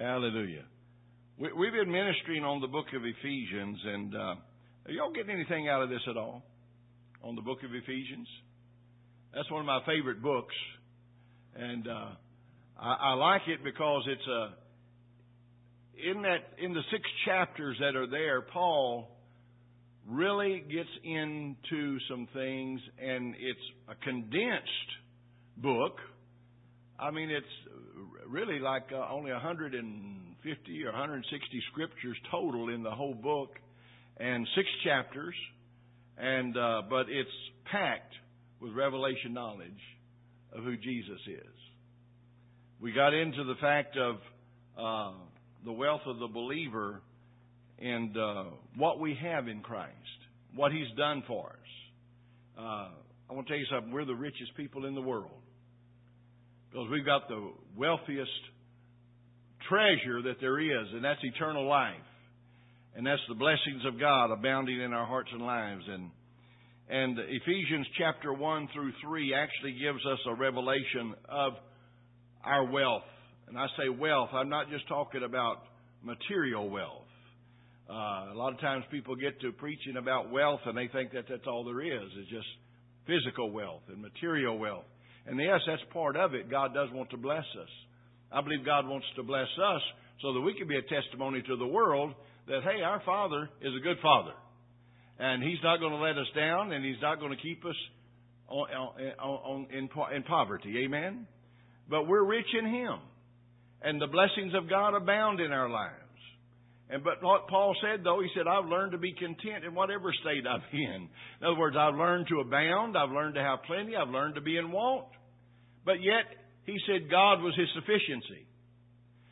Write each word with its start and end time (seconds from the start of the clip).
Hallelujah. 0.00 0.64
We, 1.38 1.52
we've 1.52 1.72
been 1.72 1.92
ministering 1.92 2.42
on 2.42 2.62
the 2.62 2.68
book 2.68 2.86
of 2.96 3.02
Ephesians, 3.04 3.78
and 3.84 4.14
uh, 4.16 4.18
are 4.86 4.92
y'all 4.92 5.12
getting 5.12 5.34
anything 5.34 5.68
out 5.68 5.82
of 5.82 5.90
this 5.90 6.00
at 6.08 6.16
all? 6.16 6.42
On 7.22 7.36
the 7.36 7.42
book 7.42 7.58
of 7.62 7.74
Ephesians? 7.74 8.26
That's 9.34 9.50
one 9.50 9.60
of 9.60 9.66
my 9.66 9.80
favorite 9.84 10.22
books, 10.22 10.54
and 11.54 11.86
uh, 11.86 12.12
I, 12.80 12.96
I 13.10 13.12
like 13.12 13.42
it 13.46 13.62
because 13.62 14.04
it's 14.08 14.26
a 14.26 14.54
in 16.10 16.22
that 16.22 16.64
in 16.64 16.72
the 16.72 16.80
six 16.90 17.02
chapters 17.26 17.76
that 17.80 17.94
are 17.94 18.06
there, 18.06 18.40
Paul 18.40 19.18
really 20.08 20.60
gets 20.60 20.88
into 21.04 21.98
some 22.08 22.26
things, 22.32 22.80
and 22.98 23.34
it's 23.38 23.60
a 23.86 24.02
condensed 24.02 24.90
book. 25.58 25.98
I 27.00 27.10
mean, 27.10 27.30
it's 27.30 27.46
really 28.28 28.58
like 28.58 28.84
uh, 28.92 29.08
only 29.10 29.32
150 29.32 30.84
or 30.84 30.92
160 30.92 31.62
scriptures 31.72 32.16
total 32.30 32.68
in 32.68 32.82
the 32.82 32.90
whole 32.90 33.14
book, 33.14 33.58
and 34.18 34.46
six 34.54 34.68
chapters, 34.84 35.34
and 36.18 36.54
uh, 36.58 36.82
but 36.90 37.06
it's 37.08 37.30
packed 37.72 38.12
with 38.60 38.74
revelation 38.74 39.32
knowledge 39.32 39.80
of 40.52 40.62
who 40.62 40.76
Jesus 40.76 41.20
is. 41.26 41.56
We 42.82 42.92
got 42.92 43.14
into 43.14 43.44
the 43.44 43.54
fact 43.62 43.96
of 43.96 44.16
uh, 44.78 45.16
the 45.64 45.72
wealth 45.72 46.02
of 46.04 46.18
the 46.18 46.28
believer 46.28 47.00
and 47.78 48.14
uh, 48.14 48.44
what 48.76 49.00
we 49.00 49.16
have 49.22 49.48
in 49.48 49.60
Christ, 49.60 49.94
what 50.54 50.70
He's 50.70 50.94
done 50.98 51.22
for 51.26 51.46
us. 51.46 52.58
Uh, 52.58 52.88
I 53.30 53.32
want 53.32 53.46
to 53.46 53.54
tell 53.54 53.58
you 53.58 53.66
something. 53.72 53.90
We're 53.90 54.04
the 54.04 54.14
richest 54.14 54.54
people 54.54 54.84
in 54.84 54.94
the 54.94 55.00
world 55.00 55.39
because 56.70 56.88
we've 56.90 57.06
got 57.06 57.28
the 57.28 57.50
wealthiest 57.76 58.30
treasure 59.68 60.22
that 60.22 60.40
there 60.40 60.60
is, 60.60 60.88
and 60.92 61.04
that's 61.04 61.20
eternal 61.22 61.68
life. 61.68 61.94
And 62.94 63.06
that's 63.06 63.22
the 63.28 63.34
blessings 63.34 63.84
of 63.86 64.00
God 64.00 64.32
abounding 64.32 64.80
in 64.80 64.92
our 64.92 65.06
hearts 65.06 65.30
and 65.32 65.42
lives. 65.42 65.84
And 65.88 66.10
and 66.90 67.16
Ephesians 67.20 67.86
chapter 67.96 68.32
1 68.32 68.68
through 68.74 68.92
3 69.00 69.32
actually 69.32 69.78
gives 69.78 70.04
us 70.04 70.18
a 70.26 70.34
revelation 70.34 71.14
of 71.28 71.52
our 72.42 72.64
wealth. 72.68 73.04
And 73.46 73.56
I 73.56 73.66
say 73.78 73.88
wealth, 73.88 74.30
I'm 74.32 74.48
not 74.48 74.68
just 74.70 74.88
talking 74.88 75.22
about 75.22 75.58
material 76.02 76.68
wealth. 76.68 77.06
Uh, 77.88 78.32
a 78.32 78.34
lot 78.34 78.52
of 78.52 78.60
times 78.60 78.84
people 78.90 79.14
get 79.14 79.40
to 79.40 79.52
preaching 79.52 79.98
about 79.98 80.32
wealth 80.32 80.60
and 80.66 80.76
they 80.76 80.88
think 80.88 81.12
that 81.12 81.26
that's 81.28 81.46
all 81.46 81.64
there 81.64 81.80
is. 81.80 82.10
It's 82.18 82.30
just 82.30 82.46
physical 83.06 83.52
wealth 83.52 83.82
and 83.88 84.02
material 84.02 84.58
wealth. 84.58 84.84
And 85.26 85.38
yes, 85.38 85.60
that's 85.66 85.82
part 85.92 86.16
of 86.16 86.34
it. 86.34 86.50
God 86.50 86.74
does 86.74 86.88
want 86.92 87.10
to 87.10 87.16
bless 87.16 87.44
us. 87.60 87.68
I 88.32 88.40
believe 88.40 88.64
God 88.64 88.86
wants 88.86 89.06
to 89.16 89.22
bless 89.22 89.48
us 89.58 89.82
so 90.22 90.32
that 90.34 90.40
we 90.40 90.54
can 90.54 90.68
be 90.68 90.76
a 90.76 90.82
testimony 90.82 91.42
to 91.42 91.56
the 91.56 91.66
world 91.66 92.14
that, 92.46 92.60
hey, 92.62 92.82
our 92.82 93.02
Father 93.04 93.48
is 93.60 93.72
a 93.74 93.82
good 93.82 93.96
Father. 94.02 94.32
And 95.18 95.42
He's 95.42 95.58
not 95.62 95.78
going 95.78 95.92
to 95.92 95.98
let 95.98 96.16
us 96.16 96.26
down 96.34 96.72
and 96.72 96.84
He's 96.84 97.00
not 97.02 97.20
going 97.20 97.36
to 97.36 97.42
keep 97.42 97.64
us 97.64 97.76
on, 98.48 98.68
on, 98.70 99.06
on, 99.20 99.66
in, 99.70 99.88
in 100.14 100.22
poverty. 100.24 100.84
Amen? 100.84 101.26
But 101.88 102.06
we're 102.06 102.24
rich 102.24 102.46
in 102.58 102.66
Him. 102.66 102.98
And 103.82 104.00
the 104.00 104.06
blessings 104.06 104.52
of 104.54 104.68
God 104.68 104.94
abound 104.94 105.40
in 105.40 105.52
our 105.52 105.68
lives. 105.68 105.94
And 106.90 107.04
but 107.04 107.22
what 107.22 107.46
Paul 107.46 107.74
said 107.80 108.02
though, 108.04 108.20
he 108.20 108.28
said, 108.36 108.46
I've 108.48 108.66
learned 108.68 108.92
to 108.92 108.98
be 108.98 109.12
content 109.12 109.64
in 109.64 109.74
whatever 109.74 110.12
state 110.20 110.44
I'm 110.46 110.62
in. 110.72 111.08
In 111.40 111.46
other 111.46 111.58
words, 111.58 111.76
I've 111.78 111.94
learned 111.94 112.26
to 112.28 112.40
abound, 112.40 112.96
I've 112.98 113.12
learned 113.12 113.36
to 113.36 113.42
have 113.42 113.62
plenty, 113.66 113.94
I've 113.94 114.08
learned 114.08 114.34
to 114.34 114.40
be 114.40 114.56
in 114.56 114.72
want. 114.72 115.06
But 115.84 116.02
yet, 116.02 116.26
he 116.64 116.76
said 116.86 117.10
God 117.10 117.40
was 117.42 117.54
his 117.56 117.68
sufficiency. 117.74 118.46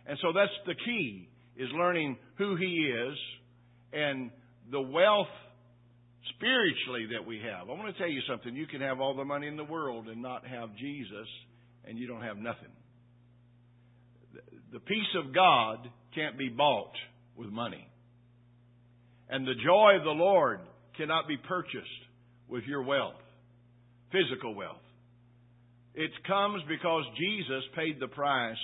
And 0.06 0.16
so 0.22 0.32
that's 0.32 0.54
the 0.66 0.74
key, 0.74 1.28
is 1.56 1.68
learning 1.74 2.16
who 2.38 2.56
he 2.56 2.90
is 2.90 3.18
and 3.92 4.30
the 4.70 4.80
wealth 4.80 5.28
spiritually 6.36 7.08
that 7.12 7.26
we 7.26 7.40
have. 7.40 7.68
I 7.68 7.72
want 7.72 7.94
to 7.94 7.98
tell 7.98 8.08
you 8.08 8.20
something. 8.28 8.54
You 8.54 8.66
can 8.66 8.80
have 8.80 9.00
all 9.00 9.14
the 9.14 9.24
money 9.24 9.48
in 9.48 9.56
the 9.56 9.64
world 9.64 10.08
and 10.08 10.22
not 10.22 10.46
have 10.46 10.74
Jesus, 10.76 11.28
and 11.84 11.98
you 11.98 12.06
don't 12.06 12.22
have 12.22 12.38
nothing. 12.38 12.70
The 14.72 14.80
peace 14.80 15.14
of 15.16 15.34
God 15.34 15.88
can't 16.14 16.38
be 16.38 16.48
bought 16.48 16.92
with 17.38 17.50
money. 17.50 17.88
And 19.30 19.46
the 19.46 19.54
joy 19.54 19.96
of 19.98 20.04
the 20.04 20.10
Lord 20.10 20.60
cannot 20.96 21.28
be 21.28 21.36
purchased 21.36 21.86
with 22.48 22.64
your 22.64 22.82
wealth, 22.82 23.20
physical 24.10 24.54
wealth. 24.54 24.76
It 25.94 26.10
comes 26.26 26.62
because 26.68 27.04
Jesus 27.18 27.62
paid 27.76 28.00
the 28.00 28.08
price 28.08 28.56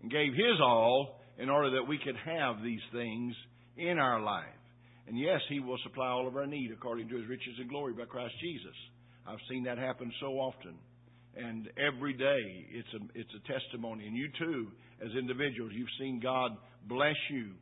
and 0.00 0.10
gave 0.10 0.32
His 0.32 0.60
all 0.60 1.20
in 1.38 1.48
order 1.48 1.70
that 1.70 1.88
we 1.88 1.98
could 1.98 2.16
have 2.24 2.62
these 2.62 2.80
things 2.92 3.34
in 3.76 3.98
our 3.98 4.20
life. 4.20 4.44
And 5.08 5.18
yes, 5.18 5.40
He 5.48 5.60
will 5.60 5.78
supply 5.82 6.08
all 6.08 6.28
of 6.28 6.36
our 6.36 6.46
need 6.46 6.70
according 6.72 7.08
to 7.08 7.16
His 7.16 7.28
riches 7.28 7.54
and 7.58 7.68
glory 7.68 7.92
by 7.92 8.04
Christ 8.04 8.34
Jesus. 8.40 8.76
I've 9.26 9.38
seen 9.48 9.64
that 9.64 9.78
happen 9.78 10.12
so 10.20 10.34
often. 10.34 10.74
And 11.34 11.68
every 11.78 12.12
day 12.12 12.66
it's 12.70 12.88
a, 12.94 13.18
it's 13.18 13.30
a 13.34 13.52
testimony. 13.52 14.06
And 14.06 14.16
you 14.16 14.28
too, 14.38 14.68
as 15.02 15.10
individuals, 15.18 15.72
you've 15.74 15.88
seen 15.98 16.20
God 16.22 16.52
bless 16.86 17.16
you 17.30 17.52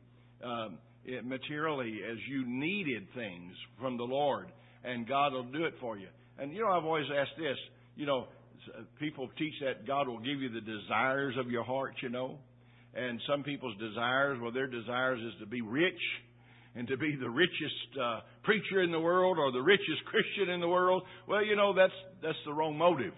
um, 0.43 0.77
materially 1.23 1.99
as 2.09 2.17
you 2.29 2.45
needed 2.45 3.07
things 3.15 3.53
from 3.79 3.97
the 3.97 4.03
Lord, 4.03 4.51
and 4.83 5.07
God 5.07 5.33
will 5.33 5.43
do 5.43 5.65
it 5.65 5.73
for 5.79 5.97
you. 5.97 6.07
And 6.37 6.53
you 6.53 6.61
know, 6.61 6.69
I've 6.69 6.85
always 6.85 7.05
asked 7.15 7.37
this. 7.37 7.57
You 7.95 8.05
know, 8.05 8.27
uh, 8.77 8.81
people 8.99 9.29
teach 9.37 9.53
that 9.61 9.85
God 9.85 10.07
will 10.07 10.19
give 10.19 10.39
you 10.39 10.49
the 10.49 10.61
desires 10.61 11.35
of 11.39 11.49
your 11.49 11.63
heart. 11.63 11.93
You 12.01 12.09
know, 12.09 12.37
and 12.93 13.19
some 13.29 13.43
people's 13.43 13.77
desires, 13.77 14.39
well, 14.41 14.51
their 14.51 14.67
desires 14.67 15.19
is 15.19 15.39
to 15.39 15.45
be 15.45 15.61
rich 15.61 16.01
and 16.75 16.87
to 16.87 16.97
be 16.97 17.15
the 17.19 17.29
richest 17.29 17.99
uh, 18.01 18.19
preacher 18.43 18.81
in 18.81 18.91
the 18.91 18.99
world 18.99 19.37
or 19.37 19.51
the 19.51 19.61
richest 19.61 20.05
Christian 20.05 20.53
in 20.53 20.61
the 20.61 20.67
world. 20.67 21.03
Well, 21.27 21.43
you 21.43 21.55
know, 21.55 21.73
that's 21.73 21.93
that's 22.21 22.37
the 22.45 22.53
wrong 22.53 22.77
motive. 22.77 23.13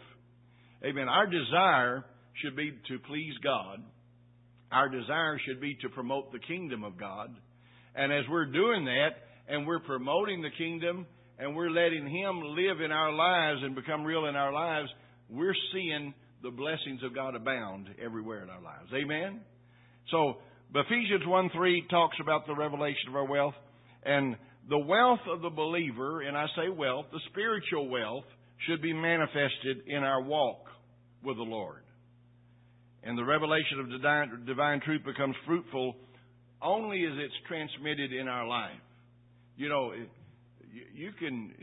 Amen. 0.83 1.07
Our 1.07 1.27
desire 1.27 2.05
should 2.41 2.55
be 2.55 2.71
to 2.87 2.99
please 3.07 3.33
God 3.43 3.79
our 4.73 4.89
desire 4.89 5.39
should 5.45 5.61
be 5.61 5.75
to 5.81 5.89
promote 5.89 6.31
the 6.31 6.39
kingdom 6.39 6.83
of 6.83 6.97
God. 6.99 7.33
And 7.95 8.11
as 8.11 8.23
we're 8.29 8.47
doing 8.47 8.85
that, 8.85 9.09
and 9.47 9.67
we're 9.67 9.79
promoting 9.79 10.41
the 10.41 10.49
kingdom, 10.57 11.05
and 11.37 11.55
we're 11.55 11.69
letting 11.69 12.07
Him 12.09 12.41
live 12.41 12.81
in 12.81 12.91
our 12.91 13.11
lives 13.11 13.61
and 13.63 13.75
become 13.75 14.03
real 14.03 14.25
in 14.25 14.35
our 14.35 14.51
lives, 14.51 14.89
we're 15.29 15.55
seeing 15.73 16.13
the 16.41 16.49
blessings 16.49 17.03
of 17.03 17.13
God 17.13 17.35
abound 17.35 17.89
everywhere 18.03 18.43
in 18.43 18.49
our 18.49 18.61
lives. 18.61 18.89
Amen? 18.93 19.41
So, 20.11 20.37
Ephesians 20.73 21.23
1 21.25 21.51
3 21.53 21.87
talks 21.89 22.17
about 22.19 22.47
the 22.47 22.55
revelation 22.55 23.09
of 23.09 23.15
our 23.15 23.27
wealth. 23.27 23.53
And 24.05 24.35
the 24.69 24.79
wealth 24.79 25.19
of 25.31 25.41
the 25.41 25.49
believer, 25.49 26.21
and 26.21 26.35
I 26.35 26.47
say 26.55 26.69
wealth, 26.69 27.05
the 27.11 27.19
spiritual 27.29 27.89
wealth, 27.89 28.25
should 28.67 28.81
be 28.81 28.93
manifested 28.93 29.87
in 29.87 30.03
our 30.03 30.21
walk 30.21 30.65
with 31.23 31.37
the 31.37 31.43
Lord 31.43 31.82
and 33.05 33.17
the 33.17 33.23
revelation 33.23 33.79
of 33.79 33.89
divine, 33.89 34.45
divine 34.45 34.79
truth 34.81 35.03
becomes 35.05 35.35
fruitful 35.45 35.95
only 36.61 37.05
as 37.05 37.13
it's 37.17 37.33
transmitted 37.47 38.13
in 38.13 38.27
our 38.27 38.47
life. 38.47 38.71
You 39.57 39.69
know, 39.69 39.93
you, 40.93 41.11
can 41.19 41.53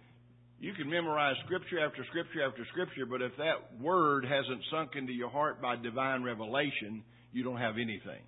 you 0.60 0.72
can 0.74 0.90
memorize 0.90 1.36
scripture 1.46 1.84
after 1.84 2.04
scripture 2.10 2.46
after 2.46 2.66
scripture, 2.70 3.06
but 3.06 3.22
if 3.22 3.32
that 3.38 3.80
word 3.80 4.24
hasn't 4.24 4.62
sunk 4.70 4.90
into 4.96 5.12
your 5.12 5.30
heart 5.30 5.62
by 5.62 5.76
divine 5.76 6.22
revelation, 6.22 7.02
you 7.32 7.42
don't 7.42 7.58
have 7.58 7.74
anything. 7.74 8.22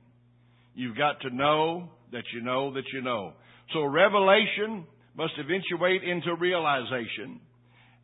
You've 0.74 0.96
got 0.96 1.20
to 1.20 1.30
know 1.30 1.90
that 2.12 2.24
you 2.32 2.40
know 2.40 2.72
that 2.72 2.84
you 2.92 3.02
know. 3.02 3.34
So 3.74 3.84
revelation 3.84 4.86
must 5.14 5.34
eventuate 5.38 6.02
into 6.02 6.34
realization 6.34 7.40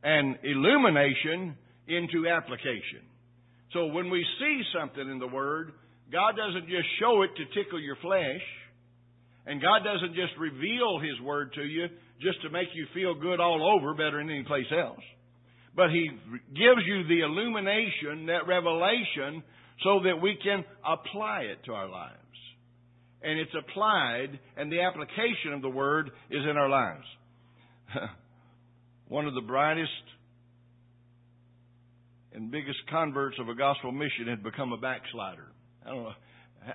and 0.02 0.36
illumination 0.42 1.56
into 1.88 2.28
application. 2.28 3.07
So 3.72 3.86
when 3.86 4.10
we 4.10 4.24
see 4.38 4.62
something 4.78 5.08
in 5.10 5.18
the 5.18 5.26
Word, 5.26 5.72
God 6.10 6.34
doesn't 6.36 6.68
just 6.68 6.88
show 7.00 7.22
it 7.22 7.30
to 7.36 7.44
tickle 7.62 7.80
your 7.80 7.96
flesh, 7.96 8.40
and 9.46 9.60
God 9.60 9.80
doesn't 9.84 10.14
just 10.14 10.32
reveal 10.38 10.98
His 11.00 11.20
Word 11.20 11.52
to 11.54 11.62
you 11.62 11.86
just 12.20 12.40
to 12.42 12.50
make 12.50 12.68
you 12.74 12.86
feel 12.94 13.14
good 13.14 13.40
all 13.40 13.76
over 13.76 13.94
better 13.94 14.18
than 14.18 14.30
any 14.30 14.44
place 14.44 14.66
else. 14.72 15.04
But 15.76 15.90
He 15.90 16.08
gives 16.50 16.82
you 16.86 17.06
the 17.06 17.20
illumination, 17.20 18.26
that 18.26 18.48
revelation, 18.48 19.42
so 19.84 20.00
that 20.04 20.20
we 20.20 20.36
can 20.42 20.64
apply 20.84 21.42
it 21.42 21.64
to 21.66 21.72
our 21.72 21.88
lives. 21.88 22.14
And 23.22 23.38
it's 23.38 23.52
applied, 23.54 24.38
and 24.56 24.72
the 24.72 24.80
application 24.80 25.52
of 25.52 25.62
the 25.62 25.68
Word 25.68 26.10
is 26.30 26.42
in 26.48 26.56
our 26.56 26.68
lives. 26.70 27.04
One 29.08 29.26
of 29.26 29.34
the 29.34 29.40
brightest 29.42 29.90
and 32.38 32.52
biggest 32.52 32.78
converts 32.88 33.36
of 33.40 33.48
a 33.48 33.54
gospel 33.54 33.90
mission 33.90 34.28
had 34.28 34.44
become 34.44 34.72
a 34.72 34.76
backslider. 34.76 35.48
I 35.84 35.88
don't 35.88 36.04
know. 36.04 36.12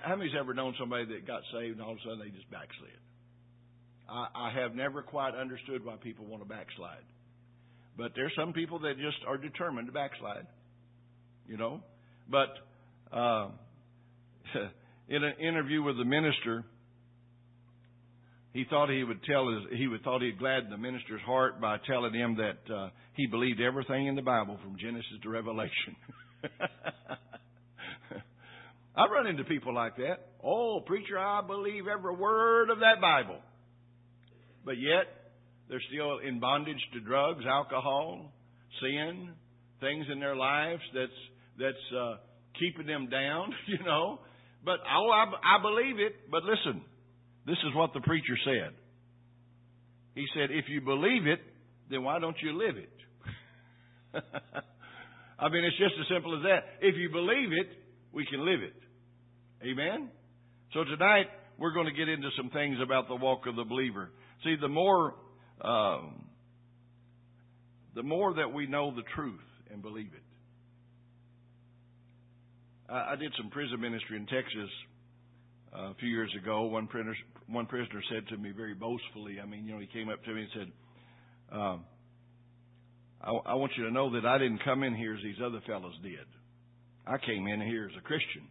How 0.02 0.14
many's 0.14 0.34
ever 0.38 0.52
known 0.52 0.74
somebody 0.78 1.06
that 1.06 1.26
got 1.26 1.40
saved 1.54 1.78
and 1.78 1.82
all 1.82 1.92
of 1.92 1.96
a 1.96 2.00
sudden 2.02 2.18
they 2.18 2.28
just 2.28 2.50
backslid? 2.50 2.92
I, 4.06 4.26
I 4.34 4.60
have 4.60 4.74
never 4.74 5.00
quite 5.00 5.34
understood 5.34 5.82
why 5.82 5.96
people 5.96 6.26
want 6.26 6.42
to 6.42 6.48
backslide. 6.48 7.04
But 7.96 8.12
there's 8.14 8.32
some 8.36 8.52
people 8.52 8.80
that 8.80 8.96
just 8.98 9.16
are 9.26 9.38
determined 9.38 9.86
to 9.86 9.92
backslide. 9.92 10.46
You 11.48 11.56
know? 11.56 11.80
But 12.28 12.48
uh, 13.10 13.48
in 15.08 15.24
an 15.24 15.34
interview 15.40 15.82
with 15.82 15.96
the 15.96 16.04
minister, 16.04 16.64
he 18.54 18.64
thought 18.70 18.88
he 18.88 19.02
would 19.02 19.22
tell 19.24 19.48
his, 19.52 19.78
he 19.78 19.88
would 19.88 20.02
thought 20.04 20.22
he'd 20.22 20.38
gladden 20.38 20.70
the 20.70 20.78
minister's 20.78 21.20
heart 21.22 21.60
by 21.60 21.76
telling 21.88 22.14
him 22.14 22.36
that 22.36 22.72
uh, 22.72 22.88
he 23.14 23.26
believed 23.26 23.60
everything 23.60 24.06
in 24.06 24.14
the 24.14 24.22
Bible 24.22 24.58
from 24.62 24.76
Genesis 24.78 25.18
to 25.24 25.28
Revelation. 25.28 25.96
I've 28.96 29.10
run 29.10 29.26
into 29.26 29.42
people 29.42 29.74
like 29.74 29.96
that. 29.96 30.28
Oh, 30.42 30.80
preacher, 30.86 31.18
I 31.18 31.42
believe 31.44 31.88
every 31.88 32.14
word 32.14 32.70
of 32.70 32.78
that 32.78 33.00
Bible. 33.00 33.40
But 34.64 34.78
yet, 34.78 35.08
they're 35.68 35.82
still 35.92 36.18
in 36.18 36.38
bondage 36.38 36.78
to 36.92 37.00
drugs, 37.00 37.44
alcohol, 37.44 38.32
sin, 38.80 39.30
things 39.80 40.06
in 40.12 40.20
their 40.20 40.36
lives 40.36 40.82
that's 40.94 41.10
that's 41.58 41.92
uh, 41.98 42.16
keeping 42.60 42.86
them 42.86 43.08
down, 43.08 43.52
you 43.66 43.84
know. 43.84 44.20
But 44.64 44.78
oh, 44.96 45.10
I, 45.10 45.24
I 45.56 45.60
believe 45.60 45.98
it. 45.98 46.30
But 46.30 46.44
listen, 46.44 46.82
this 47.46 47.58
is 47.68 47.74
what 47.74 47.92
the 47.92 48.00
preacher 48.00 48.36
said. 48.44 48.74
He 50.14 50.26
said, 50.34 50.50
if 50.50 50.66
you 50.68 50.80
believe 50.80 51.26
it, 51.26 51.40
then 51.90 52.02
why 52.04 52.18
don't 52.18 52.36
you 52.42 52.56
live 52.56 52.76
it? 52.76 52.94
I 55.38 55.48
mean, 55.48 55.64
it's 55.64 55.76
just 55.76 55.94
as 56.00 56.06
simple 56.14 56.36
as 56.36 56.42
that. 56.44 56.86
If 56.86 56.96
you 56.96 57.10
believe 57.10 57.50
it, 57.52 57.68
we 58.12 58.24
can 58.26 58.44
live 58.44 58.60
it. 58.62 58.76
Amen? 59.66 60.08
So 60.72 60.84
tonight, 60.84 61.26
we're 61.58 61.72
going 61.72 61.86
to 61.86 61.92
get 61.92 62.08
into 62.08 62.28
some 62.36 62.50
things 62.50 62.76
about 62.82 63.08
the 63.08 63.16
walk 63.16 63.46
of 63.46 63.56
the 63.56 63.64
believer. 63.64 64.10
See, 64.44 64.56
the 64.60 64.68
more, 64.68 65.14
um, 65.60 66.26
the 67.94 68.02
more 68.02 68.34
that 68.34 68.52
we 68.52 68.66
know 68.66 68.94
the 68.94 69.02
truth 69.14 69.40
and 69.70 69.82
believe 69.82 70.10
it. 70.14 70.22
I, 72.92 73.12
I 73.12 73.16
did 73.16 73.32
some 73.36 73.50
prison 73.50 73.80
ministry 73.80 74.16
in 74.16 74.26
Texas 74.26 74.70
a 75.74 75.94
few 75.94 76.08
years 76.08 76.32
ago. 76.40 76.62
One 76.62 76.86
prisoner, 76.86 77.14
one 77.48 77.66
prisoner 77.66 78.02
said 78.12 78.28
to 78.28 78.36
me 78.36 78.52
very 78.52 78.74
boastfully, 78.74 79.38
I 79.42 79.46
mean, 79.46 79.66
you 79.66 79.74
know, 79.74 79.80
he 79.80 79.86
came 79.86 80.08
up 80.08 80.22
to 80.24 80.32
me 80.32 80.42
and 80.42 80.50
said, 80.54 80.72
um, 81.52 81.84
I, 83.20 83.30
I 83.30 83.54
want 83.54 83.72
you 83.76 83.84
to 83.84 83.90
know 83.90 84.12
that 84.12 84.26
I 84.26 84.38
didn't 84.38 84.62
come 84.64 84.82
in 84.82 84.94
here 84.94 85.14
as 85.14 85.22
these 85.22 85.40
other 85.44 85.60
fellows 85.66 85.94
did. 86.02 86.26
I 87.06 87.18
came 87.18 87.46
in 87.48 87.60
here 87.60 87.90
as 87.90 87.96
a 87.98 88.02
Christian. 88.02 88.48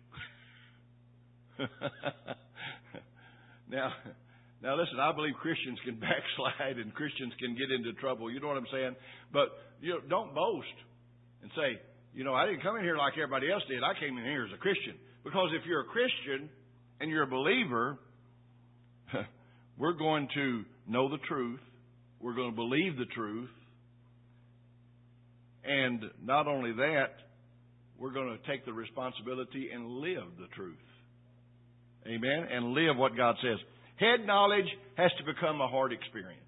now, 3.70 3.94
now 4.62 4.76
listen, 4.78 5.00
I 5.00 5.12
believe 5.14 5.34
Christians 5.42 5.80
can 5.86 5.96
backslide 6.00 6.78
and 6.78 6.94
Christians 6.94 7.34
can 7.40 7.56
get 7.56 7.72
into 7.72 7.94
trouble. 7.94 8.32
You 8.32 8.40
know 8.40 8.48
what 8.48 8.58
I'm 8.58 8.68
saying? 8.72 8.96
But 9.32 9.50
you 9.82 9.94
know, 9.94 10.00
don't 10.10 10.36
boast 10.36 10.76
and 11.42 11.52
say, 11.56 11.80
you 12.14 12.24
know, 12.24 12.34
I 12.34 12.46
didn't 12.46 12.62
come 12.62 12.76
in 12.78 12.84
here 12.84 12.98
like 12.98 13.14
everybody 13.14 13.52
else 13.52 13.64
did. 13.68 13.82
I 13.82 13.98
came 14.00 14.18
in 14.18 14.24
here 14.24 14.46
as 14.46 14.54
a 14.54 14.62
Christian. 14.62 14.96
Because 15.24 15.50
if 15.58 15.66
you're 15.66 15.82
a 15.82 15.90
Christian 15.90 16.50
and 17.04 17.12
you're 17.12 17.24
a 17.24 17.28
believer, 17.28 17.98
we're 19.78 19.92
going 19.92 20.30
to 20.36 20.64
know 20.88 21.10
the 21.10 21.18
truth. 21.28 21.60
We're 22.22 22.34
going 22.34 22.52
to 22.52 22.56
believe 22.56 22.96
the 22.96 23.08
truth. 23.14 23.50
And 25.66 26.02
not 26.24 26.48
only 26.48 26.72
that, 26.72 27.12
we're 28.00 28.14
going 28.14 28.30
to 28.30 28.50
take 28.50 28.64
the 28.66 28.72
responsibility 28.72 29.68
and 29.74 29.86
live 29.98 30.24
the 30.40 30.48
truth. 30.56 30.78
Amen? 32.08 32.48
And 32.50 32.68
live 32.72 32.96
what 32.96 33.18
God 33.18 33.36
says. 33.42 33.60
Head 33.98 34.26
knowledge 34.26 34.70
has 34.96 35.12
to 35.18 35.26
become 35.26 35.60
a 35.60 35.68
heart 35.68 35.92
experience. 35.92 36.40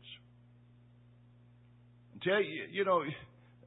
Tell 2.23 2.41
you, 2.41 2.63
you 2.71 2.85
know, 2.85 3.03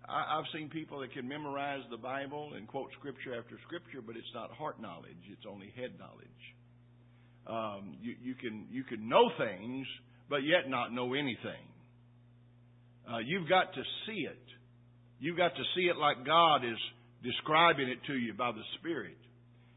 I, 0.09 0.37
have 0.37 0.47
seen 0.55 0.71
people 0.71 1.01
that 1.01 1.13
can 1.13 1.29
memorize 1.29 1.83
the 1.91 1.99
Bible 1.99 2.53
and 2.57 2.67
quote 2.67 2.89
scripture 2.99 3.39
after 3.39 3.59
scripture, 3.67 4.01
but 4.01 4.17
it's 4.17 4.33
not 4.35 4.51
heart 4.53 4.81
knowledge; 4.81 5.21
it's 5.31 5.45
only 5.49 5.71
head 5.77 5.93
knowledge. 5.99 6.58
Um, 7.49 7.97
you, 8.03 8.15
you 8.23 8.35
can 8.35 8.67
you 8.71 8.85
can 8.85 9.09
know 9.09 9.31
things, 9.39 9.87
but 10.29 10.39
yet 10.39 10.69
not 10.69 10.93
know 10.93 11.15
anything. 11.15 11.65
Uh, 13.11 13.19
you've 13.19 13.49
got 13.49 13.73
to 13.73 13.83
see 14.07 14.27
it. 14.29 14.39
You've 15.19 15.37
got 15.37 15.55
to 15.57 15.63
see 15.75 15.83
it 15.83 15.97
like 15.97 16.27
God 16.27 16.65
is 16.65 16.79
describing 17.23 17.89
it 17.89 17.99
to 18.07 18.15
you 18.15 18.35
by 18.35 18.53
the 18.53 18.63
Spirit, 18.79 19.17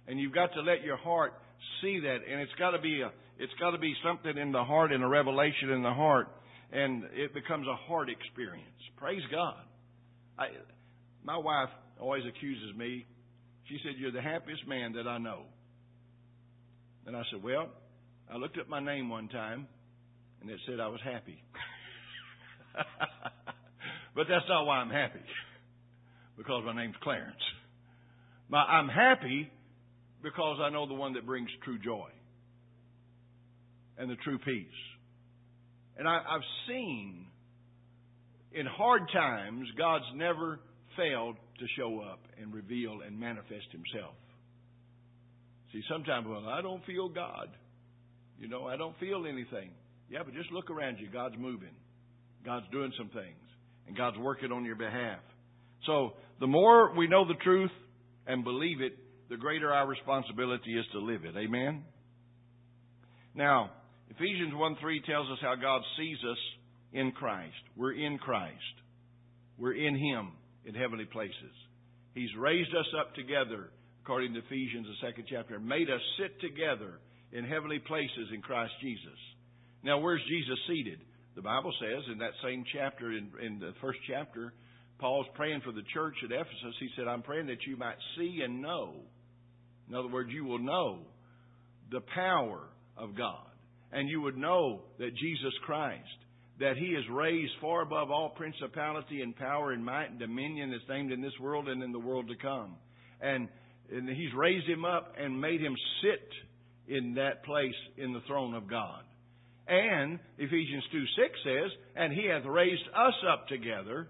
and 0.07 0.19
you've 0.19 0.33
got 0.33 0.53
to 0.53 0.61
let 0.61 0.83
your 0.83 0.97
heart 0.97 1.33
see 1.81 1.99
that. 2.01 2.17
And 2.29 2.41
it's 2.41 2.51
got 2.59 2.71
to 2.71 2.79
be 2.79 3.01
a 3.01 3.11
it's 3.39 3.53
got 3.59 3.71
to 3.71 3.79
be 3.79 3.93
something 4.05 4.37
in 4.37 4.51
the 4.51 4.63
heart 4.63 4.91
and 4.91 5.03
a 5.03 5.07
revelation 5.07 5.71
in 5.71 5.81
the 5.81 5.93
heart, 5.93 6.27
and 6.71 7.05
it 7.13 7.33
becomes 7.33 7.65
a 7.67 7.75
heart 7.87 8.09
experience. 8.09 8.67
Praise 8.97 9.23
God. 9.31 9.63
I, 10.37 10.47
my 11.23 11.37
wife 11.37 11.69
always 11.99 12.23
accuses 12.27 12.75
me. 12.75 13.05
She 13.67 13.77
said, 13.83 13.93
You're 13.97 14.11
the 14.11 14.21
happiest 14.21 14.67
man 14.67 14.93
that 14.93 15.07
I 15.07 15.17
know. 15.17 15.43
And 17.05 17.15
I 17.15 17.23
said, 17.31 17.43
Well, 17.43 17.69
I 18.31 18.37
looked 18.37 18.57
up 18.57 18.69
my 18.69 18.79
name 18.79 19.09
one 19.09 19.27
time 19.27 19.67
and 20.41 20.49
it 20.49 20.59
said 20.67 20.79
I 20.79 20.87
was 20.87 20.99
happy. 21.03 21.43
but 24.15 24.25
that's 24.29 24.45
not 24.47 24.65
why 24.65 24.77
I'm 24.77 24.89
happy. 24.89 25.19
Because 26.37 26.63
my 26.65 26.75
name's 26.75 26.95
Clarence. 27.03 27.35
My, 28.49 28.59
I'm 28.59 28.87
happy 28.87 29.51
because 30.23 30.59
I 30.61 30.69
know 30.69 30.87
the 30.87 30.93
one 30.93 31.13
that 31.13 31.25
brings 31.25 31.49
true 31.63 31.77
joy 31.79 32.09
and 33.97 34.09
the 34.09 34.15
true 34.23 34.39
peace. 34.39 34.67
And 35.97 36.07
I, 36.07 36.17
I've 36.17 36.41
seen 36.67 37.27
in 38.53 38.65
hard 38.65 39.03
times, 39.13 39.67
God's 39.77 40.05
never 40.15 40.59
failed 40.97 41.35
to 41.59 41.65
show 41.77 42.01
up 42.01 42.19
and 42.41 42.53
reveal 42.53 42.99
and 43.05 43.19
manifest 43.19 43.67
Himself. 43.71 44.15
See, 45.71 45.81
sometimes, 45.89 46.27
well, 46.27 46.47
I 46.47 46.61
don't 46.61 46.83
feel 46.85 47.09
God. 47.09 47.47
You 48.39 48.47
know, 48.47 48.65
I 48.65 48.75
don't 48.75 48.97
feel 48.99 49.25
anything. 49.27 49.71
Yeah, 50.09 50.19
but 50.25 50.33
just 50.33 50.51
look 50.51 50.69
around 50.69 50.97
you. 50.99 51.07
God's 51.11 51.35
moving. 51.37 51.75
God's 52.45 52.65
doing 52.71 52.91
some 52.97 53.09
things. 53.09 53.37
And 53.87 53.95
God's 53.95 54.17
working 54.17 54.51
on 54.51 54.65
your 54.65 54.75
behalf. 54.75 55.19
So, 55.85 56.13
the 56.39 56.47
more 56.47 56.93
we 56.95 57.07
know 57.07 57.27
the 57.27 57.35
truth 57.43 57.71
and 58.27 58.43
believe 58.43 58.81
it, 58.81 58.93
the 59.29 59.37
greater 59.37 59.71
our 59.71 59.87
responsibility 59.87 60.77
is 60.77 60.85
to 60.91 60.99
live 60.99 61.23
it. 61.23 61.35
Amen? 61.37 61.83
Now, 63.33 63.71
Ephesians 64.09 64.53
1 64.53 64.77
3 64.81 65.01
tells 65.07 65.29
us 65.29 65.37
how 65.41 65.55
God 65.55 65.81
sees 65.97 66.17
us 66.29 66.37
in 66.93 67.11
Christ. 67.11 67.55
We're 67.77 67.93
in 67.93 68.17
Christ. 68.17 68.55
We're 69.57 69.73
in 69.73 69.95
Him 69.95 70.33
in 70.65 70.75
heavenly 70.75 71.05
places. 71.05 71.53
He's 72.13 72.29
raised 72.37 72.75
us 72.75 72.87
up 72.99 73.15
together, 73.15 73.69
according 74.03 74.33
to 74.33 74.39
Ephesians, 74.39 74.87
the 74.87 75.07
second 75.07 75.25
chapter, 75.29 75.59
made 75.59 75.89
us 75.89 76.01
sit 76.19 76.39
together 76.41 76.99
in 77.31 77.45
heavenly 77.45 77.79
places 77.79 78.29
in 78.33 78.41
Christ 78.41 78.73
Jesus. 78.81 79.19
Now, 79.83 79.99
where's 79.99 80.21
Jesus 80.27 80.57
seated? 80.67 80.99
The 81.35 81.41
Bible 81.41 81.71
says 81.79 82.03
in 82.11 82.17
that 82.19 82.31
same 82.43 82.63
chapter, 82.73 83.11
in, 83.11 83.29
in 83.41 83.59
the 83.59 83.73
first 83.79 83.99
chapter, 84.09 84.53
Paul's 84.99 85.27
praying 85.35 85.61
for 85.63 85.71
the 85.71 85.83
church 85.93 86.15
at 86.23 86.31
Ephesus. 86.31 86.75
He 86.79 86.89
said, 86.95 87.07
I'm 87.07 87.21
praying 87.21 87.47
that 87.47 87.65
you 87.65 87.77
might 87.77 87.95
see 88.17 88.41
and 88.43 88.61
know. 88.61 88.95
In 89.87 89.95
other 89.95 90.09
words, 90.09 90.29
you 90.31 90.45
will 90.45 90.59
know 90.59 90.99
the 91.91 92.01
power 92.13 92.67
of 92.97 93.15
God. 93.15 93.47
And 93.91 94.09
you 94.09 94.21
would 94.21 94.37
know 94.37 94.81
that 94.99 95.15
Jesus 95.15 95.53
Christ 95.65 96.05
that 96.61 96.77
he 96.77 96.85
is 96.85 97.03
raised 97.11 97.51
far 97.59 97.81
above 97.81 98.11
all 98.11 98.29
principality 98.29 99.21
and 99.21 99.35
power 99.35 99.71
and 99.71 99.83
might 99.83 100.11
and 100.11 100.19
dominion 100.19 100.69
that's 100.69 100.87
named 100.87 101.11
in 101.11 101.19
this 101.19 101.33
world 101.41 101.67
and 101.67 101.81
in 101.81 101.91
the 101.91 101.99
world 101.99 102.27
to 102.27 102.35
come. 102.35 102.75
And, 103.19 103.49
and 103.91 104.09
he's 104.09 104.33
raised 104.35 104.67
him 104.67 104.85
up 104.85 105.13
and 105.17 105.39
made 105.39 105.61
him 105.61 105.75
sit 106.01 106.95
in 106.95 107.15
that 107.15 107.43
place 107.43 107.75
in 107.97 108.13
the 108.13 108.21
throne 108.27 108.53
of 108.53 108.69
God. 108.69 109.03
And 109.67 110.19
Ephesians 110.37 110.83
2 110.91 111.03
6 111.17 111.39
says, 111.43 111.71
And 111.95 112.13
he 112.13 112.27
hath 112.27 112.45
raised 112.45 112.83
us 112.95 113.13
up 113.31 113.47
together 113.47 114.07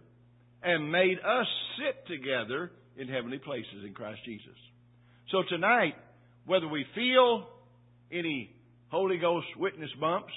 and 0.64 0.92
made 0.92 1.18
us 1.20 1.48
sit 1.78 2.08
together 2.08 2.72
in 2.98 3.08
heavenly 3.08 3.40
places 3.40 3.84
in 3.86 3.94
Christ 3.94 4.20
Jesus. 4.26 4.58
So 5.32 5.44
tonight, 5.50 5.96
whether 6.46 6.68
we 6.68 6.86
feel 6.96 7.48
any 8.12 8.54
Holy 8.90 9.18
Ghost 9.18 9.48
witness 9.58 9.90
bumps, 10.00 10.34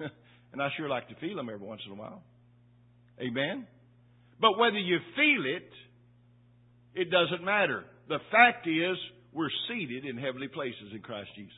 and 0.52 0.62
I 0.62 0.68
sure 0.76 0.88
like 0.88 1.08
to 1.08 1.14
feel 1.16 1.36
them 1.36 1.48
every 1.48 1.66
once 1.66 1.80
in 1.86 1.92
a 1.92 1.96
while. 1.96 2.22
Amen? 3.20 3.66
But 4.40 4.58
whether 4.58 4.78
you 4.78 4.98
feel 5.14 5.44
it, 5.56 5.70
it 6.94 7.10
doesn't 7.10 7.44
matter. 7.44 7.84
The 8.12 8.20
fact 8.30 8.68
is, 8.68 8.98
we're 9.32 9.48
seated 9.66 10.04
in 10.04 10.18
heavenly 10.18 10.48
places 10.48 10.92
in 10.92 11.00
Christ 11.00 11.30
Jesus. 11.34 11.54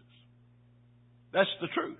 That's 1.33 1.51
the 1.61 1.67
truth. 1.75 1.99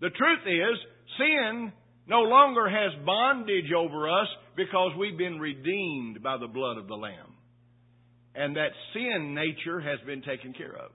The 0.00 0.10
truth 0.10 0.42
is, 0.44 0.76
sin 1.18 1.72
no 2.08 2.22
longer 2.22 2.68
has 2.68 3.06
bondage 3.06 3.70
over 3.70 4.10
us 4.10 4.26
because 4.56 4.90
we've 4.98 5.16
been 5.16 5.38
redeemed 5.38 6.20
by 6.20 6.36
the 6.36 6.48
blood 6.48 6.78
of 6.78 6.88
the 6.88 6.96
Lamb. 6.96 7.38
And 8.34 8.56
that 8.56 8.72
sin 8.92 9.36
nature 9.36 9.80
has 9.80 10.00
been 10.04 10.22
taken 10.22 10.52
care 10.52 10.74
of 10.74 10.90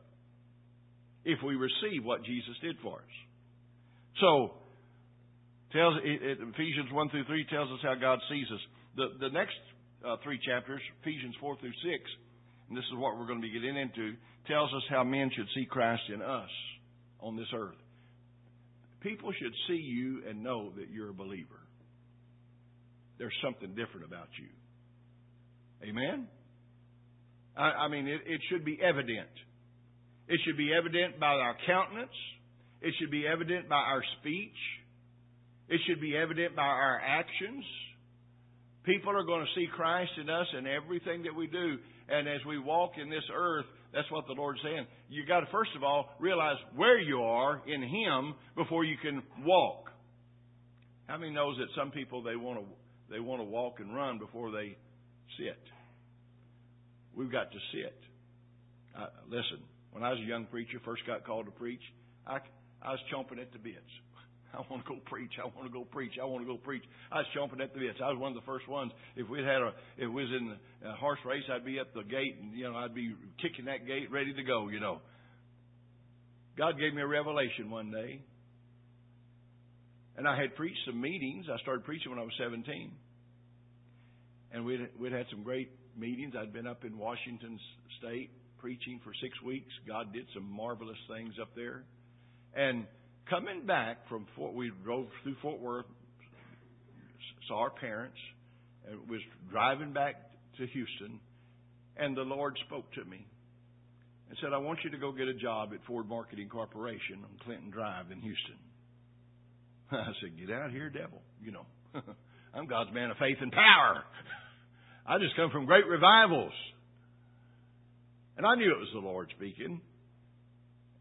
if 1.24 1.40
we 1.46 1.56
receive 1.56 2.04
what 2.04 2.26
Jesus 2.26 2.60
did 2.62 2.76
for 2.84 2.96
us. 2.96 3.16
So, 4.20 4.52
tells 5.72 5.96
Ephesians 6.04 6.92
1 6.92 7.10
through 7.10 7.24
3 7.24 7.46
tells 7.50 7.72
us 7.72 7.80
how 7.84 7.96
God 7.96 8.20
sees 8.30 8.48
us. 8.54 8.60
The, 8.98 9.08
the 9.28 9.30
next 9.30 9.56
uh, 10.06 10.18
three 10.24 10.40
chapters, 10.46 10.82
Ephesians 11.02 11.36
4 11.40 11.58
through 11.60 11.72
6, 11.72 12.04
and 12.70 12.78
this 12.78 12.86
is 12.86 12.98
what 12.98 13.18
we're 13.18 13.28
going 13.28 13.42
to 13.42 13.48
be 13.48 13.54
getting 13.54 13.78
into, 13.78 14.14
tells 14.48 14.74
us 14.74 14.84
how 14.90 15.04
men 15.04 15.30
should 15.36 15.48
see 15.56 15.66
Christ 15.66 16.04
in 16.14 16.22
us 16.22 16.50
on 17.20 17.36
this 17.36 17.48
earth. 17.54 17.76
People 19.02 19.32
should 19.40 19.54
see 19.68 19.82
you 19.82 20.24
and 20.28 20.44
know 20.44 20.72
that 20.78 20.90
you're 20.92 21.10
a 21.10 21.14
believer. 21.14 21.62
There's 23.18 23.36
something 23.44 23.70
different 23.70 24.06
about 24.06 24.28
you. 24.40 25.90
Amen? 25.90 26.28
I, 27.56 27.86
I 27.86 27.88
mean, 27.88 28.08
it, 28.08 28.22
it 28.26 28.42
should 28.50 28.66
be 28.66 28.80
evident. 28.82 29.30
It 30.28 30.40
should 30.46 30.58
be 30.58 30.72
evident 30.74 31.20
by 31.20 31.28
our 31.28 31.56
countenance. 31.66 32.12
It 32.82 32.94
should 33.00 33.12
be 33.12 33.26
evident 33.26 33.70
by 33.70 33.76
our 33.76 34.04
speech. 34.20 34.58
It 35.70 35.80
should 35.88 36.00
be 36.00 36.16
evident 36.16 36.56
by 36.56 36.64
our 36.64 37.00
actions. 37.00 37.64
People 38.88 39.12
are 39.18 39.24
going 39.24 39.46
to 39.46 39.60
see 39.60 39.68
Christ 39.76 40.12
in 40.20 40.30
us 40.30 40.48
in 40.58 40.66
everything 40.66 41.24
that 41.24 41.36
we 41.36 41.48
do. 41.48 41.78
And 42.08 42.26
as 42.26 42.40
we 42.48 42.58
walk 42.58 42.92
in 43.00 43.10
this 43.10 43.24
earth, 43.36 43.66
that's 43.94 44.10
what 44.10 44.26
the 44.28 44.34
Lord's 44.34 44.62
saying. 44.64 44.88
You 45.10 45.26
got 45.26 45.42
to 45.42 45.48
first 45.52 45.72
of 45.76 45.84
all 45.84 46.16
realize 46.20 46.56
where 46.74 46.98
you 46.98 47.22
are 47.22 47.62
in 47.68 47.82
Him 47.82 48.34
before 48.56 48.86
you 48.86 48.96
can 49.02 49.22
walk. 49.44 49.90
How 51.08 51.18
many 51.18 51.34
knows 51.34 51.58
that 51.58 51.68
some 51.76 51.92
people 51.92 52.24
they 52.24 52.38
want 52.38 52.60
to 52.60 52.66
they 53.12 53.20
want 53.20 53.42
to 53.42 53.46
walk 53.46 53.80
and 53.80 53.94
run 53.94 54.20
before 54.20 54.52
they 54.52 54.78
sit? 55.38 55.60
We've 57.14 57.32
got 57.32 57.52
to 57.52 57.58
sit. 57.74 57.98
Uh, 58.98 59.08
listen, 59.28 59.64
when 59.92 60.04
I 60.04 60.12
was 60.12 60.20
a 60.20 60.28
young 60.28 60.46
preacher, 60.46 60.80
first 60.86 61.02
got 61.06 61.26
called 61.26 61.46
to 61.46 61.52
preach, 61.52 61.84
I 62.26 62.40
I 62.82 62.92
was 62.92 63.00
chomping 63.14 63.42
at 63.42 63.52
the 63.52 63.60
bits. 63.60 63.92
I 64.54 64.62
want 64.70 64.86
to 64.86 64.90
go 64.90 65.00
preach. 65.06 65.32
I 65.42 65.46
want 65.46 65.68
to 65.68 65.74
go 65.74 65.84
preach. 65.84 66.14
I 66.22 66.26
want 66.26 66.44
to 66.44 66.48
go 66.48 66.58
preach. 66.58 66.84
I 67.12 67.18
was 67.18 67.26
chomping 67.36 67.62
at 67.62 67.74
the 67.74 67.80
bits. 67.80 68.00
I 68.04 68.10
was 68.10 68.18
one 68.18 68.32
of 68.32 68.36
the 68.36 68.46
first 68.46 68.68
ones. 68.68 68.92
If 69.16 69.30
we 69.30 69.40
had 69.40 69.62
a, 69.62 69.74
if 69.98 70.10
we 70.10 70.24
was 70.24 70.32
in 70.32 70.56
a 70.88 70.96
horse 70.96 71.20
race, 71.26 71.44
I'd 71.52 71.66
be 71.66 71.80
at 71.80 71.94
the 71.94 72.04
gate 72.04 72.38
and, 72.42 72.54
you 72.54 72.64
know, 72.64 72.76
I'd 72.76 72.96
be 72.96 73.14
kicking 73.42 73.66
that 73.66 73.86
gate 73.86 74.12
ready 74.12 74.34
to 74.34 74.44
go, 74.44 74.70
you 74.70 74.80
know. 74.80 75.02
God 76.58 76.80
gave 76.80 76.94
me 76.94 77.02
a 77.02 77.08
revelation 77.08 77.70
one 77.70 77.92
day. 77.92 78.22
And 80.18 80.28
I 80.28 80.40
had 80.40 80.56
preached 80.56 80.80
some 80.88 81.00
meetings. 81.00 81.46
I 81.54 81.60
started 81.62 81.86
preaching 81.86 82.10
when 82.10 82.20
I 82.20 82.24
was 82.24 82.34
17. 82.40 82.92
And 84.54 84.66
we'd, 84.66 84.80
we'd 85.00 85.12
had 85.12 85.26
some 85.30 85.44
great 85.44 85.70
meetings. 85.96 86.34
I'd 86.40 86.54
been 86.54 86.66
up 86.66 86.84
in 86.84 86.98
Washington 86.98 87.60
State 88.00 88.32
preaching 88.58 89.00
for 89.04 89.12
six 89.22 89.40
weeks. 89.44 89.72
God 89.88 90.12
did 90.14 90.26
some 90.34 90.50
marvelous 90.50 90.98
things 91.08 91.36
up 91.40 91.50
there. 91.56 91.84
And 92.56 92.88
coming 93.30 93.66
back 93.66 94.08
from 94.10 94.26
Fort, 94.36 94.54
we 94.54 94.72
drove 94.84 95.08
through 95.24 95.36
Fort 95.42 95.60
Worth, 95.60 95.86
saw 97.48 97.60
our 97.60 97.70
parents, 97.70 98.18
and 98.90 99.10
was 99.10 99.22
driving 99.52 99.94
back 99.94 100.16
to 100.58 100.68
Houston, 100.68 101.20
and 101.98 102.16
the 102.16 102.22
Lord 102.22 102.58
spoke 102.66 102.92
to 102.94 103.06
me 103.06 103.26
and 104.30 104.38
said, 104.42 104.54
I 104.54 104.58
want 104.58 104.80
you 104.84 104.92
to 104.92 104.98
go 104.98 105.12
get 105.12 105.28
a 105.28 105.34
job 105.34 105.70
at 105.74 105.80
Ford 105.86 106.08
Marketing 106.08 106.50
Corporation 106.50 107.24
on 107.24 107.30
Clinton 107.46 107.70
Drive 107.70 108.12
in 108.12 108.20
Houston. 108.20 108.58
I 109.92 110.12
said, 110.22 110.38
Get 110.38 110.54
out 110.54 110.72
here, 110.72 110.90
devil. 110.90 111.22
You 111.42 111.52
know, 111.52 111.66
I'm 112.54 112.68
God's 112.68 112.94
man 112.94 113.12
of 113.12 113.18
faith 113.18 113.38
and 113.40 113.52
power. 113.52 114.04
I 115.08 115.18
just 115.20 115.36
come 115.36 115.50
from 115.52 115.66
great 115.66 115.88
revivals. 115.88 116.54
And 118.36 118.46
I 118.46 118.56
knew 118.56 118.70
it 118.70 118.80
was 118.80 118.90
the 118.94 119.00
Lord 119.00 119.32
speaking. 119.36 119.82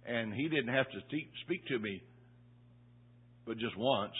And 0.06 0.32
He 0.32 0.48
didn't 0.48 0.72
have 0.72 0.86
to 0.90 0.98
speak 1.44 1.66
to 1.66 1.78
me 1.78 2.02
but 3.46 3.58
just 3.58 3.76
once, 3.76 4.14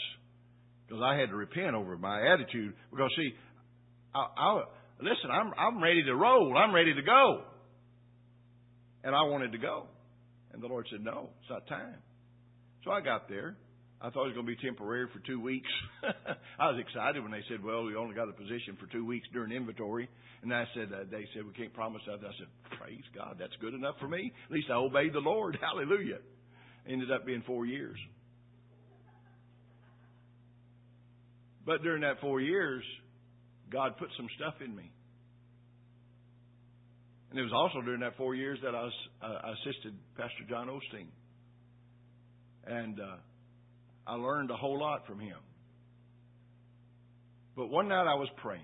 because 0.87 1.03
I 1.03 1.17
had 1.17 1.29
to 1.29 1.35
repent 1.35 1.75
over 1.75 1.97
my 1.97 2.21
attitude. 2.33 2.73
Because 2.91 3.11
see, 3.17 3.31
I, 4.15 4.25
I 4.37 4.63
listen. 4.99 5.29
I'm 5.31 5.51
I'm 5.57 5.83
ready 5.83 6.03
to 6.03 6.15
roll. 6.15 6.57
I'm 6.57 6.73
ready 6.73 6.93
to 6.93 7.01
go, 7.01 7.43
and 9.03 9.13
I 9.13 9.23
wanted 9.23 9.51
to 9.51 9.57
go, 9.57 9.87
and 10.53 10.63
the 10.63 10.67
Lord 10.67 10.87
said, 10.89 11.03
"No, 11.03 11.29
it's 11.41 11.49
not 11.49 11.67
time." 11.67 12.01
So 12.83 12.91
I 12.91 13.01
got 13.01 13.27
there. 13.27 13.57
I 13.99 14.11
thought 14.11 14.29
it 14.29 14.35
was 14.35 14.35
going 14.35 14.45
to 14.45 14.55
be 14.55 14.61
temporary 14.61 15.07
for 15.11 15.19
two 15.25 15.41
weeks. 15.41 15.67
I 16.59 16.69
was 16.69 16.79
excited 16.79 17.21
when 17.21 17.31
they 17.31 17.43
said, 17.49 17.63
"Well, 17.63 17.83
we 17.83 17.95
only 17.95 18.15
got 18.15 18.29
a 18.29 18.33
position 18.33 18.77
for 18.79 18.85
two 18.91 19.05
weeks 19.05 19.27
during 19.33 19.51
inventory." 19.51 20.07
And 20.43 20.53
I 20.53 20.65
said, 20.73 20.89
uh, 20.93 21.03
"They 21.11 21.27
said 21.33 21.45
we 21.45 21.53
can't 21.53 21.73
promise 21.73 22.01
that." 22.07 22.25
I 22.25 22.31
said, 22.37 22.47
"Praise 22.79 23.03
God, 23.15 23.35
that's 23.39 23.55
good 23.59 23.73
enough 23.73 23.95
for 23.99 24.07
me. 24.07 24.31
At 24.45 24.51
least 24.51 24.67
I 24.69 24.75
obeyed 24.75 25.13
the 25.13 25.19
Lord. 25.19 25.57
Hallelujah." 25.61 26.19
Ended 26.87 27.11
up 27.11 27.25
being 27.25 27.43
four 27.45 27.65
years. 27.65 27.97
But 31.67 31.83
during 31.83 32.01
that 32.03 32.21
four 32.21 32.39
years, 32.39 32.81
God 33.69 33.97
put 33.97 34.07
some 34.15 34.27
stuff 34.37 34.53
in 34.63 34.73
me. 34.73 34.89
And 37.29 37.37
it 37.37 37.43
was 37.43 37.51
also 37.53 37.81
during 37.85 37.99
that 37.99 38.15
four 38.15 38.35
years 38.35 38.57
that 38.63 38.73
I, 38.73 38.83
was, 38.83 38.93
uh, 39.21 39.51
assisted 39.51 39.93
Pastor 40.15 40.45
John 40.49 40.69
Osteen. 40.69 41.07
And 42.65 42.97
uh, 43.01 43.17
I 44.07 44.13
learned 44.13 44.49
a 44.49 44.55
whole 44.55 44.79
lot 44.79 45.05
from 45.05 45.19
him. 45.19 45.37
But 47.57 47.67
one 47.67 47.89
night 47.89 48.07
I 48.07 48.15
was 48.15 48.29
praying. 48.37 48.63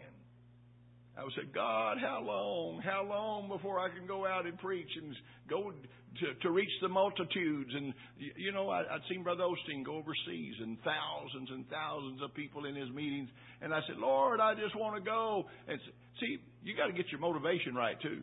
I 1.17 1.25
would 1.25 1.33
say, 1.33 1.43
God, 1.53 1.97
how 1.99 2.23
long, 2.25 2.81
how 2.83 3.05
long 3.05 3.49
before 3.49 3.79
I 3.79 3.89
can 3.89 4.07
go 4.07 4.25
out 4.25 4.45
and 4.45 4.57
preach 4.57 4.89
and 4.95 5.13
go 5.49 5.73
to, 6.19 6.33
to 6.41 6.51
reach 6.51 6.71
the 6.81 6.89
multitudes? 6.89 7.71
And, 7.75 7.93
you 8.35 8.51
know, 8.51 8.69
I, 8.69 8.79
I'd 8.81 9.01
seen 9.09 9.23
Brother 9.23 9.43
Osteen 9.43 9.85
go 9.85 9.95
overseas 9.95 10.55
and 10.61 10.77
thousands 10.83 11.49
and 11.49 11.69
thousands 11.69 12.21
of 12.23 12.33
people 12.33 12.65
in 12.65 12.75
his 12.75 12.89
meetings. 12.89 13.29
And 13.61 13.73
I 13.73 13.79
said, 13.87 13.97
Lord, 13.97 14.39
I 14.39 14.53
just 14.55 14.75
want 14.75 14.95
to 14.95 15.01
go. 15.01 15.45
And 15.67 15.79
see, 16.19 16.37
you 16.63 16.75
got 16.75 16.87
to 16.87 16.93
get 16.93 17.11
your 17.11 17.19
motivation 17.19 17.75
right, 17.75 17.99
too. 18.01 18.21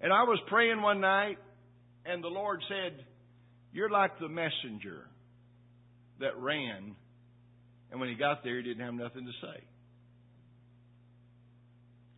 And 0.00 0.12
I 0.12 0.22
was 0.22 0.38
praying 0.46 0.80
one 0.80 1.00
night, 1.00 1.38
and 2.06 2.22
the 2.22 2.28
Lord 2.28 2.60
said, 2.68 3.04
You're 3.72 3.90
like 3.90 4.18
the 4.20 4.28
messenger 4.28 5.08
that 6.20 6.38
ran, 6.38 6.94
and 7.90 8.00
when 8.00 8.08
he 8.08 8.14
got 8.14 8.44
there, 8.44 8.56
he 8.56 8.62
didn't 8.62 8.84
have 8.84 8.94
nothing 8.94 9.24
to 9.24 9.32
say. 9.46 9.64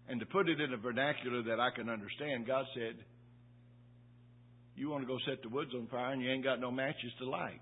And 0.08 0.18
to 0.20 0.26
put 0.26 0.48
it 0.48 0.60
in 0.60 0.72
a 0.72 0.76
vernacular 0.76 1.42
that 1.44 1.60
I 1.60 1.70
can 1.74 1.88
understand, 1.88 2.46
God 2.46 2.64
said, 2.74 2.96
You 4.76 4.90
want 4.90 5.02
to 5.02 5.06
go 5.06 5.18
set 5.28 5.42
the 5.42 5.48
woods 5.48 5.70
on 5.74 5.86
fire 5.88 6.12
and 6.12 6.22
you 6.22 6.30
ain't 6.30 6.44
got 6.44 6.60
no 6.60 6.70
matches 6.70 7.12
to 7.18 7.28
light. 7.28 7.60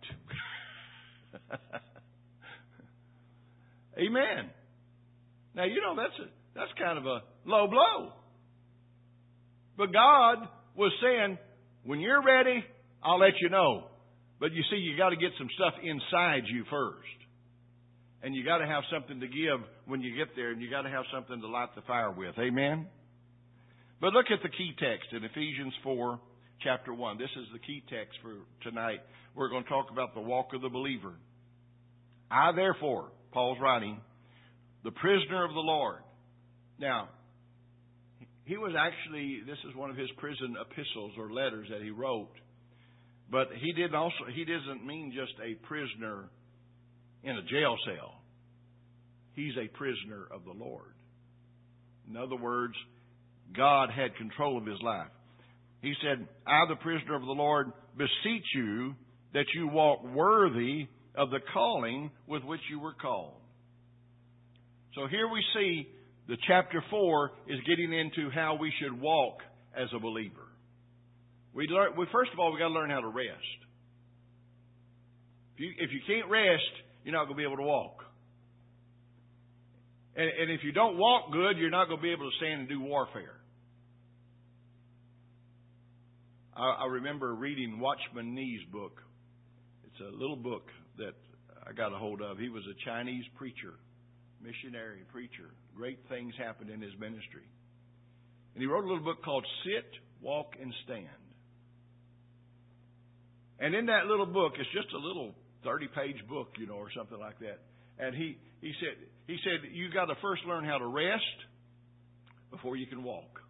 Amen. 3.99 4.51
Now 5.55 5.65
you 5.65 5.81
know 5.81 5.97
that's 5.97 6.19
a, 6.21 6.29
that's 6.55 6.71
kind 6.79 6.99
of 6.99 7.07
a 7.07 7.21
low 7.45 7.67
blow. 7.67 8.13
But 9.77 9.93
God 9.93 10.49
was 10.77 10.93
saying, 11.03 11.39
when 11.85 12.01
you're 12.01 12.23
ready, 12.23 12.65
I'll 13.03 13.19
let 13.19 13.35
you 13.41 13.49
know. 13.49 13.85
But 14.41 14.53
you 14.53 14.63
see, 14.71 14.77
you 14.77 14.97
got 14.97 15.11
to 15.11 15.17
get 15.17 15.31
some 15.39 15.49
stuff 15.55 15.75
inside 15.83 16.43
you 16.47 16.65
first. 16.71 17.07
And 18.23 18.35
you 18.35 18.45
got 18.45 18.59
to 18.59 18.67
have 18.67 18.83
something 18.93 19.21
to 19.21 19.27
give 19.27 19.61
when 19.87 20.03
you 20.03 20.17
get 20.17 20.35
there, 20.35 20.51
and 20.51 20.61
you 20.61 20.69
got 20.69 20.83
to 20.83 20.91
have 20.91 21.05
something 21.15 21.41
to 21.41 21.47
light 21.47 21.75
the 21.77 21.83
fire 21.83 22.11
with. 22.11 22.35
Amen? 22.39 22.87
But 24.01 24.13
look 24.13 24.27
at 24.33 24.43
the 24.43 24.49
key 24.49 24.75
text 24.79 25.11
in 25.13 25.25
Ephesians 25.25 25.75
4, 25.83 26.21
chapter 26.63 26.93
1. 26.93 27.19
This 27.19 27.31
is 27.37 27.47
the 27.53 27.59
key 27.59 27.83
text 27.89 28.19
for 28.23 28.35
tonight. 28.69 29.01
We're 29.35 29.49
going 29.49 29.65
to 29.65 29.69
talk 29.69 29.91
about 29.91 30.15
the 30.15 30.21
walk 30.21 30.49
of 30.55 30.63
the 30.63 30.69
believer. 30.69 31.15
I, 32.31 32.53
therefore, 32.55 33.11
Paul's 33.33 33.59
writing, 33.61 34.01
the 34.85 34.91
prisoner 34.91 35.45
of 35.45 35.55
the 35.55 35.61
Lord. 35.61 36.01
Now, 36.79 37.09
he 38.45 38.57
was 38.57 38.73
actually, 38.79 39.41
this 39.47 39.59
is 39.69 39.77
one 39.77 39.91
of 39.91 39.97
his 39.97 40.09
prison 40.17 40.57
epistles 40.61 41.13
or 41.19 41.33
letters 41.33 41.69
that 41.71 41.83
he 41.83 41.91
wrote. 41.91 42.33
But 43.31 43.49
he 43.61 43.73
didn't 43.73 43.95
also, 43.95 44.25
he 44.35 44.45
doesn't 44.45 44.87
mean 44.87 45.13
just 45.15 45.35
a 45.45 45.55
prisoner 45.67 46.31
in 47.23 47.37
a 47.37 47.43
jail 47.43 47.77
cell. 47.85 48.15
He's 49.35 49.53
a 49.57 49.69
prisoner 49.77 50.27
of 50.33 50.45
the 50.45 50.53
Lord. 50.53 50.95
In 52.09 52.17
other 52.17 52.37
words, 52.37 52.75
God 53.55 53.91
had 53.91 54.17
control 54.17 54.59
of 54.59 54.67
his 54.67 54.81
life. 54.83 55.09
He 55.83 55.95
said, 56.03 56.27
I, 56.47 56.65
the 56.69 56.77
prisoner 56.77 57.15
of 57.15 57.23
the 57.23 57.33
Lord, 57.33 57.73
beseech 57.97 58.45
you 58.55 58.95
that 59.35 59.47
you 59.55 59.69
walk 59.69 60.05
worthy 60.05 60.89
of 61.15 61.31
the 61.31 61.41
calling 61.53 62.11
with 62.27 62.43
which 62.45 62.61
you 62.71 62.81
were 62.81 62.95
called. 62.95 63.35
So 64.95 65.07
here 65.07 65.29
we 65.29 65.43
see 65.55 65.89
the 66.29 66.37
chapter 66.47 66.83
4 66.91 67.31
is 67.49 67.59
getting 67.67 67.93
into 67.93 68.31
how 68.31 68.57
we 68.61 68.73
should 68.81 69.01
walk 69.01 69.39
as 69.77 69.89
a 69.95 69.99
believer. 69.99 70.49
We, 71.55 71.67
learn, 71.69 71.97
we 71.97 72.07
first 72.13 72.33
of 72.33 72.39
all, 72.39 72.51
we've 72.51 72.59
got 72.59 72.69
to 72.69 72.75
learn 72.75 72.91
how 72.91 73.01
to 73.01 73.09
rest. 73.09 73.39
If 75.55 75.61
you, 75.61 75.71
if 75.79 75.91
you 75.93 76.01
can't 76.07 76.31
rest, 76.31 76.63
you're 77.05 77.15
not 77.15 77.25
going 77.25 77.37
to 77.37 77.43
be 77.43 77.45
able 77.45 77.57
to 77.57 77.63
walk. 77.63 78.05
And, 80.17 80.29
and 80.29 80.51
if 80.51 80.61
you 80.65 80.73
don't 80.73 80.99
walk 80.99 81.33
good, 81.33 81.59
you're 81.59 81.71
not 81.71 81.87
going 81.87 81.99
to 81.99 82.03
be 82.03 82.13
able 82.13 82.31
to 82.31 82.37
stand 82.39 82.61
and 82.61 82.69
do 82.69 82.81
warfare. 82.81 83.37
I, 86.59 86.85
I 86.85 86.87
remember 86.87 87.35
reading 87.35 87.79
Watchman 87.79 88.35
Nee's 88.35 88.65
book. 88.73 89.01
It's 89.85 90.01
a 90.01 90.17
little 90.17 90.37
book 90.37 90.69
that 90.99 91.15
I 91.67 91.73
got 91.73 91.93
a 91.93 91.97
hold 91.97 92.21
of. 92.21 92.39
He 92.39 92.49
was 92.49 92.65
a 92.65 92.85
Chinese 92.85 93.25
preacher, 93.37 93.75
missionary 94.43 95.05
preacher. 95.13 95.51
Great 95.77 96.01
things 96.09 96.35
happened 96.37 96.71
in 96.71 96.81
his 96.81 96.93
ministry. 96.99 97.47
And 98.55 98.63
he 98.63 98.67
wrote 98.67 98.85
a 98.85 98.89
little 98.89 99.05
book 99.05 99.23
called 99.25 99.47
Sit 99.65 99.87
walk, 100.21 100.55
and 100.61 100.73
stand. 100.85 101.07
And 103.61 103.75
in 103.75 103.87
that 103.87 104.07
little 104.07 104.27
book, 104.27 104.53
it's 104.59 104.71
just 104.73 104.93
a 104.95 104.99
little 104.99 105.35
30 105.65 105.89
page 105.89 106.29
book, 106.29 106.49
you 106.59 106.67
know, 106.67 106.75
or 106.75 106.89
something 106.97 107.19
like 107.19 107.39
that. 107.41 107.61
And 107.99 108.15
he, 108.15 108.39
he 108.61 108.73
said, 108.81 108.97
he 109.27 109.37
said, 109.43 109.71
you 109.73 109.91
got 109.91 110.07
to 110.07 110.15
first 110.23 110.43
learn 110.47 110.65
how 110.65 110.79
to 110.79 110.87
rest 110.87 111.23
before 112.51 112.77
you 112.77 112.87
can 112.87 113.03
walk. 113.03 113.41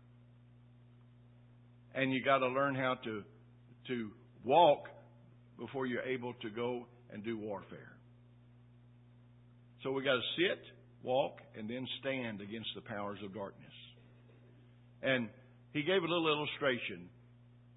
And 1.98 2.12
you 2.12 2.22
got 2.22 2.38
to 2.38 2.46
learn 2.46 2.76
how 2.76 2.94
to, 3.02 3.24
to 3.88 4.10
walk 4.44 4.84
before 5.58 5.84
you're 5.84 6.02
able 6.02 6.32
to 6.42 6.48
go 6.48 6.86
and 7.10 7.24
do 7.24 7.36
warfare. 7.36 7.96
So 9.82 9.90
we 9.90 10.04
got 10.04 10.14
to 10.14 10.22
sit, 10.36 10.62
walk, 11.02 11.38
and 11.56 11.68
then 11.68 11.84
stand 11.98 12.40
against 12.40 12.68
the 12.76 12.82
powers 12.82 13.18
of 13.24 13.34
darkness. 13.34 13.72
And 15.02 15.28
he 15.72 15.82
gave 15.82 16.04
a 16.04 16.06
little 16.06 16.28
illustration. 16.28 17.08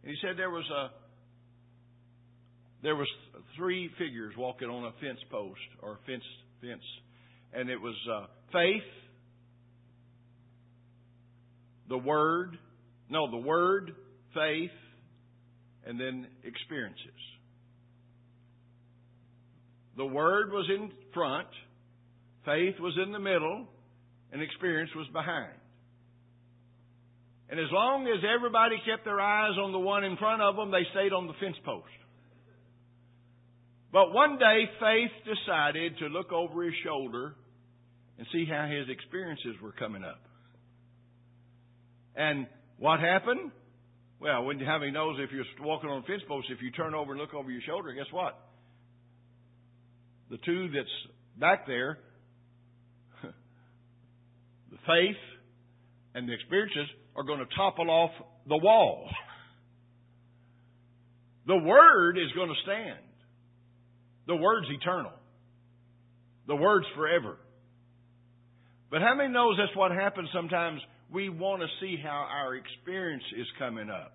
And 0.04 0.12
he 0.12 0.16
said 0.22 0.38
there 0.38 0.52
was 0.52 0.70
a 0.70 0.90
there 2.84 2.96
was 2.96 3.08
three 3.58 3.90
figures 3.98 4.36
walking 4.38 4.68
on 4.68 4.86
a 4.86 4.92
fence 5.02 5.20
post 5.32 5.60
or 5.82 5.98
fence 6.06 6.24
fence, 6.62 6.84
and 7.54 7.72
it 7.72 7.82
was 7.82 7.96
uh, 8.12 8.26
faith, 8.52 8.84
the 11.90 11.98
word, 11.98 12.60
no, 13.10 13.30
the 13.30 13.38
word, 13.38 13.96
faith, 14.34 14.72
and 15.86 16.00
then 16.00 16.28
experiences. 16.44 17.22
The 19.98 20.06
word 20.06 20.52
was 20.52 20.70
in 20.70 20.92
front, 21.14 21.48
faith 22.46 22.76
was 22.80 22.98
in 23.04 23.12
the 23.12 23.20
middle, 23.20 23.68
and 24.32 24.42
experience 24.42 24.92
was 24.96 25.08
behind. 25.12 25.54
And 27.50 27.60
as 27.60 27.68
long 27.72 28.08
as 28.08 28.24
everybody 28.24 28.78
kept 28.90 29.04
their 29.04 29.20
eyes 29.20 29.58
on 29.62 29.74
the 29.74 29.80
one 29.80 30.06
in 30.06 30.16
front 30.16 30.42
of 30.42 30.56
them, 30.56 30.72
they 30.72 30.88
stayed 30.92 31.12
on 31.12 31.28
the 31.28 31.34
fence 31.34 31.58
post. 31.66 31.86
But 33.92 34.14
one 34.14 34.38
day, 34.38 34.70
Faith 34.80 35.12
decided 35.26 35.98
to 36.00 36.08
look 36.08 36.32
over 36.32 36.64
his 36.64 36.74
shoulder 36.86 37.36
and 38.18 38.26
see 38.32 38.46
how 38.46 38.68
his 38.68 38.88
experiences 38.88 39.56
were 39.62 39.74
coming 39.74 40.04
up. 40.04 40.22
And 42.16 42.48
what 42.78 43.02
happened? 43.02 43.52
Well, 44.22 44.44
when 44.44 44.60
having 44.60 44.94
knows 44.94 45.18
if 45.20 45.32
you're 45.32 45.46
walking 45.66 45.90
on 45.90 46.04
fence 46.04 46.22
posts, 46.28 46.52
if 46.54 46.62
you 46.62 46.70
turn 46.70 46.94
over 46.94 47.14
and 47.14 47.20
look 47.20 47.34
over 47.34 47.50
your 47.50 47.62
shoulder, 47.68 47.92
guess 47.92 48.06
what? 48.12 48.40
The 50.30 50.38
two 50.46 50.70
that's 50.70 50.88
back 51.40 51.66
there, 51.66 51.98
the 53.24 54.78
faith 54.86 55.18
and 56.14 56.30
the 56.30 56.34
experiences, 56.34 56.88
are 57.16 57.24
going 57.24 57.40
to 57.40 57.48
topple 57.56 57.90
off 57.90 58.12
the 58.48 58.58
wall. 58.58 59.10
The 61.48 61.58
Word 61.58 62.20
is 62.20 62.32
going 62.36 62.50
to 62.50 62.56
stand. 62.64 63.00
The 64.28 64.36
Word's 64.36 64.68
eternal. 64.70 65.12
The 66.48 66.56
Word's 66.56 66.86
forever. 66.96 67.36
But 68.92 69.02
how 69.02 69.16
many 69.16 69.34
knows 69.34 69.58
that's 69.58 69.76
what 69.76 69.92
happens 69.92 70.30
sometimes? 70.32 70.82
We 71.12 71.30
want 71.30 71.62
to 71.62 71.68
see 71.80 71.98
how 72.02 72.28
our 72.30 72.56
experience 72.56 73.24
is 73.38 73.48
coming 73.60 73.90
up. 73.90 74.14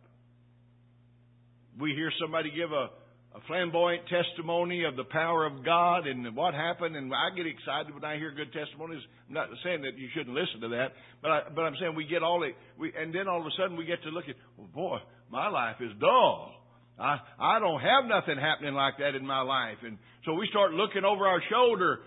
We 1.79 1.93
hear 1.93 2.11
somebody 2.19 2.51
give 2.51 2.73
a 2.73 2.89
a 3.37 3.41
flamboyant 3.47 4.03
testimony 4.09 4.85
of 4.85 4.97
the 4.97 5.05
power 5.05 5.45
of 5.45 5.63
God 5.63 6.07
and 6.07 6.35
what 6.35 6.55
happened, 6.55 6.97
and 6.97 7.13
I 7.13 7.37
get 7.37 7.45
excited 7.47 7.93
when 7.93 8.03
I 8.03 8.17
hear 8.17 8.33
good 8.33 8.51
testimonies. 8.51 9.03
I'm 9.29 9.35
not 9.35 9.49
saying 9.63 9.83
that 9.83 9.99
you 9.99 10.09
shouldn't 10.15 10.35
listen 10.35 10.63
to 10.63 10.69
that, 10.69 10.97
but 11.21 11.31
I, 11.31 11.41
but 11.55 11.63
I'm 11.63 11.75
saying 11.79 11.95
we 11.95 12.07
get 12.07 12.23
all 12.23 12.43
it, 12.45 12.55
we, 12.79 12.93
and 12.97 13.15
then 13.15 13.29
all 13.29 13.41
of 13.41 13.47
a 13.47 13.51
sudden 13.61 13.77
we 13.77 13.85
get 13.85 14.03
to 14.05 14.09
look 14.09 14.25
at, 14.29 14.37
well, 14.57 14.69
boy, 14.73 14.99
my 15.31 15.49
life 15.49 15.77
is 15.81 15.93
dull. 16.01 16.55
I 16.99 17.19
I 17.39 17.59
don't 17.61 17.81
have 17.81 18.09
nothing 18.09 18.41
happening 18.41 18.73
like 18.73 18.97
that 19.05 19.15
in 19.15 19.27
my 19.27 19.43
life, 19.43 19.85
and 19.85 19.99
so 20.25 20.33
we 20.33 20.49
start 20.49 20.73
looking 20.73 21.05
over 21.05 21.27
our 21.27 21.43
shoulder. 21.53 22.01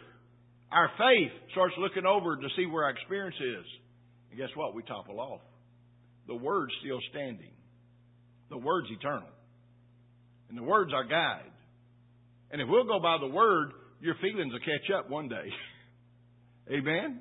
Our 0.72 0.90
faith 0.98 1.32
starts 1.52 1.76
looking 1.78 2.08
over 2.08 2.38
to 2.38 2.48
see 2.56 2.66
where 2.66 2.86
our 2.86 2.92
experience 2.92 3.38
is, 3.38 3.66
and 4.30 4.38
guess 4.38 4.50
what? 4.56 4.76
We 4.76 4.84
topple 4.84 5.20
off. 5.20 5.42
The 6.28 6.36
word's 6.36 6.74
still 6.84 7.00
standing. 7.12 7.52
The 8.50 8.58
word's 8.58 8.90
eternal. 8.92 9.30
And 10.50 10.58
the 10.58 10.64
Word's 10.64 10.94
our 10.94 11.06
guide. 11.06 11.52
And 12.52 12.60
if 12.62 12.68
we'll 12.68 12.86
go 12.86 13.00
by 13.00 13.18
the 13.22 13.28
Word, 13.28 13.72
your 14.02 14.16
feelings 14.16 14.52
will 14.52 14.60
catch 14.60 14.90
up 14.98 15.10
one 15.10 15.30
day. 15.30 15.50
Amen? 16.72 17.20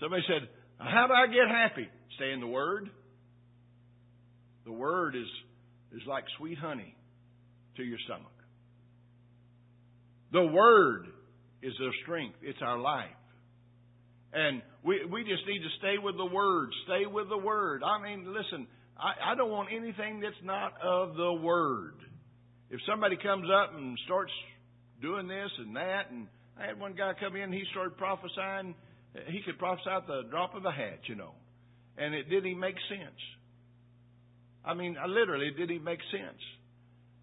Somebody 0.00 0.22
said, 0.26 0.48
How 0.78 1.06
do 1.06 1.14
I 1.14 1.26
get 1.28 1.48
happy? 1.48 1.88
Stay 2.16 2.32
in 2.32 2.40
the 2.40 2.48
Word. 2.48 2.90
The 4.64 4.72
Word 4.72 5.14
is, 5.14 5.28
is 5.92 6.02
like 6.08 6.24
sweet 6.36 6.58
honey 6.58 6.94
to 7.76 7.84
your 7.84 7.98
stomach. 8.04 8.26
The 10.32 10.44
Word 10.44 11.06
is 11.62 11.72
our 11.80 11.92
strength, 12.02 12.36
it's 12.42 12.58
our 12.62 12.78
life. 12.78 13.06
And 14.32 14.62
we, 14.84 15.04
we 15.06 15.24
just 15.24 15.46
need 15.46 15.60
to 15.60 15.72
stay 15.78 15.96
with 16.02 16.16
the 16.16 16.26
Word. 16.26 16.70
Stay 16.84 17.06
with 17.06 17.28
the 17.28 17.38
Word. 17.38 17.82
I 17.82 18.02
mean, 18.02 18.32
listen, 18.32 18.66
I, 18.98 19.32
I 19.32 19.34
don't 19.34 19.50
want 19.50 19.68
anything 19.72 20.20
that's 20.20 20.42
not 20.44 20.74
of 20.82 21.16
the 21.16 21.32
Word. 21.32 21.94
If 22.70 22.80
somebody 22.86 23.16
comes 23.16 23.48
up 23.48 23.74
and 23.74 23.98
starts 24.04 24.32
doing 25.00 25.28
this 25.28 25.50
and 25.58 25.76
that, 25.76 26.10
and 26.10 26.26
I 26.60 26.66
had 26.66 26.78
one 26.78 26.94
guy 26.94 27.12
come 27.18 27.36
in, 27.36 27.52
he 27.52 27.64
started 27.70 27.96
prophesying. 27.96 28.74
He 29.28 29.40
could 29.46 29.58
prophesy 29.58 29.88
at 29.88 30.06
the 30.06 30.22
drop 30.30 30.54
of 30.54 30.64
a 30.64 30.72
hat, 30.72 31.00
you 31.06 31.14
know. 31.14 31.32
And 31.96 32.14
it 32.14 32.28
didn't 32.28 32.58
make 32.58 32.76
sense. 32.88 33.20
I 34.64 34.74
mean, 34.74 34.96
I 35.02 35.06
literally, 35.06 35.46
it 35.48 35.56
didn't 35.56 35.82
make 35.82 36.00
sense. 36.12 36.42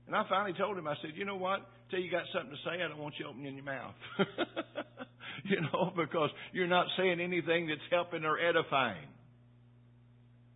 And 0.08 0.16
I 0.16 0.24
finally 0.30 0.58
told 0.58 0.78
him, 0.78 0.88
I 0.88 0.96
said, 1.02 1.12
you 1.16 1.26
know 1.26 1.36
what? 1.36 1.60
Till 1.92 2.00
you 2.00 2.10
got 2.10 2.24
something 2.34 2.52
to 2.52 2.58
say, 2.66 2.84
I 2.84 2.88
don't 2.88 2.98
want 2.98 3.16
you 3.20 3.28
opening 3.28 3.56
your 3.56 3.66
mouth. 3.66 3.94
you 5.46 5.62
know, 5.62 5.92
because 5.96 6.30
you're 6.54 6.68
not 6.68 6.88
saying 6.98 7.20
anything 7.20 7.68
that's 7.68 7.82
helping 7.92 8.24
or 8.24 8.38
edifying. 8.38 9.08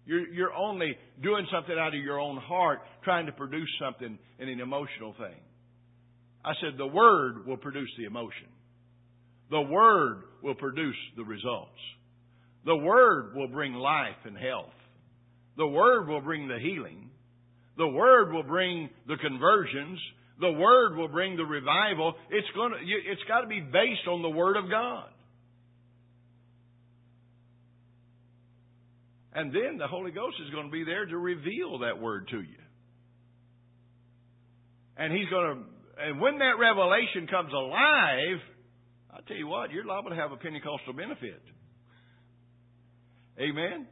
You're, 0.06 0.28
you're 0.28 0.54
only 0.54 0.98
doing 1.22 1.46
something 1.54 1.76
out 1.78 1.90
of 1.90 2.02
your 2.02 2.20
own 2.20 2.38
heart, 2.38 2.80
trying 3.04 3.28
to 3.28 3.32
produce 3.32 3.70
something 3.80 4.18
in 4.40 4.50
an 4.50 4.60
emotional 4.60 5.14
thing. 5.14 5.40
I 6.44 6.54
said 6.62 6.78
the 6.78 6.88
Word 6.88 7.46
will 7.46 7.58
produce 7.58 7.90
the 7.98 8.06
emotion. 8.06 8.48
The 9.52 9.62
Word 9.62 10.24
will 10.42 10.56
produce 10.56 10.96
the 11.16 11.24
results. 11.24 11.80
The 12.66 12.76
Word 12.76 13.36
will 13.36 13.48
bring 13.48 13.74
life 13.74 14.18
and 14.26 14.38
health. 14.38 14.74
The 15.58 15.68
Word 15.68 16.08
will 16.08 16.22
bring 16.22 16.48
the 16.48 16.60
healing. 16.60 17.10
The 17.78 17.88
Word 17.88 18.32
will 18.32 18.44
bring 18.44 18.90
the 19.08 19.18
conversions. 19.18 20.00
The 20.40 20.52
Word 20.52 20.96
will 20.96 21.10
bring 21.10 21.36
the 21.36 21.46
revival. 21.46 22.14
It's 22.30 22.48
going 22.56 22.72
to, 22.72 22.78
it's 22.78 23.22
got 23.28 23.42
to 23.42 23.48
be 23.48 23.60
based 23.60 24.08
on 24.08 24.22
the 24.22 24.30
Word 24.30 24.56
of 24.58 24.70
God. 24.70 25.10
And 29.34 29.54
then 29.54 29.78
the 29.78 29.88
Holy 29.88 30.12
Ghost 30.12 30.38
is 30.46 30.52
going 30.54 30.66
to 30.66 30.72
be 30.72 30.84
there 30.84 31.06
to 31.06 31.18
reveal 31.18 31.80
that 31.80 32.02
word 32.02 32.28
to 32.32 32.38
you. 32.38 32.60
And 34.98 35.14
He's 35.14 35.30
going 35.30 35.58
to, 35.58 36.08
and 36.08 36.20
when 36.20 36.40
that 36.40 36.58
revelation 36.60 37.28
comes 37.30 37.54
alive, 37.54 38.40
I 39.12 39.20
tell 39.28 39.38
you 39.38 39.48
what, 39.48 39.72
you're 39.72 39.86
liable 39.86 40.10
to 40.10 40.16
have 40.16 40.32
a 40.32 40.38
Pentecostal 40.38 40.94
benefit. 40.94 41.42
Amen? 43.40 43.88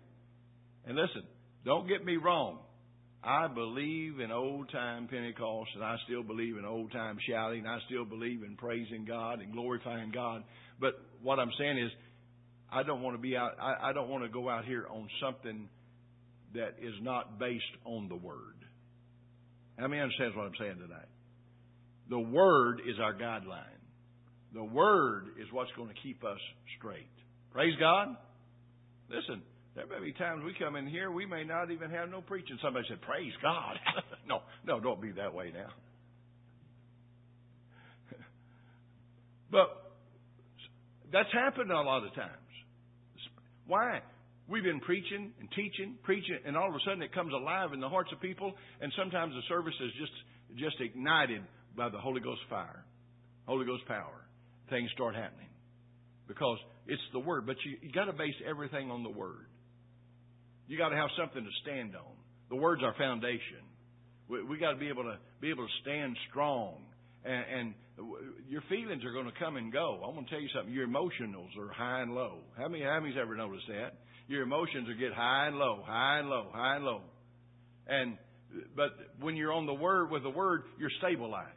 And 0.85 0.97
listen, 0.97 1.23
don't 1.65 1.87
get 1.87 2.03
me 2.03 2.17
wrong. 2.17 2.59
I 3.23 3.47
believe 3.47 4.19
in 4.19 4.31
old 4.31 4.71
time 4.71 5.07
Pentecost, 5.07 5.71
and 5.75 5.83
I 5.83 5.95
still 6.05 6.23
believe 6.23 6.57
in 6.57 6.65
old 6.65 6.91
time 6.91 7.17
shouting. 7.29 7.59
And 7.59 7.67
I 7.67 7.79
still 7.87 8.05
believe 8.05 8.43
in 8.43 8.55
praising 8.55 9.05
God 9.05 9.41
and 9.41 9.51
glorifying 9.51 10.11
God. 10.11 10.43
But 10.79 10.93
what 11.21 11.39
I'm 11.39 11.51
saying 11.57 11.77
is, 11.79 11.91
I 12.71 12.83
don't 12.83 13.01
want 13.01 13.15
to 13.15 13.21
be 13.21 13.35
out. 13.35 13.51
I, 13.61 13.89
I 13.89 13.93
don't 13.93 14.09
want 14.09 14.23
to 14.23 14.29
go 14.29 14.49
out 14.49 14.65
here 14.65 14.85
on 14.89 15.07
something 15.21 15.69
that 16.53 16.75
is 16.81 16.93
not 17.01 17.39
based 17.39 17.63
on 17.85 18.07
the 18.07 18.15
Word. 18.15 18.55
How 19.77 19.87
many 19.87 20.01
understands 20.01 20.35
what 20.35 20.43
I'm 20.43 20.55
saying 20.59 20.77
tonight? 20.79 21.07
The 22.09 22.19
Word 22.19 22.81
is 22.87 22.95
our 23.01 23.13
guideline. 23.13 23.63
The 24.53 24.63
Word 24.63 25.27
is 25.41 25.47
what's 25.51 25.71
going 25.75 25.89
to 25.89 26.01
keep 26.01 26.23
us 26.23 26.39
straight. 26.77 27.09
Praise 27.51 27.75
God. 27.79 28.15
Listen, 29.09 29.41
there 29.77 29.85
may 29.85 30.03
be 30.03 30.11
times 30.13 30.41
we 30.43 30.55
come 30.57 30.75
in 30.75 30.87
here, 30.87 31.11
we 31.11 31.27
may 31.27 31.43
not 31.43 31.69
even 31.69 31.91
have 31.91 32.09
no 32.09 32.19
preaching. 32.19 32.57
Somebody 32.63 32.87
said, 32.89 32.99
Praise 33.03 33.31
God. 33.43 33.77
no, 34.27 34.39
no, 34.65 34.79
don't 34.79 34.99
be 34.99 35.11
that 35.11 35.35
way 35.35 35.53
now. 35.53 35.69
but 39.51 39.93
that's 41.13 41.29
happened 41.31 41.69
a 41.69 41.75
lot 41.75 42.03
of 42.03 42.15
times. 42.15 42.31
Why? 43.67 43.99
We've 44.49 44.63
been 44.63 44.79
preaching 44.79 45.31
and 45.39 45.47
teaching, 45.51 45.95
preaching, 46.01 46.39
and 46.43 46.57
all 46.57 46.69
of 46.69 46.73
a 46.73 46.79
sudden 46.83 47.03
it 47.03 47.13
comes 47.13 47.31
alive 47.31 47.69
in 47.73 47.79
the 47.79 47.89
hearts 47.89 48.09
of 48.11 48.19
people, 48.19 48.53
and 48.81 48.91
sometimes 48.97 49.35
the 49.35 49.43
service 49.47 49.75
is 49.79 49.91
just 49.99 50.13
just 50.57 50.81
ignited 50.81 51.43
by 51.75 51.89
the 51.89 51.99
Holy 51.99 52.21
Ghost 52.21 52.41
fire, 52.49 52.83
Holy 53.45 53.65
Ghost 53.65 53.85
power. 53.85 54.25
Things 54.71 54.89
start 54.95 55.13
happening 55.13 55.49
because 56.27 56.57
it's 56.87 57.01
the 57.13 57.19
Word. 57.19 57.45
But 57.45 57.57
you, 57.63 57.77
you 57.83 57.91
got 57.91 58.05
to 58.05 58.13
base 58.13 58.33
everything 58.49 58.89
on 58.89 59.03
the 59.03 59.09
Word. 59.09 59.45
You 60.67 60.77
got 60.77 60.89
to 60.89 60.95
have 60.95 61.09
something 61.17 61.43
to 61.43 61.49
stand 61.63 61.95
on. 61.95 62.13
The 62.49 62.55
Word's 62.55 62.83
our 62.83 62.95
foundation. 62.97 63.63
We, 64.29 64.43
we 64.43 64.57
got 64.57 64.71
to 64.71 64.77
be 64.77 64.89
able 64.89 65.03
to 65.03 65.17
be 65.39 65.49
able 65.49 65.65
to 65.65 65.73
stand 65.81 66.17
strong, 66.29 66.75
and, 67.23 67.45
and 67.59 67.73
your 68.47 68.61
feelings 68.69 69.03
are 69.05 69.13
going 69.13 69.25
to 69.25 69.39
come 69.39 69.55
and 69.55 69.71
go. 69.71 70.01
I'm 70.05 70.13
going 70.13 70.25
to 70.25 70.31
tell 70.31 70.41
you 70.41 70.49
something. 70.55 70.73
Your 70.73 70.85
emotions 70.85 71.35
are 71.57 71.71
high 71.73 72.01
and 72.01 72.13
low. 72.13 72.39
How 72.57 72.67
many? 72.67 72.83
How 72.83 72.99
many's 72.99 73.17
ever 73.21 73.35
noticed 73.35 73.67
that? 73.69 73.99
Your 74.27 74.43
emotions 74.43 74.87
will 74.87 74.99
get 74.99 75.13
high 75.13 75.47
and 75.47 75.57
low, 75.57 75.83
high 75.85 76.19
and 76.19 76.29
low, 76.29 76.47
high 76.51 76.75
and 76.75 76.85
low. 76.85 77.01
And 77.87 78.17
but 78.75 78.91
when 79.19 79.35
you're 79.35 79.53
on 79.53 79.65
the 79.65 79.73
Word 79.73 80.11
with 80.11 80.23
the 80.23 80.29
Word, 80.29 80.63
you're 80.77 80.91
stabilized, 80.99 81.47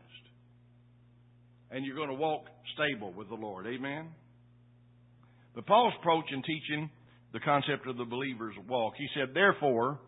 and 1.70 1.85
you're 1.85 1.96
going 1.96 2.09
to 2.09 2.14
walk 2.14 2.44
stable 2.75 3.12
with 3.12 3.29
the 3.29 3.35
Lord. 3.35 3.66
Amen. 3.66 4.09
But 5.55 5.66
Paul's 5.66 5.94
approach 6.01 6.27
in 6.33 6.42
teaching 6.42 6.90
the 7.33 7.40
concept 7.40 7.87
of 7.87 7.97
the 7.97 8.05
believer's 8.05 8.55
walk, 8.69 8.95
he 8.97 9.07
said, 9.14 9.35
therefore, 9.35 9.99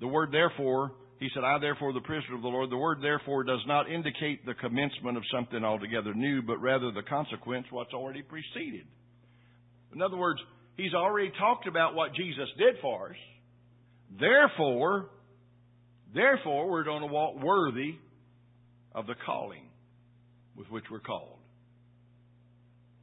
the 0.00 0.08
word 0.08 0.30
therefore 0.32 0.92
he 1.18 1.28
said, 1.34 1.42
I 1.42 1.58
therefore, 1.58 1.92
the 1.92 2.00
prisoner 2.00 2.36
of 2.36 2.42
the 2.42 2.48
Lord. 2.48 2.70
The 2.70 2.76
word 2.76 2.98
therefore 3.02 3.42
does 3.42 3.62
not 3.66 3.90
indicate 3.90 4.46
the 4.46 4.54
commencement 4.54 5.16
of 5.16 5.24
something 5.32 5.64
altogether 5.64 6.14
new, 6.14 6.42
but 6.42 6.58
rather 6.58 6.92
the 6.92 7.02
consequence, 7.02 7.66
what's 7.70 7.92
already 7.92 8.22
preceded. 8.22 8.86
In 9.92 10.00
other 10.00 10.16
words, 10.16 10.40
he's 10.76 10.94
already 10.94 11.32
talked 11.38 11.66
about 11.66 11.96
what 11.96 12.14
Jesus 12.14 12.48
did 12.56 12.76
for 12.80 13.10
us. 13.10 13.16
Therefore, 14.20 15.10
therefore, 16.14 16.70
we're 16.70 16.84
going 16.84 17.00
to 17.00 17.12
walk 17.12 17.42
worthy 17.42 17.96
of 18.94 19.06
the 19.08 19.14
calling 19.26 19.66
with 20.56 20.68
which 20.70 20.84
we're 20.88 21.00
called. 21.00 21.38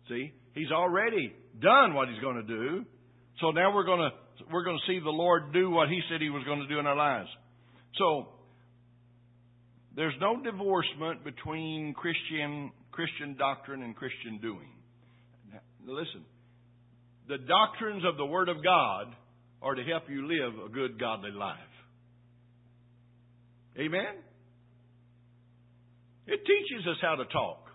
See? 0.07 0.31
He's 0.53 0.71
already 0.71 1.33
done 1.59 1.93
what 1.95 2.07
he's 2.07 2.21
going 2.21 2.37
to 2.37 2.43
do. 2.43 2.85
So 3.41 3.51
now 3.51 3.73
we're 3.73 3.85
going 3.85 3.99
to, 3.99 4.45
we're 4.51 4.63
going 4.63 4.77
to 4.77 4.91
see 4.91 4.99
the 4.99 5.09
Lord 5.09 5.53
do 5.53 5.69
what 5.69 5.89
he 5.89 6.01
said 6.09 6.21
he 6.21 6.29
was 6.29 6.43
going 6.45 6.59
to 6.59 6.67
do 6.67 6.79
in 6.79 6.85
our 6.85 6.95
lives. 6.95 7.29
So, 7.97 8.27
there's 9.95 10.13
no 10.19 10.41
divorcement 10.41 11.23
between 11.23 11.93
Christian, 11.93 12.71
Christian 12.91 13.35
doctrine 13.37 13.81
and 13.81 13.95
Christian 13.95 14.39
doing. 14.41 14.69
Now, 15.51 15.59
listen, 15.85 16.25
the 17.27 17.37
doctrines 17.37 18.03
of 18.05 18.17
the 18.17 18.25
Word 18.25 18.49
of 18.49 18.57
God 18.63 19.15
are 19.61 19.75
to 19.75 19.83
help 19.83 20.03
you 20.09 20.27
live 20.27 20.53
a 20.65 20.69
good, 20.69 20.99
godly 20.99 21.31
life. 21.31 21.57
Amen? 23.79 24.15
It 26.27 26.39
teaches 26.45 26.87
us 26.87 26.97
how 27.01 27.15
to 27.15 27.25
talk. 27.25 27.65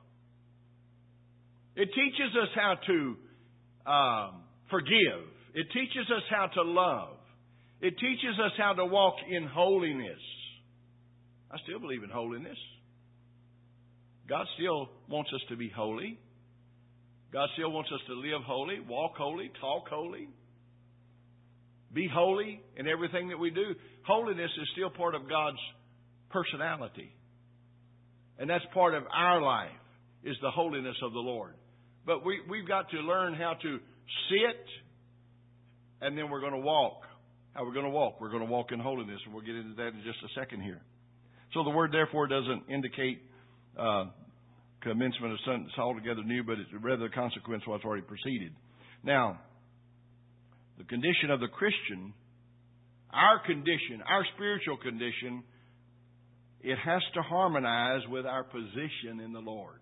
It 1.77 1.89
teaches 1.95 2.37
us 2.43 2.49
how 2.55 2.75
to 2.87 3.17
um, 3.91 4.43
forgive. 4.71 5.27
It 5.55 5.67
teaches 5.73 6.11
us 6.15 6.23
how 6.31 6.47
to 6.55 6.63
love. 6.63 7.17
It 7.81 7.95
teaches 7.99 8.39
us 8.45 8.53
how 8.59 8.75
to 8.75 8.85
walk 8.85 9.17
in 9.29 9.47
holiness. 9.47 10.21
I 11.51 11.57
still 11.65 11.81
believe 11.81 12.03
in 12.03 12.11
holiness. 12.11 12.59
God 14.29 14.47
still 14.57 14.89
wants 15.09 15.31
us 15.35 15.41
to 15.49 15.57
be 15.57 15.69
holy. 15.75 16.19
God 17.33 17.49
still 17.55 17.71
wants 17.73 17.91
us 17.93 18.01
to 18.07 18.15
live 18.15 18.43
holy, 18.45 18.81
walk 18.81 19.13
holy, 19.17 19.51
talk 19.61 19.89
holy, 19.89 20.29
be 21.93 22.09
holy 22.13 22.61
in 22.77 22.87
everything 22.87 23.29
that 23.29 23.39
we 23.39 23.51
do. 23.51 23.75
Holiness 24.07 24.51
is 24.61 24.69
still 24.73 24.91
part 24.91 25.15
of 25.15 25.29
God's 25.29 25.59
personality. 26.31 27.13
And 28.39 28.49
that's 28.49 28.65
part 28.73 28.95
of 28.95 29.05
our 29.13 29.43
life 29.43 29.71
is 30.25 30.37
the 30.43 30.51
holiness 30.51 30.97
of 31.03 31.13
the 31.13 31.19
Lord. 31.19 31.55
But 32.07 32.25
we, 32.25 32.41
we've 32.49 32.67
got 32.67 32.91
to 32.91 32.99
learn 32.99 33.35
how 33.35 33.55
to 33.61 33.79
sit 34.31 34.67
and 36.01 36.17
then 36.17 36.31
we're 36.31 36.41
going 36.41 36.53
to 36.53 36.59
walk 36.59 37.03
how 37.55 37.65
we're 37.65 37.73
going 37.73 37.85
to 37.85 37.91
walk. 37.91 38.21
We're 38.21 38.31
going 38.31 38.45
to 38.47 38.51
walk 38.51 38.73
in 38.73 38.79
holiness, 38.79 39.21
and 39.25 39.35
we'll 39.35 39.45
get 39.45 39.57
into 39.57 39.75
that 39.77 39.89
in 39.89 40.03
just 40.05 40.19
a 40.25 40.41
second 40.41 40.63
here. 40.63 40.81
So 41.53 41.65
the 41.65 41.71
word 41.71 41.91
therefore 41.93 42.29
doesn't 42.29 42.71
indicate 42.71 43.23
uh, 43.79 44.05
commencement 44.83 45.33
of 45.33 45.39
something 45.45 45.69
altogether 45.79 46.23
new, 46.25 46.45
but 46.45 46.59
it's 46.59 46.71
rather 46.81 47.07
a 47.07 47.11
consequence 47.11 47.63
of 47.67 47.73
what's 47.73 47.85
already 47.85 48.03
preceded. 48.03 48.53
Now, 49.03 49.41
the 50.79 50.85
condition 50.85 51.31
of 51.31 51.41
the 51.41 51.49
Christian, 51.49 52.15
our 53.13 53.45
condition, 53.45 54.01
our 54.09 54.25
spiritual 54.37 54.77
condition, 54.77 55.43
it 56.63 56.79
has 56.79 57.03
to 57.15 57.23
harmonize 57.23 58.03
with 58.09 58.27
our 58.27 58.45
position 58.45 59.21
in 59.25 59.33
the 59.33 59.41
Lord. 59.41 59.81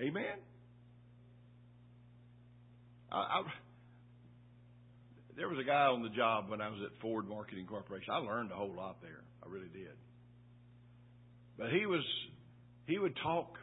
Amen? 0.00 0.38
I, 3.16 3.40
I, 3.40 3.42
there 5.36 5.48
was 5.48 5.58
a 5.58 5.64
guy 5.64 5.86
on 5.86 6.02
the 6.02 6.10
job 6.10 6.50
when 6.50 6.60
I 6.60 6.68
was 6.68 6.80
at 6.84 7.00
Ford 7.00 7.26
Marketing 7.26 7.66
Corporation. 7.66 8.12
I 8.12 8.18
learned 8.18 8.52
a 8.52 8.54
whole 8.54 8.74
lot 8.74 9.00
there. 9.00 9.22
I 9.42 9.48
really 9.48 9.68
did. 9.72 9.96
But 11.58 11.70
he 11.70 11.86
was 11.86 12.02
he 12.86 12.98
would 12.98 13.16
talk, 13.22 13.56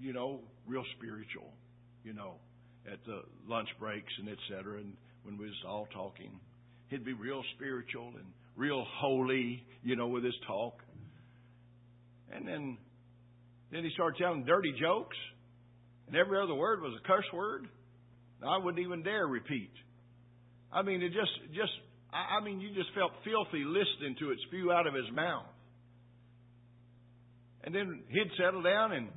you 0.00 0.12
know, 0.14 0.40
real 0.66 0.84
spiritual, 0.96 1.52
you 2.02 2.14
know, 2.14 2.36
at 2.90 3.04
the 3.04 3.20
lunch 3.46 3.68
breaks 3.78 4.12
and 4.18 4.28
et 4.28 4.38
cetera, 4.48 4.78
and 4.78 4.94
when 5.24 5.36
we 5.36 5.44
was 5.46 5.54
all 5.68 5.86
talking. 5.92 6.40
He'd 6.88 7.04
be 7.04 7.12
real 7.12 7.42
spiritual 7.56 8.08
and 8.16 8.26
real 8.56 8.84
holy, 8.98 9.62
you 9.82 9.96
know, 9.96 10.08
with 10.08 10.24
his 10.24 10.34
talk. 10.46 10.80
And 12.32 12.48
then 12.48 12.78
then 13.70 13.84
he 13.84 13.90
started 13.92 14.18
telling 14.18 14.44
dirty 14.44 14.72
jokes, 14.80 15.16
and 16.06 16.16
every 16.16 16.40
other 16.40 16.54
word 16.54 16.80
was 16.80 16.94
a 16.98 17.06
curse 17.06 17.30
word. 17.34 17.68
I 18.46 18.58
wouldn't 18.58 18.84
even 18.84 19.02
dare 19.02 19.26
repeat. 19.26 19.70
I 20.72 20.82
mean, 20.82 21.02
it 21.02 21.08
just, 21.08 21.32
just, 21.54 21.72
I 22.12 22.42
mean, 22.44 22.60
you 22.60 22.68
just 22.74 22.90
felt 22.94 23.12
filthy 23.24 23.64
listening 23.64 24.16
to 24.20 24.30
it 24.30 24.38
spew 24.46 24.72
out 24.72 24.86
of 24.86 24.94
his 24.94 25.10
mouth. 25.12 25.46
And 27.62 27.74
then 27.74 28.02
he'd 28.08 28.30
settle 28.38 28.62
down 28.62 28.92
and 28.92 29.08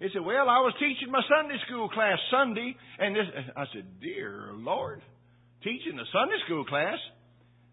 he 0.00 0.08
said, 0.12 0.24
Well, 0.24 0.48
I 0.48 0.60
was 0.60 0.74
teaching 0.78 1.10
my 1.10 1.20
Sunday 1.24 1.56
school 1.66 1.88
class 1.88 2.18
Sunday, 2.30 2.76
and 2.98 3.16
this, 3.16 3.26
I 3.56 3.64
said, 3.72 4.00
Dear 4.00 4.50
Lord, 4.52 5.00
teaching 5.62 5.98
a 5.98 6.06
Sunday 6.12 6.36
school 6.46 6.64
class? 6.64 6.98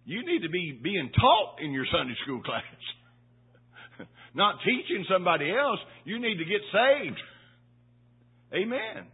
You 0.06 0.26
need 0.26 0.42
to 0.44 0.50
be 0.50 0.78
being 0.82 1.12
taught 1.16 1.62
in 1.64 1.72
your 1.72 1.86
Sunday 1.92 2.16
school 2.24 2.42
class. 2.44 2.64
Not 4.36 4.60
teaching 4.66 5.06
somebody 5.12 5.50
else. 5.50 5.80
You 6.04 6.20
need 6.20 6.38
to 6.38 6.46
get 6.46 6.60
saved. 6.72 7.20
Amen. 8.54 9.08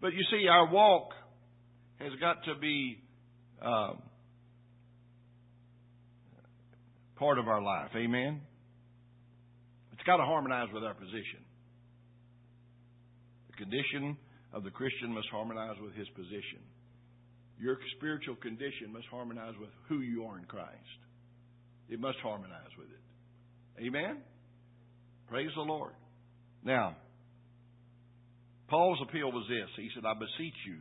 But 0.00 0.12
you 0.12 0.22
see, 0.30 0.46
our 0.48 0.70
walk 0.70 1.10
has 1.98 2.12
got 2.20 2.44
to 2.44 2.54
be 2.60 2.98
um, 3.62 4.02
part 7.16 7.38
of 7.38 7.48
our 7.48 7.62
life. 7.62 7.90
Amen? 7.96 8.40
It's 9.92 10.02
got 10.04 10.18
to 10.18 10.24
harmonize 10.24 10.68
with 10.72 10.84
our 10.84 10.94
position. 10.94 11.40
The 13.50 13.56
condition 13.56 14.16
of 14.52 14.64
the 14.64 14.70
Christian 14.70 15.12
must 15.12 15.28
harmonize 15.30 15.76
with 15.82 15.94
his 15.94 16.08
position. 16.10 16.60
Your 17.58 17.78
spiritual 17.96 18.36
condition 18.36 18.92
must 18.92 19.06
harmonize 19.10 19.54
with 19.58 19.70
who 19.88 20.00
you 20.00 20.24
are 20.24 20.38
in 20.38 20.44
Christ. 20.44 20.70
It 21.88 21.98
must 21.98 22.18
harmonize 22.22 22.70
with 22.78 22.88
it. 22.88 23.86
Amen? 23.86 24.18
Praise 25.28 25.50
the 25.56 25.62
Lord. 25.62 25.92
Now, 26.62 26.96
Paul's 28.68 28.98
appeal 29.02 29.30
was 29.30 29.46
this. 29.48 29.68
He 29.76 29.90
said, 29.94 30.04
I 30.04 30.14
beseech 30.14 30.58
you, 30.66 30.78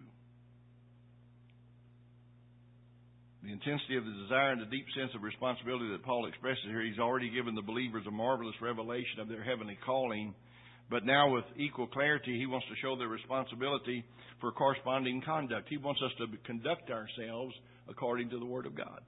the 3.45 3.53
intensity 3.53 3.95
of 3.95 4.05
the 4.05 4.17
desire 4.25 4.51
and 4.51 4.61
the 4.61 4.73
deep 4.73 4.85
sense 4.97 5.11
of 5.13 5.21
responsibility 5.21 5.89
that 5.91 6.03
Paul 6.03 6.25
expresses 6.25 6.65
here, 6.65 6.81
he's 6.81 6.97
already 6.97 7.29
given 7.29 7.53
the 7.53 7.61
believers 7.61 8.03
a 8.07 8.11
marvelous 8.11 8.55
revelation 8.59 9.19
of 9.21 9.29
their 9.29 9.43
heavenly 9.43 9.77
calling. 9.85 10.33
But 10.89 11.05
now, 11.05 11.29
with 11.29 11.45
equal 11.57 11.87
clarity, 11.87 12.37
he 12.37 12.47
wants 12.47 12.65
to 12.67 12.75
show 12.81 12.97
their 12.97 13.07
responsibility 13.07 14.03
for 14.41 14.51
corresponding 14.51 15.21
conduct. 15.25 15.67
He 15.69 15.77
wants 15.77 16.01
us 16.03 16.11
to 16.17 16.25
conduct 16.45 16.89
ourselves 16.89 17.53
according 17.87 18.29
to 18.31 18.39
the 18.39 18.45
Word 18.45 18.65
of 18.65 18.75
God. 18.75 19.01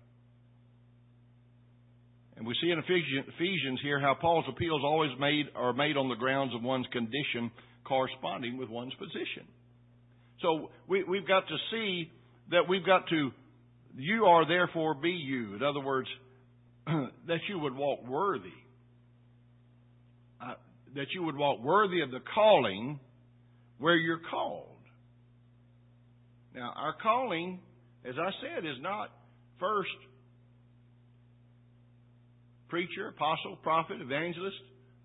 And 2.35 2.45
we 2.45 2.53
see 2.61 2.69
in 2.69 2.77
Ephesians 2.77 3.79
here 3.81 3.99
how 3.99 4.13
Paul's 4.13 4.45
appeals 4.47 4.81
always 4.83 5.11
made 5.19 5.47
are 5.55 5.73
made 5.73 5.97
on 5.97 6.09
the 6.09 6.15
grounds 6.15 6.53
of 6.53 6.61
one's 6.61 6.85
condition 6.91 7.51
corresponding 7.87 8.57
with 8.57 8.69
one's 8.69 8.93
position. 8.95 9.47
So 10.41 10.69
we, 10.87 11.03
we've 11.03 11.27
got 11.27 11.47
to 11.47 11.55
see 11.71 12.11
that 12.51 12.67
we've 12.67 12.85
got 12.85 13.07
to 13.09 13.31
you 13.95 14.25
are 14.25 14.47
therefore 14.47 14.93
be 14.93 15.09
you. 15.09 15.55
In 15.55 15.63
other 15.63 15.79
words, 15.79 16.07
that 16.85 17.39
you 17.49 17.57
would 17.59 17.75
walk 17.75 18.05
worthy. 18.07 18.49
Uh, 20.39 20.53
that 20.95 21.07
you 21.15 21.23
would 21.23 21.35
walk 21.35 21.63
worthy 21.63 22.01
of 22.01 22.11
the 22.11 22.19
calling 22.35 22.99
where 23.79 23.95
you're 23.95 24.21
called. 24.29 24.67
Now, 26.53 26.73
our 26.75 26.93
calling, 27.01 27.59
as 28.07 28.15
I 28.19 28.29
said, 28.41 28.65
is 28.65 28.77
not 28.81 29.09
first 29.59 29.89
preacher, 32.69 33.09
apostle, 33.09 33.55
prophet, 33.63 33.97
evangelist, 34.01 34.57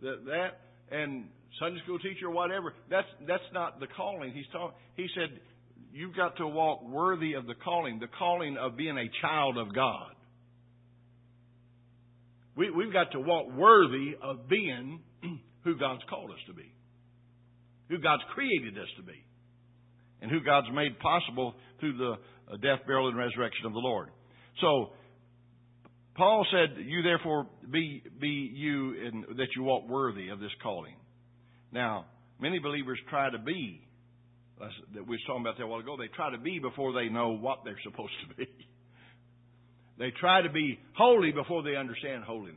that, 0.03 0.25
that 0.27 0.97
and 0.97 1.29
Sunday 1.59 1.81
school 1.85 1.99
teacher, 1.99 2.31
whatever. 2.31 2.73
That's 2.91 3.09
that's 3.27 3.49
not 3.53 3.81
the 3.81 3.87
calling. 3.97 4.33
He's 4.33 4.47
talking. 4.53 4.77
He 4.97 5.07
said, 5.15 5.39
you've 5.93 6.17
got 6.17 6.37
to 6.39 6.47
walk 6.47 6.83
worthy 6.83 7.35
of 7.35 7.47
the 7.47 7.55
calling, 7.55 7.99
the 8.01 8.09
calling 8.19 8.57
of 8.57 8.77
being 8.77 8.99
a 8.99 9.09
child 9.21 9.59
of 9.59 9.75
God. 9.75 10.13
We, 12.57 12.71
we've 12.71 12.93
got 12.93 13.13
to 13.13 13.21
walk 13.21 13.47
worthy 13.55 14.15
of 14.23 14.49
being 14.49 15.01
who 15.65 15.79
God's 15.79 16.03
called 16.09 16.31
us 16.31 16.39
to 16.49 16.55
be, 16.55 16.73
who 17.89 17.99
God's 17.99 18.23
created 18.35 18.79
us 18.79 18.89
to 18.97 19.03
be, 19.03 19.25
and 20.21 20.31
who 20.31 20.41
God's 20.41 20.69
made 20.73 20.99
possible 20.99 21.55
through 21.81 21.97
the 21.97 22.13
uh, 22.53 22.57
death, 22.57 22.87
burial, 22.87 23.09
and 23.09 23.17
resurrection 23.17 23.67
of 23.67 23.73
the 23.73 23.79
Lord. 23.79 24.09
So, 24.61 24.91
Paul 26.15 26.47
said, 26.53 26.77
"You 26.85 27.03
therefore 27.03 27.47
be 27.71 28.03
be 28.21 28.51
you 28.55 28.93
in, 28.95 29.25
that 29.37 29.49
you 29.57 29.63
walk 29.63 29.89
worthy 29.89 30.29
of 30.29 30.41
this 30.41 30.51
calling." 30.63 30.95
Now, 31.73 32.07
many 32.41 32.59
believers 32.59 32.99
try 33.09 33.31
to 33.31 33.39
be 33.39 33.81
that 34.95 35.07
we 35.07 35.17
were 35.17 35.19
talking 35.27 35.41
about 35.43 35.57
that 35.59 35.65
a 35.65 35.67
while 35.67 35.81
ago. 35.81 35.97
They 35.99 36.09
try 36.15 36.31
to 36.31 36.39
be 36.39 36.59
before 36.59 36.93
they 36.93 37.09
know 37.09 37.31
what 37.31 37.61
they're 37.65 37.81
supposed 37.83 38.13
to 38.29 38.37
be. 38.37 38.49
They 39.99 40.11
try 40.19 40.41
to 40.43 40.51
be 40.51 40.81
holy 40.97 41.33
before 41.33 41.63
they 41.63 41.77
understand 41.77 42.25
holiness. 42.25 42.57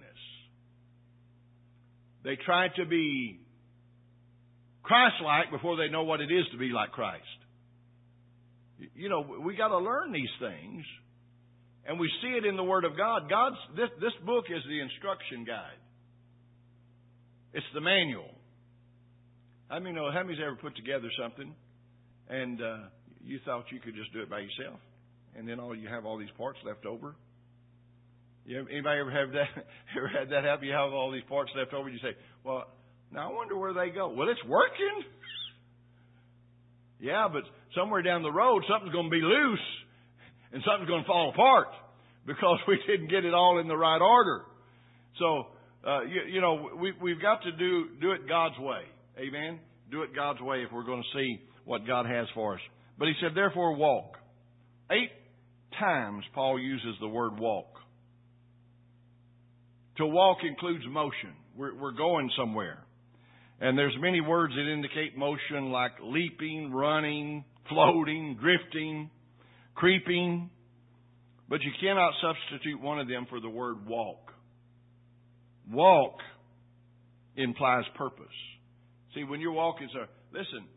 They 2.23 2.38
try 2.43 2.69
to 2.78 2.86
be 2.86 3.39
Christ-like 4.82 5.51
before 5.51 5.75
they 5.78 5.89
know 5.89 6.04
what 6.04 6.21
it 6.21 6.32
is 6.32 6.45
to 6.54 6.58
be 6.58 6.69
like 6.69 6.91
Christ. 6.91 7.23
You 8.95 9.10
know, 9.10 9.21
we 9.45 9.56
got 9.56 9.67
to 9.67 9.78
learn 9.78 10.12
these 10.12 10.32
things, 10.39 10.86
and 11.86 11.99
we 11.99 12.10
see 12.21 12.30
it 12.30 12.45
in 12.45 12.56
the 12.56 12.63
Word 12.63 12.86
of 12.86 12.97
God. 12.97 13.30
God's 13.30 13.58
this 13.75 13.89
this 13.99 14.13
book 14.25 14.45
is 14.49 14.63
the 14.67 14.80
instruction 14.80 15.43
guide. 15.45 15.82
It's 17.54 17.67
the 17.75 17.82
manual. 17.82 18.32
I 19.69 19.80
mean, 19.80 19.95
know 19.95 20.12
how 20.12 20.21
many's 20.23 20.39
ever 20.45 20.56
put 20.56 20.75
together 20.75 21.10
something, 21.19 21.54
and 22.30 22.62
uh, 22.62 22.78
you 23.23 23.39
thought 23.45 23.65
you 23.71 23.80
could 23.80 23.95
just 23.95 24.13
do 24.13 24.21
it 24.21 24.30
by 24.30 24.39
yourself, 24.39 24.80
and 25.36 25.47
then 25.47 25.60
all 25.60 25.75
you 25.75 25.88
have 25.88 26.06
all 26.06 26.17
these 26.17 26.34
parts 26.38 26.60
left 26.65 26.86
over. 26.86 27.15
You, 28.45 28.60
anybody 28.71 28.99
ever 28.99 29.12
have 29.12 29.32
that? 29.32 29.65
Ever 29.97 30.08
had 30.08 30.30
that 30.30 30.43
happen? 30.43 30.67
You 30.67 30.73
have 30.73 30.93
all 30.93 31.12
these 31.12 31.25
parts 31.28 31.49
left 31.58 31.73
over. 31.73 31.89
You 31.89 31.97
say, 31.97 32.13
"Well, 32.43 32.65
now 33.12 33.32
I 33.32 33.34
wonder 33.34 33.58
where 33.58 33.73
they 33.73 33.89
go." 33.89 34.13
Well, 34.13 34.30
it's 34.30 34.43
working. 34.45 35.04
Yeah, 36.99 37.28
but 37.32 37.41
somewhere 37.75 38.04
down 38.04 38.21
the 38.21 38.32
road, 38.32 38.63
something's 38.69 38.93
going 38.93 39.10
to 39.10 39.12
be 39.12 39.21
loose, 39.21 39.65
and 40.54 40.62
something's 40.63 40.89
going 40.89 41.01
to 41.01 41.08
fall 41.08 41.32
apart 41.34 41.69
because 42.28 42.60
we 42.67 42.78
didn't 42.86 43.10
get 43.10 43.25
it 43.25 43.34
all 43.34 43.58
in 43.60 43.67
the 43.67 43.75
right 43.75 44.01
order. 44.01 44.43
So, 45.17 45.47
uh, 45.88 46.01
you, 46.04 46.36
you 46.36 46.41
know, 46.41 46.69
we, 46.80 46.93
we've 47.01 47.21
got 47.21 47.41
to 47.43 47.51
do 47.51 47.97
do 47.99 48.12
it 48.12 48.30
God's 48.30 48.60
way. 48.60 48.84
Amen. 49.17 49.60
Do 49.91 50.01
it 50.04 50.15
God's 50.15 50.41
way 50.41 50.63
if 50.63 50.71
we're 50.73 50.84
going 50.84 51.04
to 51.04 51.17
see 51.17 51.39
what 51.63 51.88
God 51.88 52.06
has 52.06 52.28
for 52.34 52.56
us. 52.56 52.62
But 52.97 53.08
He 53.08 53.13
said, 53.21 53.32
therefore, 53.36 53.75
walk. 53.75 54.17
Eight 54.91 55.12
times 55.80 56.23
Paul 56.34 56.60
uses 56.60 56.95
the 56.99 57.08
word 57.08 57.39
walk. 57.39 57.67
To 59.97 60.06
walk 60.06 60.39
includes 60.47 60.84
motion. 60.89 61.34
We're, 61.56 61.75
we're 61.75 61.93
going 61.93 62.30
somewhere. 62.38 62.84
And 63.62 63.78
there's 63.78 63.95
many 63.99 64.19
words 64.19 64.54
that 64.54 64.71
indicate 64.71 65.17
motion 65.17 65.71
like 65.71 65.93
leaping, 66.04 66.71
running, 66.73 67.45
floating, 67.69 68.38
drifting, 68.41 69.10
creeping. 69.73 70.49
But 71.47 71.62
you 71.62 71.71
cannot 71.80 72.12
substitute 72.21 72.82
one 72.82 72.99
of 72.99 73.08
them 73.08 73.28
for 73.30 73.39
the 73.39 73.49
word 73.49 73.88
walk. 73.88 74.32
Walk 75.71 76.17
implies 77.38 77.86
purpose. 77.97 78.28
See, 79.15 79.23
when 79.23 79.39
you're 79.39 79.56
walking, 79.56 79.89
sir, 79.93 80.08
listen. 80.32 80.67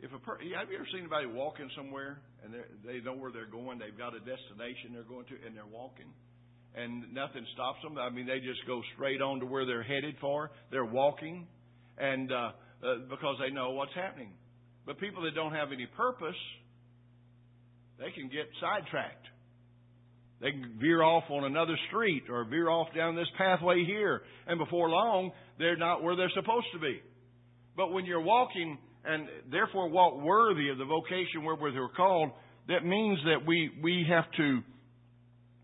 If 0.00 0.10
a 0.12 0.18
per, 0.18 0.40
have 0.40 0.72
you 0.72 0.76
ever 0.80 0.88
seen 0.90 1.04
anybody 1.04 1.26
walking 1.28 1.68
somewhere 1.76 2.18
and 2.42 2.54
they 2.86 3.04
know 3.04 3.14
where 3.14 3.30
they're 3.30 3.52
going? 3.52 3.78
They've 3.78 3.96
got 3.96 4.16
a 4.16 4.20
destination 4.24 4.96
they're 4.96 5.04
going 5.04 5.26
to, 5.28 5.36
and 5.46 5.54
they're 5.54 5.68
walking 5.68 6.08
and 6.74 7.12
nothing 7.12 7.44
stops 7.54 7.78
them. 7.82 7.98
I 7.98 8.10
mean, 8.10 8.26
they 8.26 8.38
just 8.38 8.66
go 8.66 8.80
straight 8.94 9.20
on 9.20 9.40
to 9.40 9.46
where 9.46 9.66
they're 9.66 9.82
headed 9.82 10.16
for. 10.20 10.50
They're 10.70 10.84
walking, 10.84 11.46
and 11.98 12.30
uh, 12.30 12.34
uh, 12.82 12.94
because 13.08 13.36
they 13.40 13.52
know 13.52 13.70
what's 13.70 13.94
happening. 13.94 14.32
But 14.86 14.98
people 14.98 15.22
that 15.24 15.34
don't 15.34 15.52
have 15.52 15.72
any 15.72 15.86
purpose, 15.96 16.38
they 17.98 18.10
can 18.12 18.28
get 18.28 18.48
sidetracked. 18.60 19.26
They 20.40 20.52
can 20.52 20.78
veer 20.80 21.02
off 21.02 21.24
on 21.28 21.44
another 21.44 21.76
street 21.88 22.24
or 22.30 22.44
veer 22.44 22.70
off 22.70 22.88
down 22.96 23.14
this 23.14 23.28
pathway 23.36 23.84
here, 23.84 24.22
and 24.46 24.58
before 24.58 24.88
long, 24.88 25.32
they're 25.58 25.76
not 25.76 26.02
where 26.02 26.16
they're 26.16 26.32
supposed 26.34 26.66
to 26.72 26.78
be. 26.78 27.00
But 27.76 27.92
when 27.92 28.04
you're 28.04 28.20
walking 28.20 28.78
and 29.04 29.28
therefore 29.50 29.88
walk 29.88 30.22
worthy 30.22 30.68
of 30.68 30.78
the 30.78 30.84
vocation 30.84 31.44
where 31.44 31.56
we're 31.56 31.88
called, 31.96 32.30
that 32.68 32.84
means 32.84 33.18
that 33.24 33.46
we 33.46 33.70
we 33.82 34.06
have 34.08 34.24
to. 34.36 34.60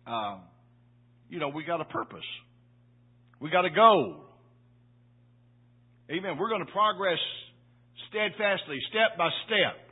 Uh, 0.07 0.39
you 1.29 1.41
know, 1.41 1.49
we 1.49 1.65
got 1.65 1.81
a 1.81 1.85
purpose. 1.85 2.25
We 3.41 3.51
got 3.51 3.65
a 3.65 3.71
goal. 3.71 4.25
Amen. 6.11 6.39
We're 6.39 6.49
going 6.49 6.65
to 6.65 6.73
progress 6.73 7.19
steadfastly, 8.09 8.79
step 8.91 9.19
by 9.19 9.29
step. 9.47 9.91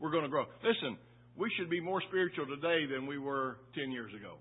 We're 0.00 0.10
going 0.10 0.24
to 0.24 0.30
grow. 0.30 0.46
Listen, 0.64 0.96
we 1.36 1.50
should 1.56 1.68
be 1.68 1.80
more 1.80 2.00
spiritual 2.08 2.46
today 2.46 2.86
than 2.86 3.06
we 3.06 3.18
were 3.18 3.58
10 3.74 3.92
years 3.92 4.12
ago. 4.14 4.36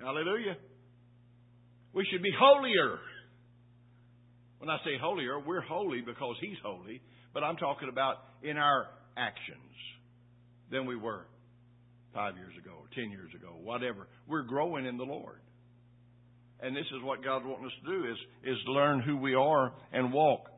Hallelujah. 0.00 0.56
We 1.94 2.06
should 2.10 2.22
be 2.22 2.32
holier. 2.38 2.98
When 4.58 4.70
I 4.70 4.78
say 4.84 4.98
holier, 5.00 5.38
we're 5.40 5.60
holy 5.60 6.00
because 6.00 6.36
He's 6.40 6.56
holy, 6.64 7.00
but 7.32 7.42
I'm 7.44 7.56
talking 7.56 7.88
about 7.88 8.16
in 8.42 8.56
our 8.56 8.88
actions 9.16 9.58
than 10.70 10.86
we 10.86 10.96
were 10.96 11.26
five 12.14 12.36
years 12.36 12.52
ago 12.58 12.72
or 12.72 12.86
ten 12.94 13.10
years 13.10 13.30
ago, 13.34 13.54
whatever. 13.62 14.08
We're 14.26 14.42
growing 14.42 14.86
in 14.86 14.96
the 14.96 15.04
Lord. 15.04 15.40
And 16.60 16.74
this 16.74 16.86
is 16.86 17.02
what 17.04 17.22
God 17.22 17.44
wants 17.44 17.66
us 17.66 17.72
to 17.84 17.98
do 17.98 18.10
is 18.10 18.16
is 18.44 18.56
learn 18.66 19.00
who 19.00 19.16
we 19.16 19.34
are 19.34 19.72
and 19.92 20.12
walk. 20.12 20.48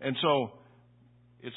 And 0.00 0.14
so 0.20 0.50
it's 1.40 1.56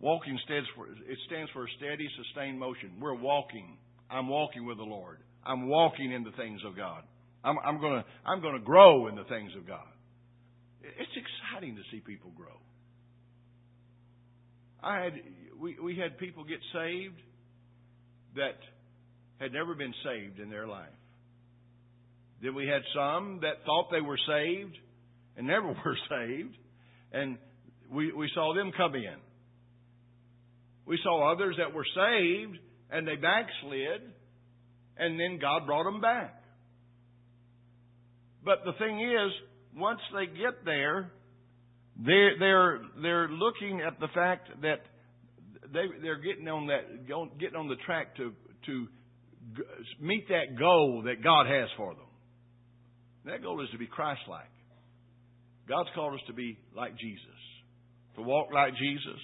walking 0.00 0.38
stands 0.44 0.68
for 0.74 0.88
it 0.88 1.18
stands 1.26 1.50
for 1.52 1.64
a 1.64 1.68
steady, 1.78 2.08
sustained 2.24 2.58
motion. 2.58 2.98
We're 3.00 3.14
walking. 3.14 3.78
I'm 4.10 4.28
walking 4.28 4.66
with 4.66 4.78
the 4.78 4.84
Lord. 4.84 5.18
I'm 5.46 5.68
walking 5.68 6.12
in 6.12 6.24
the 6.24 6.32
things 6.32 6.60
of 6.66 6.76
God. 6.76 7.04
I'm, 7.42 7.58
I'm 7.58 7.80
gonna 7.80 8.04
I'm 8.24 8.42
gonna 8.42 8.60
grow 8.60 9.06
in 9.08 9.16
the 9.16 9.24
things 9.24 9.52
of 9.56 9.66
God. 9.66 9.86
It's 10.82 11.12
exciting 11.16 11.76
to 11.76 11.82
see 11.90 12.00
people 12.00 12.30
grow. 12.36 12.58
I 14.82 15.02
had 15.02 15.12
we, 15.58 15.78
we 15.78 15.96
had 15.96 16.18
people 16.18 16.44
get 16.44 16.60
saved 16.72 17.20
that 18.36 18.56
had 19.38 19.52
never 19.52 19.74
been 19.74 19.94
saved 20.04 20.38
in 20.38 20.50
their 20.50 20.66
life. 20.66 20.88
Then 22.42 22.54
we 22.54 22.66
had 22.66 22.82
some 22.94 23.40
that 23.42 23.64
thought 23.66 23.88
they 23.90 24.00
were 24.00 24.18
saved 24.26 24.76
and 25.36 25.46
never 25.46 25.68
were 25.84 25.98
saved, 26.08 26.56
and 27.12 27.38
we, 27.90 28.12
we 28.12 28.30
saw 28.34 28.54
them 28.54 28.72
come 28.76 28.94
in. 28.94 29.16
We 30.86 30.98
saw 31.02 31.32
others 31.32 31.56
that 31.58 31.74
were 31.74 31.84
saved 31.94 32.58
and 32.90 33.06
they 33.06 33.16
backslid, 33.16 34.02
and 34.96 35.18
then 35.18 35.38
God 35.40 35.66
brought 35.66 35.84
them 35.84 36.00
back. 36.00 36.39
But 38.44 38.64
the 38.64 38.72
thing 38.78 39.00
is, 39.00 39.32
once 39.76 40.00
they 40.14 40.26
get 40.26 40.64
there, 40.64 41.12
they're 42.04 42.38
they're 42.38 42.80
they're 43.02 43.28
looking 43.28 43.82
at 43.86 44.00
the 44.00 44.08
fact 44.14 44.48
that 44.62 44.80
they 45.72 45.86
they're 46.02 46.20
getting 46.20 46.48
on 46.48 46.66
that 46.68 47.06
getting 47.38 47.56
on 47.56 47.68
the 47.68 47.76
track 47.86 48.16
to 48.16 48.32
to 48.66 48.86
meet 50.00 50.28
that 50.28 50.58
goal 50.58 51.02
that 51.06 51.22
God 51.22 51.46
has 51.46 51.68
for 51.76 51.94
them. 51.94 52.04
That 53.26 53.42
goal 53.42 53.62
is 53.62 53.68
to 53.72 53.78
be 53.78 53.86
Christ-like. 53.86 54.50
God's 55.68 55.88
called 55.94 56.14
us 56.14 56.20
to 56.26 56.32
be 56.32 56.58
like 56.74 56.96
Jesus, 56.98 57.40
to 58.16 58.22
walk 58.22 58.48
like 58.52 58.74
Jesus, 58.76 59.20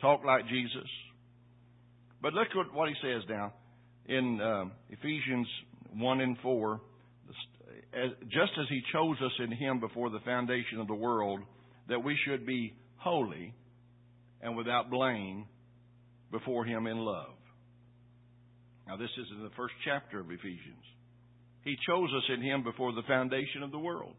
talk 0.00 0.24
like 0.24 0.46
Jesus. 0.48 0.88
But 2.22 2.34
look 2.34 2.48
at 2.48 2.74
what 2.74 2.88
he 2.88 2.94
says 3.02 3.22
now 3.28 3.52
in 4.06 4.40
um, 4.40 4.72
Ephesians 4.90 5.46
1 5.94 6.20
and 6.20 6.36
4. 6.42 6.80
As, 7.92 8.10
just 8.28 8.52
as 8.60 8.66
he 8.68 8.82
chose 8.92 9.16
us 9.24 9.32
in 9.40 9.52
him 9.52 9.80
before 9.80 10.10
the 10.10 10.20
foundation 10.20 10.80
of 10.80 10.86
the 10.86 10.94
world, 10.94 11.40
that 11.88 12.04
we 12.04 12.16
should 12.24 12.46
be 12.46 12.72
holy 12.96 13.54
and 14.40 14.56
without 14.56 14.90
blame 14.90 15.46
before 16.30 16.64
him 16.64 16.86
in 16.86 16.98
love. 16.98 17.32
Now, 18.86 18.96
this 18.96 19.10
is 19.18 19.26
in 19.36 19.44
the 19.44 19.54
first 19.56 19.74
chapter 19.84 20.18
of 20.18 20.26
Ephesians. 20.30 20.82
He 21.62 21.76
chose 21.86 22.08
us 22.16 22.24
in 22.34 22.42
Him 22.42 22.64
before 22.64 22.92
the 22.92 23.02
foundation 23.06 23.62
of 23.62 23.70
the 23.70 23.78
world, 23.78 24.14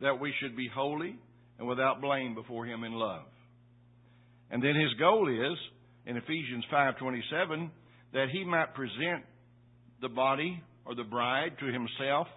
that 0.00 0.20
we 0.20 0.32
should 0.40 0.56
be 0.56 0.70
holy 0.72 1.16
and 1.58 1.66
without 1.66 2.00
blame 2.00 2.34
before 2.34 2.66
Him 2.66 2.84
in 2.84 2.92
love. 2.92 3.24
And 4.50 4.62
then 4.62 4.74
His 4.76 4.92
goal 4.98 5.28
is, 5.28 5.58
in 6.06 6.16
Ephesians 6.16 6.64
5.27, 6.72 7.70
that 8.12 8.26
He 8.30 8.44
might 8.44 8.74
present 8.74 9.24
the 10.00 10.08
body 10.08 10.62
or 10.84 10.94
the 10.94 11.02
bride 11.02 11.56
to 11.58 11.66
Himself, 11.66 12.28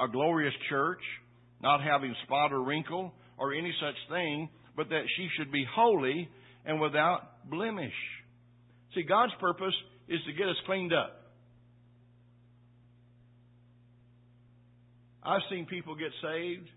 a 0.00 0.08
glorious 0.08 0.54
church, 0.68 1.00
not 1.62 1.82
having 1.82 2.14
spot 2.24 2.52
or 2.52 2.62
wrinkle 2.62 3.12
or 3.38 3.52
any 3.52 3.72
such 3.80 3.94
thing, 4.08 4.48
but 4.76 4.88
that 4.88 5.02
she 5.16 5.28
should 5.36 5.52
be 5.52 5.64
holy 5.74 6.28
and 6.64 6.80
without 6.80 7.48
blemish. 7.50 7.92
See, 8.94 9.02
God's 9.02 9.32
purpose 9.40 9.74
is 10.08 10.20
to 10.26 10.32
get 10.32 10.48
us 10.48 10.56
cleaned 10.66 10.92
up. 10.92 11.16
I've 15.22 15.42
seen 15.50 15.66
people 15.66 15.94
get 15.94 16.10
saved, 16.22 16.68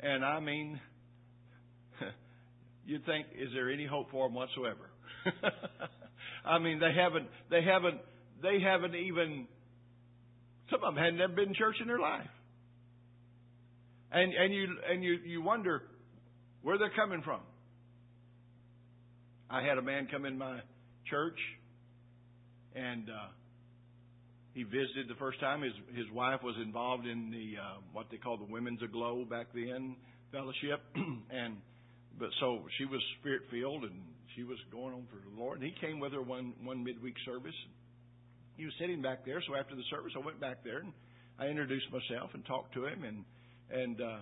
and 0.00 0.24
I 0.24 0.40
mean, 0.40 0.78
you'd 2.86 3.04
think, 3.06 3.26
is 3.34 3.48
there 3.54 3.70
any 3.70 3.86
hope 3.86 4.10
for 4.10 4.28
them 4.28 4.34
whatsoever? 4.34 4.90
I 6.44 6.58
mean, 6.58 6.78
they 6.78 6.92
haven't, 6.94 7.28
they 7.50 7.62
haven't, 7.62 8.00
they 8.42 8.60
haven't 8.60 8.94
even. 8.94 9.48
Some 10.70 10.82
of 10.82 10.94
them 10.94 11.02
hadn't 11.02 11.18
never 11.18 11.32
been 11.32 11.48
in 11.48 11.54
church 11.54 11.76
in 11.80 11.86
their 11.86 11.98
life, 11.98 12.26
and 14.10 14.32
and 14.32 14.52
you 14.52 14.66
and 14.90 15.04
you 15.04 15.18
you 15.24 15.42
wonder 15.42 15.82
where 16.62 16.78
they're 16.78 16.90
coming 16.96 17.22
from. 17.22 17.40
I 19.48 19.62
had 19.62 19.78
a 19.78 19.82
man 19.82 20.08
come 20.10 20.24
in 20.24 20.36
my 20.36 20.58
church, 21.08 21.38
and 22.74 23.08
uh, 23.08 23.28
he 24.54 24.64
visited 24.64 25.08
the 25.08 25.14
first 25.18 25.38
time. 25.38 25.62
His 25.62 25.72
his 25.94 26.10
wife 26.12 26.40
was 26.42 26.56
involved 26.62 27.06
in 27.06 27.30
the 27.30 27.60
uh, 27.60 27.80
what 27.92 28.06
they 28.10 28.16
call 28.16 28.36
the 28.36 28.50
Women's 28.50 28.82
Aglow 28.82 29.24
back 29.24 29.46
then 29.54 29.96
fellowship, 30.32 30.80
and 31.30 31.58
but 32.18 32.30
so 32.40 32.64
she 32.78 32.84
was 32.86 33.00
spirit 33.20 33.42
filled 33.50 33.84
and 33.84 34.00
she 34.34 34.42
was 34.42 34.58
going 34.72 34.94
on 34.94 35.06
for 35.10 35.16
the 35.16 35.40
Lord. 35.40 35.60
And 35.60 35.70
he 35.70 35.74
came 35.80 36.00
with 36.00 36.12
her 36.12 36.22
one 36.22 36.54
one 36.62 36.82
midweek 36.82 37.14
service. 37.24 37.54
He 38.56 38.64
was 38.64 38.74
sitting 38.80 39.02
back 39.02 39.24
there. 39.24 39.42
So 39.46 39.54
after 39.54 39.74
the 39.74 39.84
service, 39.90 40.12
I 40.16 40.24
went 40.24 40.40
back 40.40 40.64
there 40.64 40.78
and 40.78 40.92
I 41.38 41.46
introduced 41.46 41.86
myself 41.92 42.30
and 42.34 42.44
talked 42.46 42.74
to 42.74 42.86
him 42.86 43.04
and 43.04 43.24
and 43.70 44.00
uh, 44.00 44.20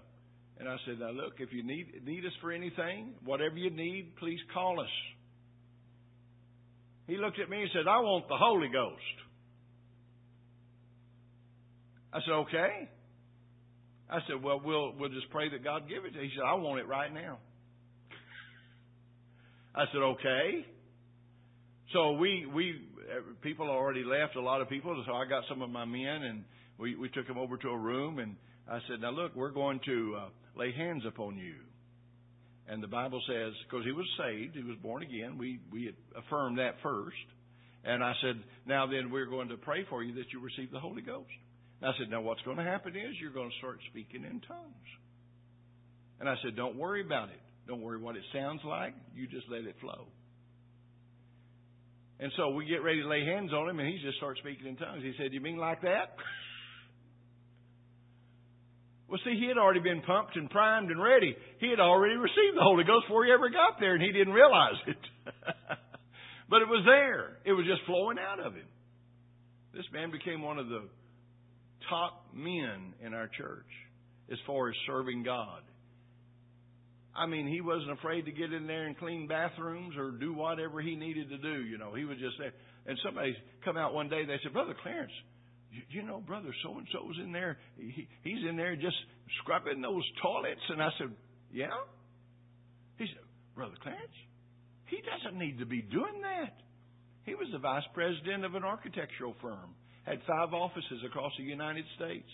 and 0.59 0.69
I 0.69 0.77
said, 0.87 1.01
now 1.01 1.11
look, 1.11 1.35
if 1.39 1.53
you 1.53 1.65
need 1.65 2.05
need 2.05 2.25
us 2.25 2.33
for 2.41 2.53
anything, 2.53 3.15
whatever 3.25 3.57
you 3.57 3.71
need, 3.71 4.17
please 4.17 4.39
call 4.53 4.81
us. 4.81 4.95
He 7.07 7.17
looked 7.17 7.39
at 7.39 7.51
me 7.51 7.61
and 7.61 7.71
said, 7.73 7.87
I 7.89 8.01
want 8.01 8.29
the 8.29 8.37
Holy 8.37 8.69
Ghost. 8.69 9.17
I 12.13 12.21
said, 12.25 12.33
okay. 12.33 12.89
I 14.09 14.19
said, 14.29 14.43
well, 14.43 14.61
we'll 14.65 14.95
we'll 14.99 15.11
just 15.11 15.31
pray 15.31 15.51
that 15.51 15.63
God 15.63 15.89
give 15.89 16.05
it 16.05 16.13
to 16.13 16.17
you. 16.17 16.25
He 16.25 16.31
said, 16.37 16.45
I 16.47 16.55
want 16.55 16.81
it 16.81 16.89
right 16.89 17.13
now. 17.13 17.39
I 19.75 19.85
said, 19.93 19.99
okay. 19.99 20.67
So 21.95 22.15
we 22.15 22.45
we 22.53 22.75
people 23.41 23.71
already 23.71 24.03
left. 24.03 24.35
A 24.35 24.41
lot 24.41 24.61
of 24.61 24.69
people. 24.69 25.01
So 25.07 25.13
I 25.13 25.27
got 25.27 25.45
some 25.49 25.63
of 25.63 25.71
my 25.71 25.85
men 25.85 26.25
and 26.25 26.45
we 26.77 26.97
we 26.97 27.09
took 27.09 27.29
them 27.29 27.39
over 27.39 27.57
to 27.57 27.69
a 27.69 27.79
room 27.79 28.19
and 28.19 28.35
I 28.69 28.81
said, 28.89 29.01
now 29.01 29.11
look, 29.11 29.37
we're 29.37 29.53
going 29.53 29.79
to 29.87 30.17
uh, 30.19 30.29
lay 30.59 30.73
hands 30.73 31.05
upon 31.07 31.39
you. 31.39 31.55
And 32.67 32.83
the 32.83 32.89
Bible 32.89 33.21
says, 33.29 33.53
because 33.69 33.85
he 33.85 33.93
was 33.93 34.07
saved, 34.19 34.57
he 34.57 34.65
was 34.65 34.77
born 34.83 35.05
again. 35.05 35.39
We 35.39 35.61
we 35.71 35.95
affirmed 36.17 36.59
that 36.59 36.75
first. 36.83 37.17
And 37.85 38.03
I 38.03 38.15
said, 38.23 38.43
now 38.67 38.87
then 38.89 39.13
we're 39.13 39.27
going 39.27 39.51
to 39.51 39.57
pray 39.57 39.85
for 39.89 40.03
you 40.03 40.15
that 40.17 40.33
you 40.33 40.41
receive 40.41 40.73
the 40.73 40.81
Holy 40.81 41.03
Ghost. 41.03 41.31
And 41.81 41.91
I 41.91 41.93
said, 41.99 42.11
now 42.11 42.23
what's 42.23 42.43
going 42.43 42.57
to 42.57 42.65
happen 42.65 42.97
is 42.97 43.15
you're 43.21 43.31
going 43.31 43.51
to 43.51 43.59
start 43.59 43.79
speaking 43.91 44.25
in 44.25 44.41
tongues. 44.41 44.89
And 46.19 46.29
I 46.29 46.35
said, 46.43 46.57
don't 46.57 46.77
worry 46.77 47.05
about 47.05 47.29
it. 47.29 47.41
Don't 47.69 47.83
worry 47.83 47.99
what 47.99 48.17
it 48.17 48.25
sounds 48.33 48.63
like. 48.65 48.95
You 49.15 49.29
just 49.29 49.47
let 49.49 49.65
it 49.65 49.77
flow. 49.81 50.07
And 52.21 52.31
so 52.37 52.51
we 52.51 52.67
get 52.67 52.83
ready 52.83 53.03
to 53.03 53.09
lay 53.09 53.25
hands 53.25 53.53
on 53.53 53.69
him, 53.69 53.79
and 53.81 53.89
he 53.89 53.99
just 54.03 54.17
starts 54.19 54.41
speaking 54.41 54.67
in 54.67 54.77
tongues. 54.77 55.03
He 55.03 55.13
said, 55.19 55.33
You 55.33 55.41
mean 55.41 55.59
like 55.59 55.83
that? 55.83 56.17
Well, 59.07 59.21
see, 59.23 59.39
he 59.39 59.47
had 59.47 59.59
already 59.59 59.81
been 59.81 60.01
pumped 60.01 60.35
and 60.35 60.49
primed 60.51 60.91
and 60.91 61.01
ready. 61.01 61.37
He 61.61 61.69
had 61.69 61.79
already 61.79 62.17
received 62.17 62.57
the 62.57 62.63
Holy 62.63 62.85
Ghost 62.85 63.07
before 63.07 63.25
he 63.25 63.31
ever 63.31 63.49
got 63.49 63.79
there, 63.79 63.95
and 63.95 64.03
he 64.03 64.11
didn't 64.11 64.33
realize 64.33 64.81
it. 64.89 64.97
but 66.51 66.63
it 66.63 66.69
was 66.69 66.83
there. 66.85 67.37
It 67.45 67.53
was 67.53 67.67
just 67.67 67.87
flowing 67.87 68.17
out 68.19 68.41
of 68.41 68.55
him. 68.55 68.67
This 69.75 69.85
man 69.93 70.11
became 70.11 70.43
one 70.43 70.59
of 70.59 70.69
the 70.69 70.89
top 71.89 72.27
men 72.33 72.95
in 73.05 73.13
our 73.13 73.29
church 73.29 73.69
as 74.33 74.39
far 74.47 74.71
as 74.71 74.75
serving 74.87 75.23
God. 75.23 75.61
I 77.17 77.27
mean, 77.27 77.47
he 77.47 77.61
wasn't 77.61 77.93
afraid 77.93 78.25
to 78.27 78.33
get 78.33 78.53
in 78.53 78.67
there 78.67 78.87
and 78.87 78.99
clean 78.99 79.29
bathrooms 79.29 79.95
or 79.97 80.11
do 80.11 80.35
whatever 80.35 80.81
he 80.81 80.97
needed 80.97 81.29
to 81.31 81.39
do. 81.39 81.63
You 81.63 81.79
know, 81.79 81.95
he 81.95 82.05
was 82.05 82.19
just 82.19 82.35
there. 82.39 82.53
And 82.87 82.99
somebody 83.05 83.37
come 83.65 83.77
out 83.77 83.95
one 83.95 84.09
day. 84.09 84.25
They 84.25 84.39
said, 84.43 84.53
"Brother 84.53 84.75
Clarence, 84.83 85.13
you, 85.71 85.83
you 85.91 86.03
know, 86.03 86.21
brother 86.21 86.53
so 86.63 86.77
and 86.77 86.87
so's 86.93 87.17
in 87.23 87.33
there. 87.33 87.59
He, 87.79 88.09
he's 88.23 88.49
in 88.49 88.57
there 88.57 88.75
just 88.75 88.97
scrubbing 89.43 89.81
those 89.81 90.03
toilets." 90.23 90.61
And 90.69 90.83
I 90.83 90.91
said, 90.99 91.15
"Yeah." 91.53 91.71
He 92.99 93.07
said, 93.07 93.25
"Brother 93.55 93.77
Clarence, 93.81 94.19
he 94.87 94.99
doesn't 95.03 95.39
need 95.39 95.59
to 95.61 95.67
be 95.67 95.83
doing 95.83 96.21
that. 96.23 96.55
He 97.25 97.35
was 97.35 97.49
the 97.53 97.59
vice 97.59 97.87
president 97.95 98.45
of 98.45 98.55
an 98.55 98.65
architectural 98.65 99.35
firm, 99.41 99.75
had 100.05 100.19
five 100.27 100.53
offices 100.53 101.01
across 101.07 101.33
the 101.39 101.45
United 101.45 101.85
States." 101.97 102.29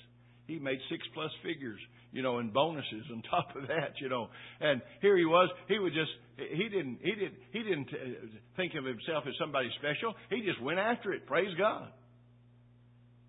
He 0.50 0.58
made 0.58 0.78
six 0.90 1.06
plus 1.14 1.30
figures, 1.44 1.78
you 2.12 2.22
know, 2.22 2.38
and 2.38 2.52
bonuses 2.52 3.06
on 3.12 3.22
top 3.30 3.54
of 3.54 3.68
that, 3.68 3.94
you 4.00 4.08
know. 4.08 4.28
And 4.60 4.82
here 5.00 5.16
he 5.16 5.24
was. 5.24 5.48
He 5.68 5.78
would 5.78 5.92
just 5.92 6.10
he 6.36 6.68
didn't 6.68 6.98
he 7.02 7.12
didn't 7.12 7.34
he 7.52 7.62
didn't 7.62 7.88
uh, 7.88 8.26
think 8.56 8.72
of 8.74 8.84
himself 8.84 9.24
as 9.28 9.34
somebody 9.38 9.70
special. 9.78 10.14
He 10.28 10.42
just 10.42 10.60
went 10.60 10.80
after 10.80 11.12
it. 11.12 11.26
Praise 11.26 11.54
God. 11.56 11.88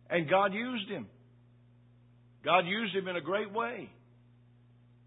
And 0.10 0.28
God 0.28 0.54
used 0.54 0.90
him. 0.90 1.08
God 2.44 2.66
used 2.66 2.96
him 2.96 3.08
in 3.08 3.16
a 3.16 3.22
great 3.22 3.54
way. 3.54 3.90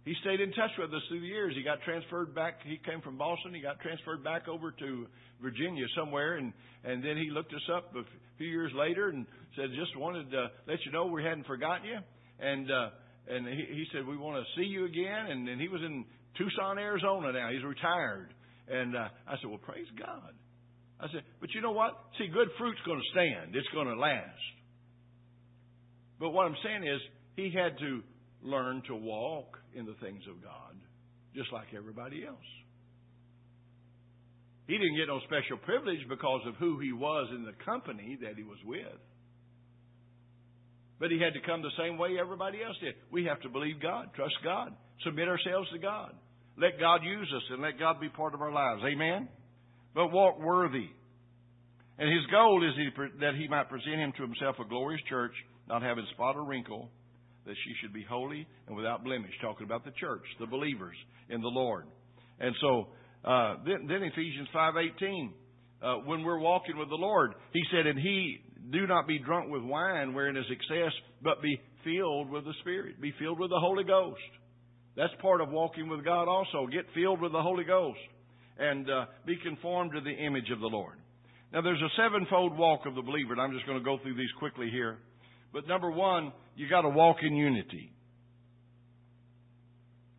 He 0.04 0.14
stayed 0.20 0.40
in 0.40 0.52
touch 0.52 0.70
with 0.78 0.92
us 0.94 1.00
through 1.08 1.20
the 1.20 1.26
years. 1.26 1.54
He 1.56 1.62
got 1.62 1.80
transferred 1.82 2.34
back. 2.34 2.60
He 2.64 2.78
came 2.84 3.00
from 3.00 3.18
Boston. 3.18 3.54
He 3.54 3.60
got 3.60 3.80
transferred 3.80 4.22
back 4.22 4.48
over 4.48 4.70
to 4.70 5.06
Virginia 5.42 5.86
somewhere, 5.96 6.36
and 6.36 6.52
and 6.84 7.02
then 7.02 7.16
he 7.16 7.30
looked 7.30 7.52
us 7.52 7.68
up 7.74 7.92
a 7.96 8.04
few 8.38 8.46
years 8.46 8.70
later 8.76 9.08
and 9.08 9.26
said, 9.56 9.70
"Just 9.78 9.96
wanted 9.96 10.30
to 10.30 10.50
let 10.66 10.78
you 10.84 10.92
know 10.92 11.06
we 11.06 11.22
hadn't 11.22 11.46
forgotten 11.46 11.86
you." 11.86 11.98
And 12.40 12.70
uh, 12.70 12.90
and 13.28 13.46
he, 13.46 13.64
he 13.70 13.84
said, 13.92 14.06
"We 14.06 14.16
want 14.16 14.42
to 14.42 14.60
see 14.60 14.66
you 14.66 14.84
again." 14.84 15.30
And, 15.30 15.48
and 15.48 15.60
he 15.60 15.68
was 15.68 15.80
in 15.82 16.04
Tucson, 16.36 16.78
Arizona 16.78 17.32
now. 17.32 17.50
He's 17.50 17.64
retired. 17.64 18.34
And 18.68 18.96
uh, 18.96 19.08
I 19.26 19.36
said, 19.40 19.48
"Well, 19.48 19.58
praise 19.58 19.86
God." 19.98 20.32
I 21.00 21.06
said, 21.12 21.22
"But 21.40 21.50
you 21.54 21.60
know 21.60 21.72
what? 21.72 21.92
See, 22.18 22.28
good 22.28 22.48
fruit's 22.58 22.80
going 22.86 23.00
to 23.00 23.10
stand. 23.12 23.54
It's 23.54 23.68
going 23.74 23.88
to 23.88 23.96
last." 23.96 24.52
But 26.20 26.30
what 26.30 26.46
I'm 26.46 26.56
saying 26.62 26.84
is, 26.84 27.00
he 27.36 27.52
had 27.54 27.78
to 27.78 28.02
learn 28.42 28.82
to 28.88 28.94
walk 28.94 29.58
in 29.74 29.84
the 29.86 29.94
things 30.00 30.22
of 30.30 30.42
God, 30.42 30.76
just 31.34 31.52
like 31.52 31.68
everybody 31.76 32.24
else. 32.26 32.50
He 34.66 34.74
didn't 34.74 34.96
get 34.96 35.08
no 35.08 35.20
special 35.24 35.58
privilege 35.58 36.00
because 36.08 36.40
of 36.46 36.54
who 36.56 36.78
he 36.80 36.92
was 36.92 37.28
in 37.34 37.44
the 37.44 37.52
company 37.64 38.16
that 38.22 38.36
he 38.36 38.42
was 38.42 38.58
with. 38.64 38.96
But 40.98 41.10
he 41.10 41.18
had 41.18 41.34
to 41.34 41.40
come 41.40 41.62
the 41.62 41.74
same 41.78 41.98
way 41.98 42.16
everybody 42.20 42.58
else 42.62 42.76
did. 42.80 42.94
We 43.10 43.24
have 43.24 43.40
to 43.42 43.48
believe 43.48 43.82
God, 43.82 44.10
trust 44.14 44.34
God, 44.44 44.72
submit 45.04 45.28
ourselves 45.28 45.68
to 45.72 45.78
God. 45.78 46.14
Let 46.56 46.78
God 46.78 47.02
use 47.02 47.30
us 47.34 47.42
and 47.50 47.62
let 47.62 47.78
God 47.78 48.00
be 48.00 48.08
part 48.08 48.34
of 48.34 48.40
our 48.40 48.52
lives. 48.52 48.82
Amen? 48.84 49.28
But 49.94 50.12
walk 50.12 50.40
worthy. 50.40 50.88
And 51.98 52.08
his 52.08 52.26
goal 52.30 52.62
is 52.66 52.74
that 53.20 53.34
he 53.38 53.48
might 53.48 53.68
present 53.68 53.96
him 53.96 54.12
to 54.16 54.22
himself 54.22 54.56
a 54.60 54.68
glorious 54.68 55.02
church, 55.08 55.34
not 55.68 55.82
having 55.82 56.06
spot 56.14 56.36
or 56.36 56.44
wrinkle, 56.44 56.90
that 57.46 57.54
she 57.64 57.72
should 57.80 57.92
be 57.92 58.04
holy 58.08 58.46
and 58.66 58.76
without 58.76 59.04
blemish. 59.04 59.30
Talking 59.40 59.64
about 59.64 59.84
the 59.84 59.92
church, 60.00 60.22
the 60.40 60.46
believers 60.46 60.96
in 61.28 61.40
the 61.40 61.48
Lord. 61.48 61.86
And 62.40 62.54
so, 62.60 62.88
uh, 63.24 63.56
then, 63.64 63.86
then 63.86 64.02
Ephesians 64.02 64.48
5.18, 64.54 65.30
uh, 65.82 65.94
when 66.06 66.24
we're 66.24 66.38
walking 66.38 66.76
with 66.76 66.88
the 66.88 66.96
Lord, 66.96 67.34
he 67.52 67.62
said, 67.70 67.86
and 67.86 67.98
he 67.98 68.40
do 68.70 68.86
not 68.86 69.06
be 69.06 69.18
drunk 69.18 69.50
with 69.50 69.62
wine 69.62 70.14
wherein 70.14 70.36
is 70.36 70.46
excess, 70.50 70.92
but 71.22 71.42
be 71.42 71.60
filled 71.84 72.30
with 72.30 72.44
the 72.44 72.54
Spirit. 72.60 73.00
Be 73.00 73.12
filled 73.18 73.38
with 73.38 73.50
the 73.50 73.60
Holy 73.60 73.84
Ghost. 73.84 74.20
That's 74.96 75.12
part 75.20 75.40
of 75.40 75.50
walking 75.50 75.88
with 75.88 76.04
God 76.04 76.28
also. 76.28 76.66
Get 76.66 76.86
filled 76.94 77.20
with 77.20 77.32
the 77.32 77.42
Holy 77.42 77.64
Ghost 77.64 77.98
and 78.58 78.88
uh, 78.88 79.06
be 79.26 79.36
conformed 79.42 79.92
to 79.94 80.00
the 80.00 80.10
image 80.10 80.50
of 80.52 80.60
the 80.60 80.66
Lord. 80.66 80.96
Now, 81.52 81.60
there's 81.62 81.82
a 81.82 82.02
sevenfold 82.02 82.56
walk 82.56 82.86
of 82.86 82.94
the 82.94 83.02
believer, 83.02 83.32
and 83.32 83.40
I'm 83.40 83.52
just 83.52 83.66
going 83.66 83.78
to 83.78 83.84
go 83.84 83.98
through 84.02 84.16
these 84.16 84.30
quickly 84.38 84.70
here. 84.70 84.98
But 85.52 85.68
number 85.68 85.90
one, 85.90 86.32
you 86.56 86.68
got 86.68 86.82
to 86.82 86.88
walk 86.88 87.18
in 87.22 87.36
unity. 87.36 87.92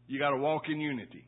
You 0.08 0.20
got 0.20 0.30
to 0.30 0.38
walk 0.38 0.64
in 0.70 0.80
unity. 0.80 1.28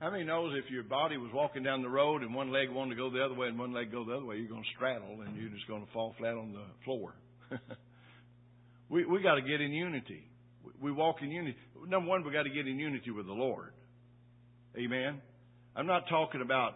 How 0.00 0.10
many 0.10 0.24
knows 0.24 0.52
if 0.62 0.70
your 0.70 0.82
body 0.82 1.16
was 1.16 1.30
walking 1.32 1.62
down 1.62 1.80
the 1.80 1.88
road 1.88 2.22
and 2.22 2.34
one 2.34 2.52
leg 2.52 2.70
wanted 2.70 2.90
to 2.90 2.96
go 2.96 3.10
the 3.10 3.24
other 3.24 3.34
way 3.34 3.48
and 3.48 3.58
one 3.58 3.72
leg 3.72 3.90
go 3.90 4.04
the 4.04 4.12
other 4.12 4.26
way, 4.26 4.36
you're 4.36 4.48
going 4.48 4.62
to 4.62 4.68
straddle 4.76 5.22
and 5.22 5.36
you're 5.36 5.48
just 5.48 5.66
going 5.66 5.84
to 5.84 5.90
fall 5.92 6.14
flat 6.18 6.34
on 6.34 6.52
the 6.52 6.64
floor. 6.84 7.14
we 8.90 9.06
we 9.06 9.22
got 9.22 9.36
to 9.36 9.42
get 9.42 9.62
in 9.62 9.72
unity. 9.72 10.28
We 10.82 10.92
walk 10.92 11.16
in 11.22 11.30
unity. 11.30 11.56
Number 11.88 12.10
one, 12.10 12.24
we 12.24 12.32
got 12.32 12.42
to 12.42 12.50
get 12.50 12.66
in 12.66 12.78
unity 12.78 13.10
with 13.10 13.26
the 13.26 13.32
Lord. 13.32 13.72
Amen. 14.76 15.22
I'm 15.74 15.86
not 15.86 16.08
talking 16.10 16.42
about 16.42 16.74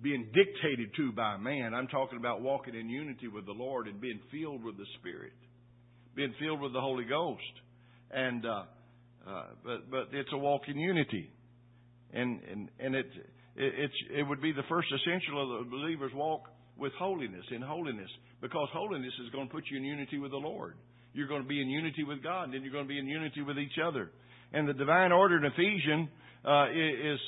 being 0.00 0.26
dictated 0.32 0.94
to 0.96 1.10
by 1.12 1.36
man. 1.38 1.74
I'm 1.74 1.88
talking 1.88 2.18
about 2.18 2.40
walking 2.40 2.76
in 2.76 2.88
unity 2.88 3.26
with 3.26 3.46
the 3.46 3.52
Lord 3.52 3.88
and 3.88 4.00
being 4.00 4.20
filled 4.30 4.62
with 4.62 4.76
the 4.76 4.86
Spirit, 5.00 5.32
being 6.14 6.34
filled 6.38 6.60
with 6.60 6.72
the 6.72 6.80
Holy 6.80 7.04
Ghost, 7.04 7.42
and 8.12 8.46
uh, 8.46 8.62
uh, 9.26 9.44
but 9.64 9.90
but 9.90 10.08
it's 10.12 10.30
a 10.32 10.38
walk 10.38 10.62
in 10.68 10.78
unity, 10.78 11.30
and 12.12 12.40
and 12.50 12.68
and 12.78 12.94
it, 12.94 13.06
it 13.56 13.90
it 14.18 14.22
would 14.22 14.40
be 14.40 14.52
the 14.52 14.64
first 14.68 14.88
essential 14.92 15.42
of 15.42 15.64
the 15.64 15.70
believer's 15.70 16.12
walk 16.14 16.42
with 16.76 16.92
holiness 16.98 17.44
in 17.50 17.62
holiness 17.62 18.10
because 18.40 18.68
holiness 18.72 19.12
is 19.24 19.30
going 19.32 19.46
to 19.46 19.52
put 19.52 19.64
you 19.70 19.76
in 19.76 19.84
unity 19.84 20.18
with 20.18 20.30
the 20.30 20.36
Lord. 20.36 20.76
You're 21.12 21.28
going 21.28 21.42
to 21.42 21.48
be 21.48 21.60
in 21.60 21.68
unity 21.68 22.04
with 22.04 22.22
God, 22.22 22.44
and 22.44 22.54
then 22.54 22.62
you're 22.62 22.72
going 22.72 22.84
to 22.84 22.88
be 22.88 22.98
in 22.98 23.06
unity 23.06 23.42
with 23.42 23.58
each 23.58 23.78
other. 23.84 24.10
And 24.52 24.68
the 24.68 24.72
divine 24.72 25.12
order 25.12 25.36
in 25.36 25.44
Ephesians 25.44 26.08
uh, 26.44 26.70
is 26.70 27.20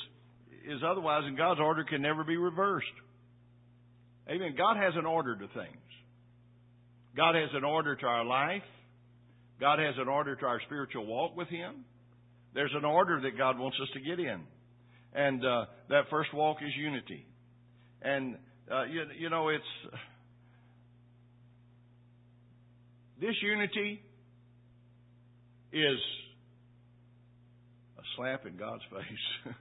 is 0.65 0.81
otherwise, 0.85 1.23
and 1.25 1.37
God's 1.37 1.59
order 1.59 1.83
can 1.83 2.01
never 2.01 2.23
be 2.23 2.37
reversed. 2.37 2.87
Amen. 4.29 4.55
God 4.57 4.77
has 4.77 4.93
an 4.95 5.05
order 5.05 5.35
to 5.35 5.47
things. 5.47 5.83
God 7.15 7.35
has 7.35 7.49
an 7.53 7.63
order 7.63 7.95
to 7.95 8.05
our 8.05 8.25
life. 8.25 8.63
God 9.59 9.79
has 9.79 9.95
an 9.97 10.07
order 10.07 10.35
to 10.35 10.45
our 10.45 10.61
spiritual 10.65 11.05
walk 11.05 11.35
with 11.35 11.49
Him. 11.49 11.85
There's 12.53 12.73
an 12.75 12.85
order 12.85 13.21
that 13.21 13.37
God 13.37 13.59
wants 13.59 13.77
us 13.81 13.89
to 13.93 13.99
get 13.99 14.19
in. 14.19 14.41
And 15.13 15.45
uh, 15.45 15.65
that 15.89 16.03
first 16.09 16.33
walk 16.33 16.57
is 16.61 16.71
unity. 16.75 17.25
And, 18.01 18.37
uh, 18.71 18.85
you, 18.85 19.03
you 19.19 19.29
know, 19.29 19.49
it's. 19.49 19.63
This 23.21 23.35
unity 23.41 24.01
is 25.71 25.99
a 27.97 28.01
slap 28.17 28.45
in 28.45 28.57
God's 28.57 28.81
face. 28.91 29.53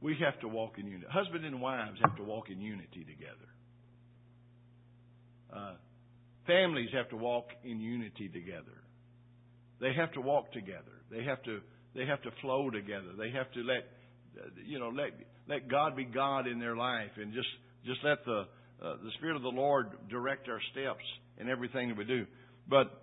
we 0.00 0.16
have 0.24 0.38
to 0.40 0.48
walk 0.48 0.78
in 0.78 0.86
unity. 0.86 1.06
Husband 1.10 1.44
and 1.44 1.60
wives 1.60 1.98
have 2.02 2.16
to 2.16 2.22
walk 2.22 2.48
in 2.48 2.60
unity 2.60 3.04
together. 3.04 3.48
Uh, 5.52 5.74
families 6.46 6.90
have 6.94 7.08
to 7.10 7.16
walk 7.16 7.46
in 7.64 7.80
unity 7.80 8.28
together. 8.28 8.82
They 9.80 9.92
have 9.94 10.12
to 10.12 10.20
walk 10.20 10.52
together. 10.52 11.02
They 11.10 11.24
have 11.24 11.42
to 11.44 11.60
they 11.94 12.06
have 12.06 12.22
to 12.22 12.30
flow 12.40 12.70
together. 12.70 13.12
They 13.16 13.30
have 13.30 13.50
to 13.52 13.60
let 13.60 13.88
you 14.64 14.78
know 14.78 14.88
let 14.88 15.10
let 15.48 15.68
God 15.68 15.96
be 15.96 16.04
God 16.04 16.46
in 16.46 16.58
their 16.58 16.76
life 16.76 17.10
and 17.16 17.32
just 17.32 17.48
just 17.84 18.00
let 18.04 18.24
the 18.24 18.44
uh, 18.82 18.96
the 19.02 19.10
Spirit 19.18 19.36
of 19.36 19.42
the 19.42 19.48
Lord 19.48 19.88
direct 20.08 20.48
our 20.48 20.60
steps 20.72 21.04
in 21.38 21.48
everything 21.48 21.88
that 21.88 21.96
we 21.96 22.04
do. 22.04 22.26
But 22.68 23.02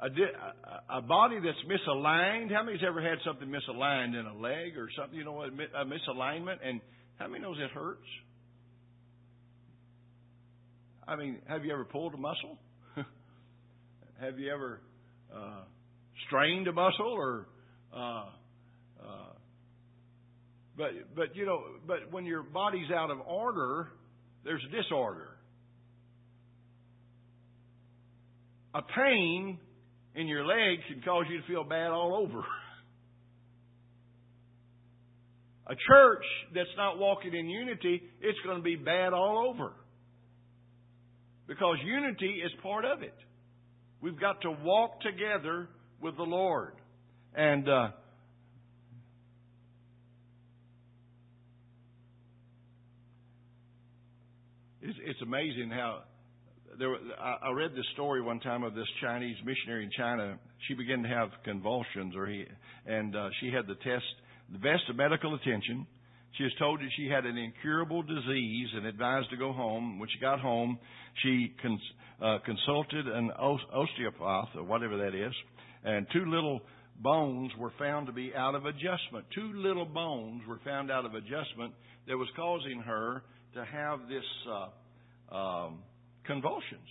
a, 0.00 0.98
a 0.98 1.02
body 1.02 1.38
that's 1.42 1.58
misaligned. 1.66 2.52
How 2.52 2.62
many's 2.62 2.82
ever 2.86 3.02
had 3.02 3.18
something 3.24 3.48
misaligned 3.48 4.18
in 4.18 4.26
a 4.26 4.34
leg 4.34 4.76
or 4.76 4.88
something? 4.96 5.18
You 5.18 5.24
know, 5.24 5.42
a 5.42 5.84
misalignment, 5.84 6.58
and 6.64 6.80
how 7.18 7.26
many 7.28 7.42
knows 7.42 7.56
it 7.58 7.70
hurts? 7.70 8.06
I 11.06 11.16
mean, 11.16 11.38
have 11.48 11.64
you 11.64 11.72
ever 11.72 11.84
pulled 11.84 12.14
a 12.14 12.18
muscle? 12.18 12.58
have 14.20 14.38
you 14.38 14.52
ever 14.52 14.80
uh, 15.34 15.62
strained 16.26 16.68
a 16.68 16.72
muscle 16.72 17.06
or? 17.06 17.48
Uh, 17.94 18.24
uh, 19.00 19.32
but 20.76 20.90
but 21.16 21.36
you 21.36 21.46
know, 21.46 21.62
but 21.86 22.10
when 22.10 22.24
your 22.24 22.42
body's 22.42 22.90
out 22.90 23.10
of 23.10 23.20
order, 23.20 23.88
there's 24.44 24.64
disorder. 24.70 25.28
A 28.74 28.82
pain 28.82 29.58
in 30.14 30.26
your 30.26 30.44
leg 30.44 30.78
can 30.88 31.02
cause 31.02 31.24
you 31.30 31.40
to 31.40 31.46
feel 31.46 31.64
bad 31.64 31.90
all 31.90 32.14
over. 32.14 32.44
A 35.66 35.74
church 35.74 36.24
that's 36.54 36.68
not 36.76 36.98
walking 36.98 37.34
in 37.34 37.48
unity, 37.48 38.02
it's 38.20 38.38
going 38.44 38.56
to 38.56 38.62
be 38.62 38.76
bad 38.76 39.12
all 39.12 39.50
over. 39.50 39.72
Because 41.46 41.76
unity 41.84 42.40
is 42.44 42.50
part 42.62 42.84
of 42.84 43.02
it. 43.02 43.14
We've 44.00 44.18
got 44.18 44.40
to 44.42 44.50
walk 44.62 45.00
together 45.00 45.68
with 46.00 46.16
the 46.16 46.22
Lord. 46.22 46.72
And 47.34 47.68
uh, 47.68 47.88
it's, 54.82 54.98
it's 55.04 55.22
amazing 55.22 55.70
how 55.70 56.00
there. 56.78 56.94
I, 57.20 57.48
I 57.48 57.52
read 57.52 57.72
this 57.72 57.84
story 57.94 58.22
one 58.22 58.40
time 58.40 58.62
of 58.62 58.74
this 58.74 58.86
Chinese 59.02 59.36
missionary 59.44 59.84
in 59.84 59.90
China. 59.96 60.38
She 60.66 60.74
began 60.74 61.02
to 61.02 61.08
have 61.08 61.30
convulsions, 61.44 62.14
or 62.16 62.26
he, 62.26 62.44
and 62.86 63.14
uh, 63.14 63.28
she 63.40 63.50
had 63.50 63.66
the 63.66 63.74
test, 63.76 64.04
the 64.52 64.58
best 64.58 64.82
of 64.88 64.96
medical 64.96 65.34
attention. 65.34 65.86
She 66.36 66.44
was 66.44 66.52
told 66.58 66.80
that 66.80 66.88
she 66.96 67.08
had 67.08 67.24
an 67.24 67.36
incurable 67.36 68.02
disease 68.02 68.68
and 68.74 68.86
advised 68.86 69.30
to 69.30 69.36
go 69.36 69.52
home. 69.52 69.98
When 69.98 70.08
she 70.12 70.20
got 70.20 70.40
home, 70.40 70.78
she 71.22 71.52
cons- 71.60 71.92
uh, 72.22 72.38
consulted 72.44 73.06
an 73.08 73.30
osteopath, 73.30 74.48
or 74.56 74.64
whatever 74.64 74.98
that 74.98 75.14
is, 75.14 75.32
and 75.84 76.06
two 76.12 76.24
little 76.26 76.60
bones 77.00 77.52
were 77.58 77.72
found 77.78 78.06
to 78.06 78.12
be 78.12 78.32
out 78.34 78.54
of 78.54 78.66
adjustment. 78.66 79.24
Two 79.34 79.52
little 79.54 79.84
bones 79.84 80.42
were 80.48 80.60
found 80.64 80.90
out 80.90 81.04
of 81.04 81.14
adjustment 81.14 81.74
that 82.06 82.16
was 82.16 82.28
causing 82.36 82.80
her 82.80 83.22
to 83.54 83.64
have 83.64 84.00
this 84.08 84.24
uh, 85.32 85.34
um, 85.34 85.78
convulsions. 86.26 86.88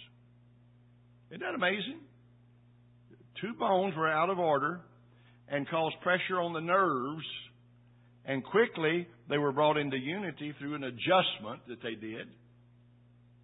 Isn't 1.29 1.41
that 1.41 1.55
amazing? 1.55 1.99
Two 3.41 3.53
bones 3.59 3.95
were 3.95 4.09
out 4.09 4.29
of 4.29 4.39
order 4.39 4.81
and 5.49 5.67
caused 5.69 5.95
pressure 6.01 6.39
on 6.41 6.53
the 6.53 6.61
nerves, 6.61 7.25
and 8.25 8.43
quickly 8.43 9.07
they 9.29 9.37
were 9.37 9.51
brought 9.51 9.77
into 9.77 9.97
unity 9.97 10.53
through 10.59 10.75
an 10.75 10.83
adjustment 10.83 11.61
that 11.67 11.81
they 11.83 11.95
did. 11.95 12.27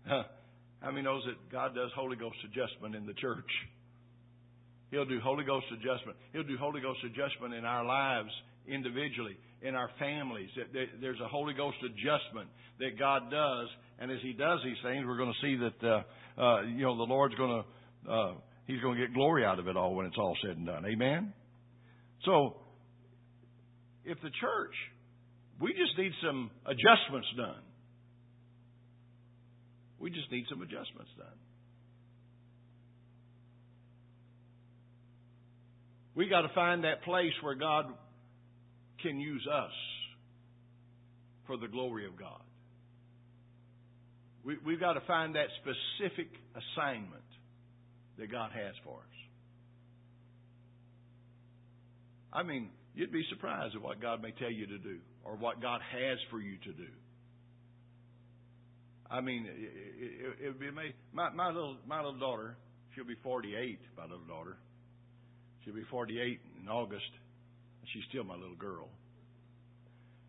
How 0.08 0.92
many 0.92 1.04
knows 1.04 1.24
that 1.26 1.52
God 1.52 1.76
does 1.76 1.92
Holy 1.96 2.18
Ghost 2.18 2.36
adjustment 2.46 2.96
in 2.96 3.06
the 3.06 3.14
church? 3.14 3.50
He'll 4.94 5.06
do 5.06 5.20
Holy 5.24 5.44
Ghost 5.44 5.66
adjustment. 5.74 6.16
He'll 6.34 6.44
do 6.44 6.56
Holy 6.60 6.80
Ghost 6.80 7.00
adjustment 7.04 7.56
in 7.56 7.66
our 7.66 7.84
lives 7.84 8.30
individually, 8.68 9.36
in 9.64 9.74
our 9.74 9.90
families. 9.98 10.50
There's 11.02 11.20
a 11.20 11.28
Holy 11.28 11.56
Ghost 11.56 11.78
adjustment 11.84 12.48
that 12.78 13.00
God 13.00 13.32
does, 13.32 13.68
and 13.98 14.12
as 14.12 14.20
He 14.22 14.34
does 14.34 14.60
these 14.64 14.78
things, 14.84 15.04
we're 15.08 15.18
going 15.18 15.34
to 15.34 15.42
see 15.42 15.56
that 15.58 15.80
uh, 15.82 16.42
uh, 16.42 16.62
you 16.62 16.84
know 16.84 16.96
the 16.96 17.10
Lord's 17.10 17.34
going 17.34 17.64
to 18.06 18.12
uh, 18.12 18.34
He's 18.68 18.80
going 18.82 19.00
to 19.00 19.02
get 19.02 19.16
glory 19.16 19.44
out 19.44 19.58
of 19.58 19.68
it 19.68 19.76
all 19.76 19.96
when 19.96 20.06
it's 20.06 20.18
all 20.18 20.38
said 20.46 20.58
and 20.58 20.68
done. 20.68 20.86
Amen. 20.86 21.34
So, 22.26 22.58
if 24.06 24.22
the 24.22 24.30
church, 24.30 24.76
we 25.60 25.74
just 25.74 25.98
need 25.98 26.12
some 26.24 26.52
adjustments 26.68 27.28
done. 27.36 27.64
We 30.00 30.12
just 30.12 30.32
need 30.32 30.46
some 30.50 30.62
adjustments 30.62 31.10
done. 31.18 31.38
We 36.16 36.30
got 36.30 36.42
to 36.42 36.50
find 36.54 36.84
that 36.84 37.04
place 37.04 37.34
where 37.42 37.56
God 37.56 37.86
can 39.02 39.20
use 39.20 39.46
us 39.52 39.72
for 41.48 41.58
the 41.58 41.68
glory 41.68 42.06
of 42.06 42.18
God. 42.18 42.42
We, 44.46 44.58
we've 44.66 44.80
got 44.80 44.94
to 44.94 45.02
find 45.02 45.36
that 45.36 45.48
specific 45.62 46.30
assignment 46.54 47.24
that 48.18 48.32
God 48.32 48.52
has 48.52 48.74
for 48.84 48.98
us. 48.98 49.16
I 52.32 52.44
mean, 52.44 52.70
you'd 52.94 53.12
be 53.12 53.24
surprised 53.30 53.76
at 53.76 53.82
what 53.82 54.02
God 54.02 54.22
may 54.22 54.32
tell 54.32 54.52
you 54.52 54.68
to 54.68 54.78
do 54.78 55.00
or 55.24 55.36
what 55.36 55.62
God 55.62 55.82
has 55.82 56.18
for 56.30 56.40
you 56.40 56.58
to 56.58 56.74
do. 56.74 56.90
I 59.10 59.22
mean, 59.22 59.46
it, 59.46 59.52
it, 59.52 60.46
it 60.46 60.48
would 60.48 60.60
be. 60.60 60.70
My, 61.14 61.30
my 61.30 61.48
little 61.48 61.78
my 61.88 61.98
little 61.98 62.20
daughter, 62.20 62.58
she'll 62.96 63.06
be 63.06 63.16
48. 63.22 63.80
My 63.96 64.04
little 64.04 64.26
daughter, 64.26 64.58
she'll 65.64 65.74
be 65.74 65.84
48 65.90 66.40
in 66.62 66.70
August. 66.70 67.04
She's 67.94 68.04
still 68.10 68.24
my 68.24 68.36
little 68.36 68.56
girl, 68.56 68.88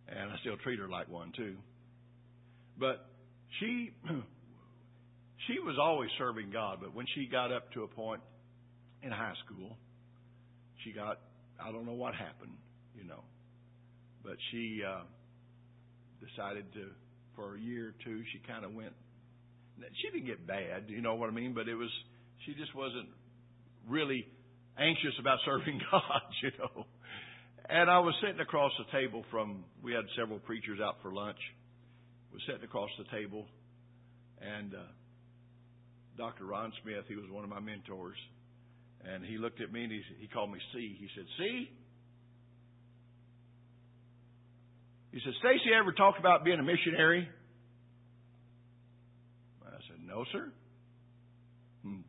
and 0.09 0.31
I 0.31 0.37
still 0.41 0.57
treat 0.59 0.79
her 0.79 0.89
like 0.89 1.09
one 1.09 1.33
too. 1.37 1.57
But 2.79 3.07
she 3.61 3.93
she 5.47 5.59
was 5.61 5.77
always 5.81 6.11
serving 6.19 6.51
God, 6.51 6.79
but 6.81 6.95
when 6.95 7.07
she 7.15 7.27
got 7.27 7.53
up 7.53 7.73
to 7.73 7.85
a 7.85 7.89
point 7.89 8.21
in 9.03 9.11
high 9.11 9.35
school, 9.47 9.77
she 10.83 10.93
got 10.93 11.21
I 11.65 11.71
don't 11.71 11.87
know 11.87 11.93
what 11.93 12.15
happened, 12.15 12.57
you 12.97 13.05
know, 13.05 13.23
but 14.25 14.37
she 14.51 14.83
uh, 14.87 15.03
decided 16.27 16.73
to 16.73 16.89
for 17.37 17.55
a 17.55 17.61
year 17.61 17.89
or 17.89 17.95
two. 18.05 18.23
She 18.33 18.41
kind 18.47 18.65
of 18.65 18.75
went. 18.75 18.93
She 20.03 20.11
didn't 20.11 20.27
get 20.27 20.47
bad, 20.47 20.85
you 20.89 21.03
know 21.03 21.15
what 21.15 21.29
I 21.29 21.33
mean, 21.33 21.53
but 21.55 21.69
it 21.69 21.75
was 21.75 21.91
she 22.47 22.55
just 22.55 22.75
wasn't 22.75 23.09
really 23.89 24.27
anxious 24.79 25.15
about 25.21 25.39
serving 25.45 25.81
God, 25.91 26.23
you 26.43 26.51
know. 26.59 26.87
And 27.69 27.91
I 27.91 27.99
was 28.01 28.15
sitting 28.21 28.41
across 28.41 28.73
the 28.79 28.99
table 28.99 29.25
from 29.31 29.65
we 29.83 29.93
had 29.93 30.05
several 30.17 30.39
preachers 30.39 30.81
out 30.83 30.97
for 31.03 31.13
lunch 31.13 31.39
was 32.35 32.43
sitting 32.47 32.65
across 32.65 32.91
the 32.99 33.05
table, 33.17 33.47
and 34.43 34.75
uh, 34.75 34.79
Dr. 36.19 36.47
Ron 36.47 36.73
Smith, 36.83 37.05
he 37.07 37.15
was 37.15 37.31
one 37.31 37.45
of 37.45 37.51
my 37.51 37.61
mentors, 37.61 38.17
and 39.05 39.25
he 39.25 39.39
looked 39.39 39.61
at 39.61 39.73
me 39.73 39.85
and 39.85 39.93
he, 39.93 40.03
he 40.19 40.27
called 40.27 40.51
me 40.51 40.59
C. 40.73 40.97
He 40.99 41.09
said, 41.15 41.25
C? 41.39 41.71
He 45.13 45.21
said, 45.25 45.33
Stacy 45.39 45.71
ever 45.79 45.93
talk 45.93 46.17
about 46.19 46.45
being 46.45 46.59
a 46.59 46.65
missionary? 46.65 47.29
I 49.65 49.79
said, 49.89 50.05
No, 50.05 50.25
sir. 50.33 50.53
Hmm, 51.85 52.01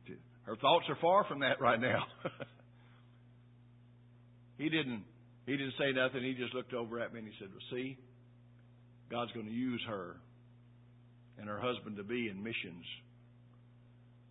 Her 0.43 0.55
thoughts 0.55 0.86
are 0.89 0.97
far 0.99 1.24
from 1.26 1.41
that 1.41 1.61
right 1.61 1.80
now. 1.80 2.03
he 4.58 4.70
didn't 4.70 5.03
he 5.45 5.51
didn't 5.58 5.74
say 5.78 5.91
nothing. 5.91 6.24
He 6.24 6.34
just 6.34 6.53
looked 6.53 6.74
over 6.74 6.99
at 6.99 7.14
me 7.14 7.20
and 7.20 7.28
he 7.28 7.34
said, 7.39 7.49
Well, 7.51 7.62
see, 7.72 7.97
God's 9.12 9.32
going 9.34 9.45
to 9.45 9.51
use 9.51 9.82
her 9.88 10.18
and 11.38 11.47
her 11.47 11.60
husband 11.60 11.97
to 11.97 12.03
be 12.03 12.30
in 12.30 12.41
missions 12.41 12.86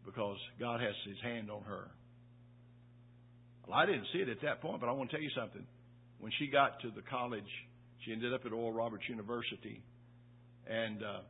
because 0.05 0.37
God 0.59 0.81
has 0.81 0.95
his 1.07 1.17
hand 1.23 1.51
on 1.51 1.63
her. 1.63 1.89
Well, 3.67 3.79
I 3.79 3.87
didn't 3.87 4.07
see 4.13 4.19
it 4.19 4.29
at 4.29 4.43
that 4.43 4.61
point, 4.61 4.81
but 4.81 4.89
I 4.89 4.93
want 4.93 5.11
to 5.11 5.17
tell 5.17 5.23
you 5.23 5.31
something. 5.37 5.65
When 6.19 6.33
she 6.39 6.49
got 6.49 6.81
to 6.81 6.91
the 6.91 7.03
college, 7.03 7.49
she 8.05 8.13
ended 8.13 8.35
up 8.35 8.45
at 8.45 8.53
Oral 8.53 8.73
Roberts 8.73 9.05
University, 9.09 9.83
and 10.67 11.03
uh, 11.03 11.21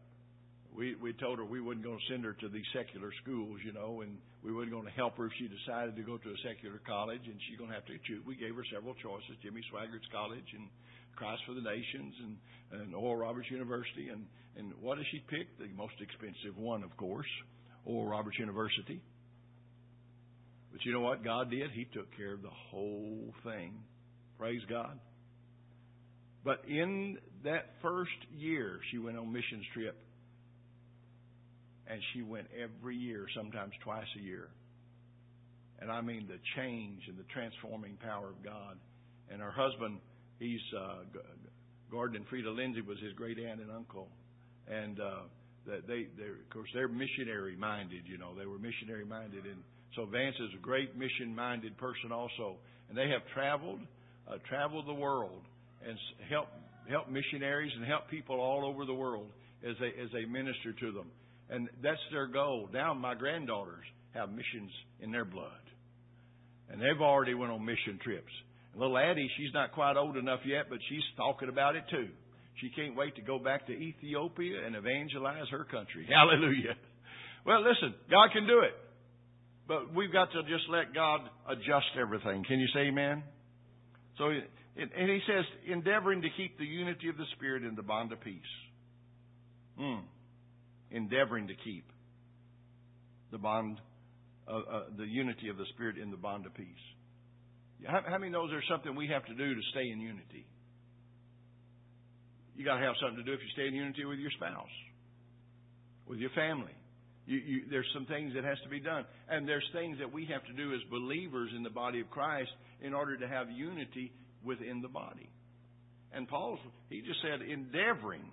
we 0.74 0.96
we 0.96 1.12
told 1.14 1.38
her 1.38 1.44
we 1.44 1.60
wasn't 1.60 1.84
going 1.84 1.98
to 1.98 2.08
send 2.10 2.24
her 2.24 2.34
to 2.34 2.48
these 2.48 2.66
secular 2.74 3.10
schools, 3.22 3.60
you 3.64 3.72
know, 3.72 4.02
and 4.02 4.18
we 4.42 4.52
wasn't 4.52 4.72
going 4.72 4.86
to 4.86 4.96
help 4.98 5.16
her 5.16 5.26
if 5.26 5.32
she 5.38 5.46
decided 5.46 5.94
to 5.96 6.02
go 6.02 6.18
to 6.18 6.28
a 6.28 6.38
secular 6.42 6.82
college, 6.82 7.22
and 7.24 7.38
she's 7.46 7.56
going 7.56 7.70
to 7.70 7.76
have 7.76 7.86
to 7.86 7.94
choose. 8.04 8.20
We 8.26 8.34
gave 8.34 8.54
her 8.58 8.66
several 8.74 8.94
choices: 8.98 9.38
Jimmy 9.42 9.62
Swaggart's 9.70 10.10
college 10.10 10.50
and 10.52 10.66
Christ 11.14 11.42
for 11.46 11.54
the 11.54 11.62
Nations 11.62 12.14
and, 12.18 12.34
and 12.82 12.94
Oral 12.94 13.22
Roberts 13.22 13.50
University, 13.50 14.10
and 14.10 14.26
and 14.56 14.72
what 14.82 14.98
did 14.98 15.06
she 15.10 15.22
pick? 15.30 15.46
The 15.58 15.70
most 15.76 15.94
expensive 16.02 16.58
one, 16.58 16.82
of 16.82 16.96
course, 16.96 17.30
Oral 17.86 18.10
Roberts 18.10 18.38
University. 18.38 19.00
But 20.72 20.84
you 20.84 20.92
know 20.92 21.00
what 21.00 21.22
God 21.22 21.50
did? 21.50 21.70
He 21.70 21.86
took 21.94 22.10
care 22.16 22.34
of 22.34 22.42
the 22.42 22.56
whole 22.70 23.32
thing. 23.44 23.78
Praise 24.38 24.62
God. 24.68 24.98
But 26.44 26.64
in 26.68 27.16
that 27.44 27.70
first 27.80 28.10
year, 28.36 28.80
she 28.90 28.98
went 28.98 29.16
on 29.16 29.32
missions 29.32 29.64
trip. 29.72 29.96
And 31.86 32.00
she 32.12 32.22
went 32.22 32.46
every 32.56 32.96
year, 32.96 33.26
sometimes 33.36 33.72
twice 33.82 34.06
a 34.18 34.22
year. 34.22 34.48
And 35.80 35.90
I 35.90 36.00
mean 36.00 36.26
the 36.26 36.38
change 36.56 37.02
and 37.08 37.18
the 37.18 37.28
transforming 37.32 37.96
power 38.02 38.30
of 38.30 38.42
God. 38.42 38.78
And 39.30 39.40
her 39.40 39.50
husband, 39.50 39.98
he's 40.38 40.60
uh, 40.78 41.04
Gordon 41.90 42.16
and 42.16 42.26
Freda 42.26 42.54
Lindsay 42.54 42.80
was 42.80 42.98
his 43.02 43.12
great 43.12 43.38
aunt 43.38 43.60
and 43.60 43.70
uncle, 43.70 44.08
and 44.66 44.98
uh, 45.00 45.22
they, 45.66 46.08
they, 46.16 46.26
of 46.26 46.50
course, 46.52 46.68
they're 46.74 46.88
missionary 46.88 47.56
minded. 47.56 48.02
You 48.06 48.18
know, 48.18 48.34
they 48.36 48.46
were 48.46 48.58
missionary 48.58 49.04
minded, 49.04 49.44
and 49.44 49.62
so 49.94 50.04
Vance 50.06 50.36
is 50.40 50.50
a 50.58 50.62
great 50.62 50.96
mission 50.96 51.34
minded 51.34 51.76
person 51.78 52.12
also. 52.12 52.56
And 52.88 52.98
they 52.98 53.08
have 53.08 53.22
traveled, 53.32 53.80
uh, 54.28 54.38
traveled 54.48 54.86
the 54.86 54.94
world 54.94 55.42
and 55.86 55.96
help 56.28 56.48
help 56.90 57.08
missionaries 57.08 57.72
and 57.76 57.86
help 57.86 58.08
people 58.10 58.40
all 58.40 58.66
over 58.66 58.84
the 58.84 58.92
world 58.92 59.28
as 59.66 59.76
they 59.80 59.92
as 60.02 60.10
they 60.12 60.24
minister 60.24 60.72
to 60.72 60.92
them. 60.92 61.06
And 61.54 61.68
that's 61.82 62.00
their 62.10 62.26
goal. 62.26 62.68
Now 62.72 62.94
my 62.94 63.14
granddaughters 63.14 63.84
have 64.12 64.28
missions 64.30 64.72
in 65.00 65.12
their 65.12 65.24
blood. 65.24 65.50
And 66.68 66.80
they've 66.80 67.00
already 67.00 67.34
went 67.34 67.52
on 67.52 67.64
mission 67.64 68.00
trips. 68.02 68.32
And 68.72 68.80
little 68.80 68.98
Addie, 68.98 69.30
she's 69.36 69.54
not 69.54 69.72
quite 69.72 69.96
old 69.96 70.16
enough 70.16 70.40
yet, 70.44 70.66
but 70.68 70.78
she's 70.88 71.02
talking 71.16 71.48
about 71.48 71.76
it 71.76 71.84
too. 71.90 72.08
She 72.60 72.70
can't 72.70 72.96
wait 72.96 73.14
to 73.16 73.22
go 73.22 73.38
back 73.38 73.66
to 73.68 73.72
Ethiopia 73.72 74.66
and 74.66 74.74
evangelize 74.74 75.48
her 75.50 75.64
country. 75.64 76.06
Hallelujah. 76.08 76.74
Well, 77.46 77.62
listen, 77.62 77.94
God 78.10 78.30
can 78.32 78.46
do 78.46 78.60
it. 78.60 78.74
But 79.68 79.94
we've 79.94 80.12
got 80.12 80.32
to 80.32 80.42
just 80.42 80.64
let 80.68 80.92
God 80.92 81.20
adjust 81.48 81.94
everything. 81.98 82.44
Can 82.44 82.58
you 82.58 82.66
say 82.74 82.88
amen? 82.88 83.22
So 84.18 84.30
and 84.76 85.08
he 85.08 85.20
says, 85.26 85.44
endeavoring 85.70 86.22
to 86.22 86.28
keep 86.36 86.58
the 86.58 86.64
unity 86.64 87.08
of 87.08 87.16
the 87.16 87.24
Spirit 87.36 87.62
in 87.62 87.76
the 87.76 87.82
bond 87.82 88.12
of 88.12 88.20
peace. 88.20 88.42
Hmm. 89.78 90.00
Endeavoring 90.94 91.48
to 91.48 91.54
keep 91.64 91.84
the 93.32 93.38
bond, 93.38 93.80
uh, 94.46 94.52
uh, 94.52 94.82
the 94.96 95.04
unity 95.04 95.48
of 95.48 95.56
the 95.56 95.66
Spirit 95.74 95.98
in 95.98 96.12
the 96.12 96.16
bond 96.16 96.46
of 96.46 96.54
peace. 96.54 96.84
How, 97.84 98.00
how 98.06 98.18
many 98.18 98.30
knows 98.30 98.48
there's 98.50 98.68
something 98.70 98.94
we 98.94 99.08
have 99.08 99.26
to 99.26 99.34
do 99.34 99.54
to 99.54 99.60
stay 99.72 99.90
in 99.90 100.00
unity? 100.00 100.46
You 102.56 102.64
got 102.64 102.78
to 102.78 102.86
have 102.86 102.94
something 103.02 103.18
to 103.18 103.24
do 103.24 103.32
if 103.32 103.40
you 103.40 103.50
stay 103.54 103.66
in 103.66 103.74
unity 103.74 104.04
with 104.04 104.20
your 104.20 104.30
spouse, 104.38 104.76
with 106.06 106.20
your 106.20 106.30
family. 106.30 106.70
You, 107.26 107.38
you, 107.38 107.60
there's 107.68 107.90
some 107.92 108.06
things 108.06 108.32
that 108.36 108.44
has 108.44 108.58
to 108.62 108.68
be 108.68 108.78
done, 108.78 109.04
and 109.28 109.48
there's 109.48 109.66
things 109.72 109.98
that 109.98 110.12
we 110.12 110.26
have 110.26 110.44
to 110.46 110.52
do 110.52 110.72
as 110.74 110.80
believers 110.90 111.50
in 111.56 111.64
the 111.64 111.70
body 111.70 112.00
of 112.00 112.08
Christ 112.10 112.50
in 112.80 112.94
order 112.94 113.16
to 113.16 113.26
have 113.26 113.50
unity 113.50 114.12
within 114.44 114.80
the 114.80 114.88
body. 114.88 115.28
And 116.12 116.28
Paul, 116.28 116.58
he 116.88 117.00
just 117.00 117.20
said, 117.20 117.42
endeavoring. 117.42 118.30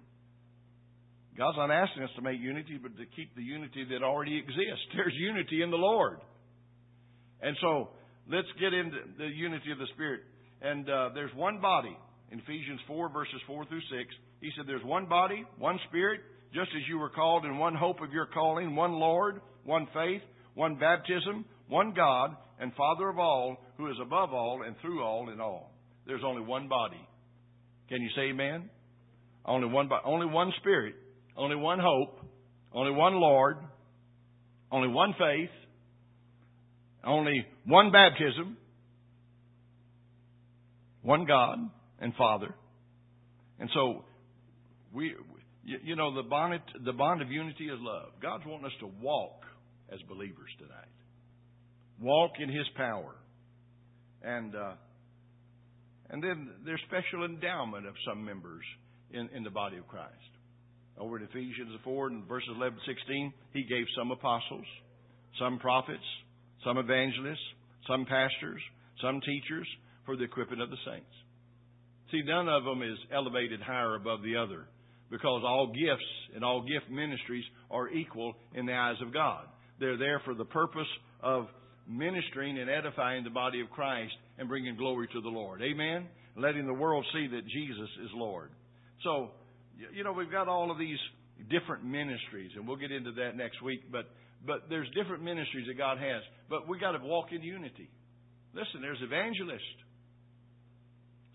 God's 1.38 1.58
not 1.58 1.72
asking 1.72 2.04
us 2.04 2.10
to 2.16 2.22
make 2.22 2.40
unity, 2.40 2.78
but 2.82 2.98
to 2.98 3.06
keep 3.16 3.36
the 3.36 3.44
unity 3.44 3.86
that 3.92 4.04
already 4.04 4.38
exists. 4.38 4.84
There's 4.96 5.14
unity 5.16 5.62
in 5.62 5.72
the 5.72 5.78
Lord. 5.78 6.20
And 7.42 7.56
so, 7.62 7.90
let's 8.30 8.48
get 8.60 8.74
into 8.74 8.98
the 9.18 9.26
unity 9.26 9.72
of 9.72 9.80
the 9.80 9.88
Spirit. 9.96 10.22
And 10.62 10.88
uh, 10.88 11.10
there's 11.16 11.34
one 11.34 11.60
body. 11.60 11.98
In 12.32 12.40
Ephesians 12.40 12.80
4, 12.88 13.10
verses 13.10 13.42
4 13.48 13.66
through 13.66 13.82
6, 13.82 14.14
he 14.42 14.52
said, 14.56 14.66
There's 14.68 14.84
one 14.84 15.08
body, 15.08 15.44
one 15.58 15.80
Spirit, 15.90 16.22
just 16.54 16.70
as 16.76 16.88
you 16.88 17.00
were 17.00 17.10
called 17.10 17.46
in 17.46 17.58
one 17.58 17.74
hope 17.74 18.00
of 18.02 18.14
your 18.14 18.28
calling, 18.28 18.76
one 18.76 18.94
Lord, 18.94 19.42
one 19.64 19.88
faith, 19.94 20.22
one 20.54 20.76
baptism, 20.76 21.46
one 21.68 21.94
God, 21.96 22.36
and 22.60 22.72
Father 22.76 23.10
of 23.10 23.18
all, 23.18 23.58
who 23.78 23.90
is 23.90 23.98
above 24.02 24.34
all 24.34 24.62
and 24.66 24.76
through 24.82 25.04
all 25.04 25.30
in 25.30 25.42
all. 25.42 25.72
There's 26.06 26.24
only 26.26 26.42
one 26.44 26.68
body. 26.68 27.08
Can 27.90 28.02
you 28.02 28.10
say 28.16 28.30
amen? 28.30 28.70
Only 29.46 29.68
one 29.68 29.90
only 30.06 30.28
one 30.28 30.54
spirit, 30.60 30.96
only 31.38 31.56
one 31.56 31.80
hope, 31.80 32.20
only 32.74 32.92
one 32.92 33.14
Lord, 33.14 33.58
only 34.72 34.88
one 34.88 35.14
faith, 35.18 35.50
only 37.04 37.46
one 37.66 37.92
baptism, 37.92 38.58
one 41.02 41.26
God 41.26 41.58
and 42.00 42.14
Father. 42.16 42.54
And 43.60 43.70
so 43.74 44.04
we 44.94 45.14
you 45.64 45.96
know 45.96 46.16
the 46.16 46.28
bond 46.28 46.60
the 46.84 46.94
bond 46.94 47.22
of 47.22 47.30
unity 47.32 47.66
is 47.66 47.80
love. 47.80 48.10
God's 48.22 48.44
wanting 48.46 48.66
us 48.66 48.72
to 48.80 48.90
walk 49.02 49.44
as 49.92 50.00
believers 50.08 50.50
tonight. 50.58 50.88
Walk 52.00 52.32
in 52.40 52.50
his 52.50 52.66
power. 52.76 53.16
And 54.24 54.56
uh, 54.56 54.74
and 56.10 56.24
then 56.24 56.50
there's 56.66 56.82
special 56.88 57.26
endowment 57.26 57.88
of 57.88 57.94
some 58.08 58.26
members 58.26 58.64
in, 59.12 59.30
in 59.36 59.44
the 59.44 59.50
body 59.50 59.78
of 59.78 59.88
Christ. 59.88 60.12
Over 60.98 61.18
in 61.18 61.24
Ephesians 61.24 61.72
4 61.84 62.08
and 62.08 62.28
verses 62.28 62.50
11 62.56 62.80
and 62.88 62.96
16, 62.96 63.34
he 63.54 63.64
gave 63.64 63.86
some 63.98 64.12
apostles, 64.12 64.66
some 65.40 65.58
prophets, 65.60 66.04
some 66.64 66.78
evangelists, 66.78 67.40
some 67.88 68.06
pastors, 68.06 68.62
some 69.02 69.20
teachers 69.22 69.68
for 70.06 70.16
the 70.16 70.24
equipping 70.24 70.62
of 70.62 70.70
the 70.70 70.78
saints. 70.86 71.14
See, 72.12 72.22
none 72.26 72.50
of 72.50 72.64
them 72.66 72.82
is 72.82 72.98
elevated 73.14 73.62
higher 73.62 73.96
above 73.96 74.22
the 74.22 74.36
other 74.36 74.68
because 75.10 75.44
all 75.46 75.68
gifts 75.68 76.36
and 76.36 76.44
all 76.44 76.62
gift 76.62 76.90
ministries 76.92 77.46
are 77.70 77.90
equal 77.90 78.34
in 78.54 78.66
the 78.66 78.74
eyes 78.74 78.98
of 79.02 79.14
God. 79.14 79.46
They're 79.80 79.98
there 79.98 80.22
for 80.24 80.34
the 80.34 80.46
purpose 80.46 80.88
of 81.22 81.48
ministering 81.88 82.58
and 82.60 82.70
edifying 82.70 83.24
the 83.24 83.30
body 83.30 83.62
of 83.62 83.70
Christ 83.70 84.14
and 84.38 84.48
bringing 84.48 84.76
glory 84.76 85.08
to 85.14 85.22
the 85.22 85.30
Lord. 85.30 85.62
Amen? 85.62 86.08
Letting 86.38 86.66
the 86.66 86.74
world 86.74 87.06
see 87.14 87.28
that 87.28 87.48
Jesus 87.48 87.90
is 88.04 88.10
Lord. 88.14 88.52
So, 89.04 89.32
you 89.94 90.04
know, 90.04 90.12
we've 90.12 90.32
got 90.32 90.48
all 90.48 90.72
of 90.72 90.78
these 90.78 91.00
different 91.50 91.84
ministries, 91.84 92.52
and 92.56 92.68
we'll 92.68 92.78
get 92.78 92.92
into 92.92 93.12
that 93.14 93.36
next 93.36 93.62
week, 93.62 93.92
but, 93.92 94.10
but 94.46 94.70
there's 94.70 94.88
different 94.96 95.24
ministries 95.24 95.68
that 95.68 95.78
God 95.78 95.98
has. 95.98 96.22
But 96.50 96.68
we 96.68 96.80
got 96.80 96.92
to 96.92 97.00
walk 97.04 97.28
in 97.32 97.42
unity. 97.42 97.90
Listen, 98.54 98.82
there's 98.82 99.02
evangelists. 99.02 99.80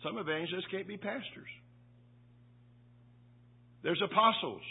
Some 0.03 0.19
evangelists 0.19 0.67
can't 0.71 0.87
be 0.87 0.97
pastors. 0.97 1.51
There's 3.83 4.01
apostles. 4.05 4.63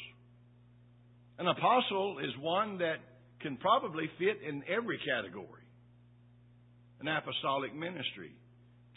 An 1.39 1.47
apostle 1.47 2.20
is 2.20 2.32
one 2.39 2.78
that 2.80 2.97
can 3.41 3.57
probably 3.57 4.09
fit 4.18 4.38
in 4.47 4.63
every 4.70 4.99
category 5.05 5.66
an 6.99 7.07
apostolic 7.07 7.76
ministry 7.76 8.32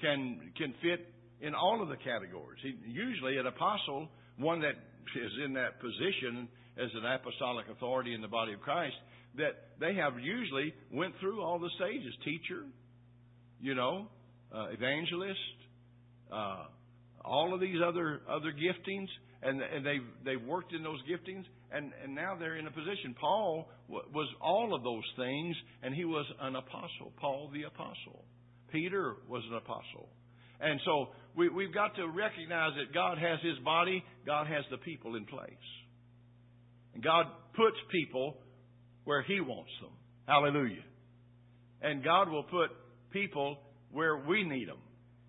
can 0.01 0.53
can 0.57 0.75
fit 0.83 1.13
in 1.41 1.55
all 1.55 1.83
of 1.83 1.89
the 1.89 1.97
categories. 1.97 2.61
He, 2.63 2.75
usually, 2.87 3.39
an 3.39 3.47
apostle, 3.47 4.09
one 4.39 4.61
that 4.61 4.75
is 5.15 5.33
in 5.45 5.55
that 5.55 5.81
position 5.81 6.49
as 6.77 6.91
an 6.95 7.05
apostolic 7.05 7.67
authority 7.69 8.15
in 8.15 8.21
the 8.21 8.29
body 8.29 8.53
of 8.53 8.61
Christ, 8.61 8.95
that 9.37 9.71
they 9.81 9.95
have 9.95 10.19
usually 10.19 10.73
went 10.93 11.15
through 11.21 11.43
all 11.43 11.59
the 11.59 11.71
stages: 11.77 12.15
teacher, 12.25 12.65
you 13.61 13.75
know, 13.75 14.09
uh, 14.55 14.67
evangelist, 14.71 15.39
uh, 16.33 16.65
all 17.25 17.55
of 17.55 17.61
these 17.61 17.79
other 17.85 18.21
other 18.29 18.53
giftings, 18.53 19.09
and 19.43 19.61
and 19.61 19.85
they've 19.85 20.09
they've 20.25 20.47
worked 20.47 20.73
in 20.73 20.83
those 20.83 21.01
giftings, 21.03 21.45
and, 21.73 21.93
and 22.03 22.15
now 22.15 22.37
they're 22.39 22.57
in 22.57 22.67
a 22.67 22.71
position. 22.71 23.15
Paul 23.21 23.69
w- 23.89 24.09
was 24.15 24.29
all 24.41 24.75
of 24.75 24.83
those 24.83 25.05
things, 25.17 25.57
and 25.83 25.95
he 25.95 26.05
was 26.05 26.27
an 26.41 26.57
apostle. 26.57 27.13
Paul 27.21 27.51
the 27.53 27.65
apostle. 27.65 28.25
Peter 28.71 29.17
was 29.29 29.43
an 29.51 29.57
apostle. 29.57 30.09
And 30.61 30.81
so 30.85 31.09
we, 31.37 31.49
we've 31.49 31.73
got 31.73 31.95
to 31.97 32.07
recognize 32.09 32.73
that 32.77 32.93
God 32.93 33.19
has 33.19 33.39
his 33.43 33.59
body, 33.65 34.03
God 34.27 34.47
has 34.47 34.65
the 34.71 34.79
people 34.79 35.17
in 35.17 35.25
place. 35.25 35.53
And 36.95 37.03
God 37.03 37.27
puts 37.55 37.77
people 37.93 38.37
where 39.05 39.23
he 39.23 39.41
wants 39.41 39.71
them. 39.81 39.93
Hallelujah. 40.27 40.83
And 41.81 42.03
God 42.03 42.29
will 42.29 42.43
put 42.43 42.71
people 43.13 43.59
where 43.93 44.19
we 44.19 44.43
need 44.43 44.69
them. 44.69 44.79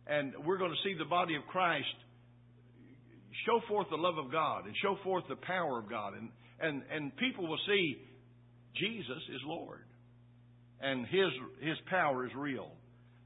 And 0.07 0.33
we're 0.45 0.57
going 0.57 0.71
to 0.71 0.89
see 0.89 0.95
the 0.97 1.05
body 1.05 1.35
of 1.35 1.43
Christ 1.47 1.85
show 3.45 3.61
forth 3.67 3.87
the 3.89 3.95
love 3.95 4.17
of 4.17 4.31
God 4.31 4.65
and 4.65 4.75
show 4.81 4.97
forth 5.03 5.23
the 5.29 5.35
power 5.35 5.79
of 5.79 5.89
God. 5.89 6.13
And, 6.13 6.29
and, 6.59 6.81
and 6.91 7.15
people 7.17 7.47
will 7.47 7.59
see 7.67 7.97
Jesus 8.75 9.21
is 9.33 9.41
Lord. 9.45 9.81
And 10.81 11.05
His, 11.05 11.29
His 11.61 11.77
power 11.89 12.25
is 12.25 12.31
real. 12.35 12.71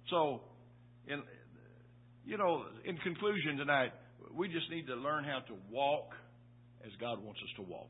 So, 0.10 0.42
in, 1.08 1.22
you 2.26 2.38
know, 2.38 2.64
in 2.86 2.98
conclusion 2.98 3.58
tonight, 3.58 3.92
we 4.36 4.48
just 4.48 4.70
need 4.70 4.88
to 4.88 4.96
learn 4.96 5.24
how 5.24 5.40
to 5.48 5.54
walk 5.72 6.10
as 6.86 6.92
God 7.00 7.24
wants 7.24 7.40
us 7.42 7.50
to 7.58 7.62
walk. 7.64 7.90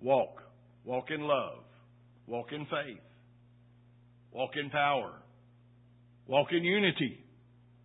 Walk. 0.00 0.42
Walk 0.84 1.10
in 1.10 1.20
love. 1.20 1.64
Walk 2.26 2.52
in 2.52 2.64
faith. 2.66 3.00
Walk 4.32 4.50
in 4.62 4.70
power. 4.70 5.12
Walk 6.26 6.48
in 6.52 6.62
unity. 6.62 7.24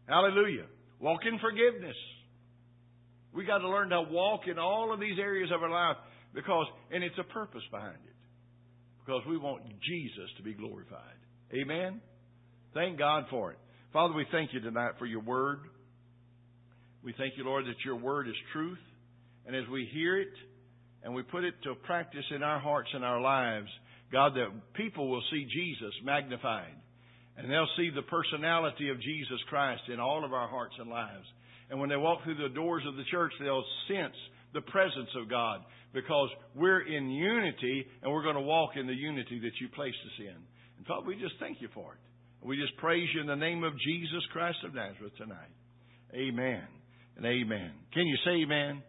Hallelujah. 0.07 0.65
Walk 0.99 1.21
in 1.25 1.39
forgiveness. 1.39 1.95
We 3.33 3.45
got 3.45 3.59
to 3.59 3.69
learn 3.69 3.89
to 3.89 4.01
walk 4.03 4.41
in 4.47 4.59
all 4.59 4.93
of 4.93 4.99
these 4.99 5.17
areas 5.19 5.49
of 5.53 5.63
our 5.63 5.69
life 5.69 5.97
because, 6.33 6.67
and 6.91 7.03
it's 7.03 7.17
a 7.19 7.33
purpose 7.33 7.63
behind 7.71 7.95
it. 7.95 8.15
Because 9.05 9.21
we 9.27 9.37
want 9.37 9.63
Jesus 9.81 10.29
to 10.37 10.43
be 10.43 10.53
glorified. 10.53 11.17
Amen? 11.53 11.99
Thank 12.73 12.97
God 12.97 13.25
for 13.29 13.51
it. 13.51 13.57
Father, 13.93 14.15
we 14.15 14.25
thank 14.31 14.53
you 14.53 14.59
tonight 14.59 14.93
for 14.97 15.05
your 15.05 15.21
word. 15.21 15.59
We 17.03 17.13
thank 17.15 17.37
you, 17.37 17.43
Lord, 17.43 17.65
that 17.65 17.85
your 17.85 17.95
word 17.95 18.27
is 18.27 18.33
truth. 18.51 18.79
And 19.45 19.55
as 19.55 19.65
we 19.71 19.87
hear 19.93 20.19
it 20.19 20.33
and 21.03 21.13
we 21.13 21.21
put 21.21 21.43
it 21.43 21.53
to 21.65 21.75
practice 21.75 22.25
in 22.35 22.41
our 22.41 22.59
hearts 22.59 22.89
and 22.91 23.05
our 23.05 23.21
lives, 23.21 23.67
God, 24.11 24.33
that 24.33 24.47
people 24.73 25.11
will 25.11 25.21
see 25.29 25.45
Jesus 25.45 25.93
magnified. 26.03 26.73
And 27.37 27.51
they'll 27.51 27.69
see 27.77 27.91
the 27.93 28.01
personality 28.01 28.89
of 28.89 28.99
Jesus 28.99 29.37
Christ 29.47 29.83
in 29.93 29.99
all 29.99 30.25
of 30.25 30.33
our 30.33 30.47
hearts 30.47 30.73
and 30.79 30.89
lives. 30.89 31.25
And 31.69 31.79
when 31.79 31.89
they 31.89 31.97
walk 31.97 32.23
through 32.23 32.41
the 32.41 32.55
doors 32.55 32.83
of 32.87 32.95
the 32.95 33.05
church, 33.11 33.33
they'll 33.39 33.65
sense 33.87 34.15
the 34.55 34.61
presence 34.61 35.09
of 35.21 35.29
God 35.29 35.61
because 35.93 36.29
we're 36.55 36.81
in 36.81 37.11
unity 37.11 37.85
and 38.01 38.11
we're 38.11 38.23
going 38.23 38.35
to 38.35 38.41
walk 38.41 38.71
in 38.75 38.87
the 38.87 38.95
unity 38.95 39.39
that 39.41 39.53
you 39.61 39.69
placed 39.75 39.97
us 40.03 40.19
in. 40.19 40.37
And 40.77 40.87
Father, 40.87 41.05
we 41.05 41.13
just 41.13 41.35
thank 41.39 41.61
you 41.61 41.69
for 41.75 41.93
it. 41.93 41.99
We 42.43 42.57
just 42.57 42.75
praise 42.77 43.07
you 43.15 43.21
in 43.21 43.27
the 43.27 43.35
name 43.35 43.63
of 43.63 43.71
Jesus 43.79 44.21
Christ 44.33 44.57
of 44.65 44.73
Nazareth 44.73 45.13
tonight. 45.17 45.47
Amen 46.13 46.63
and 47.15 47.25
amen. 47.25 47.71
Can 47.93 48.05
you 48.05 48.17
say 48.25 48.43
amen? 48.43 48.83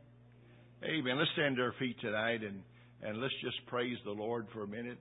Amen. 0.83 1.19
Let's 1.19 1.31
stand 1.35 1.57
to 1.57 1.63
our 1.63 1.75
feet 1.79 1.97
tonight 2.01 2.41
and, 2.43 2.63
and 3.01 3.21
let's 3.21 3.35
just 3.45 3.65
praise 3.69 3.97
the 4.05 4.11
Lord 4.11 4.49
for 4.53 4.65
a 4.65 4.67
minute, 4.67 4.99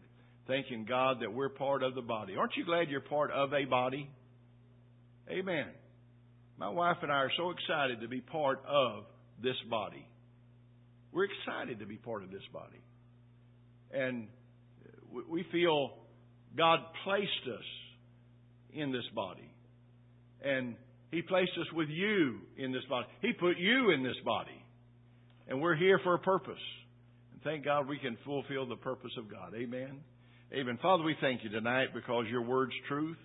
thanking 0.48 0.86
God 0.88 1.18
that 1.22 1.34
we're 1.34 1.50
part 1.50 1.82
of 1.82 1.96
the 1.96 2.04
body. 2.04 2.36
Aren't 2.36 2.56
you 2.56 2.64
glad 2.64 2.90
you're 2.90 3.02
part 3.02 3.32
of 3.32 3.52
a 3.54 3.66
body? 3.66 4.08
Amen. 5.32 5.66
My 6.60 6.70
wife 6.70 6.98
and 7.02 7.12
I 7.12 7.16
are 7.16 7.32
so 7.36 7.50
excited 7.50 8.02
to 8.02 8.08
be 8.08 8.22
part 8.22 8.62
of 8.68 9.06
this 9.42 9.58
body. 9.68 10.06
We're 11.12 11.26
excited 11.26 11.80
to 11.80 11.88
be 11.88 11.96
part 11.96 12.22
of 12.22 12.30
this 12.30 12.46
body. 12.54 12.84
And 13.92 14.28
we 15.28 15.44
feel 15.52 15.94
God 16.56 16.82
placed 17.04 17.32
us 17.52 17.66
in 18.76 18.92
this 18.92 19.06
body. 19.16 19.50
And 20.44 20.76
He 21.12 21.22
placed 21.22 21.52
us 21.60 21.68
with 21.74 21.90
you 21.90 22.40
in 22.58 22.72
this 22.72 22.84
body. 22.90 23.08
He 23.22 23.34
put 23.34 23.58
you 23.58 23.92
in 23.92 24.04
this 24.04 24.18
body. 24.26 24.64
And 25.48 25.62
we're 25.62 25.76
here 25.76 26.00
for 26.04 26.16
a 26.16 26.20
purpose. 26.20 26.62
And 27.34 27.42
thank 27.44 27.66
God 27.66 27.88
we 27.88 28.00
can 28.00 28.18
fulfill 28.26 28.68
the 28.68 28.78
purpose 28.78 29.12
of 29.18 29.30
God. 29.30 29.54
Amen. 29.56 30.00
Amen. 30.54 30.78
Father, 30.82 31.04
we 31.04 31.16
thank 31.20 31.44
you 31.44 31.50
tonight 31.50 31.88
because 31.94 32.26
your 32.30 32.44
word's 32.44 32.76
truth. 32.88 33.18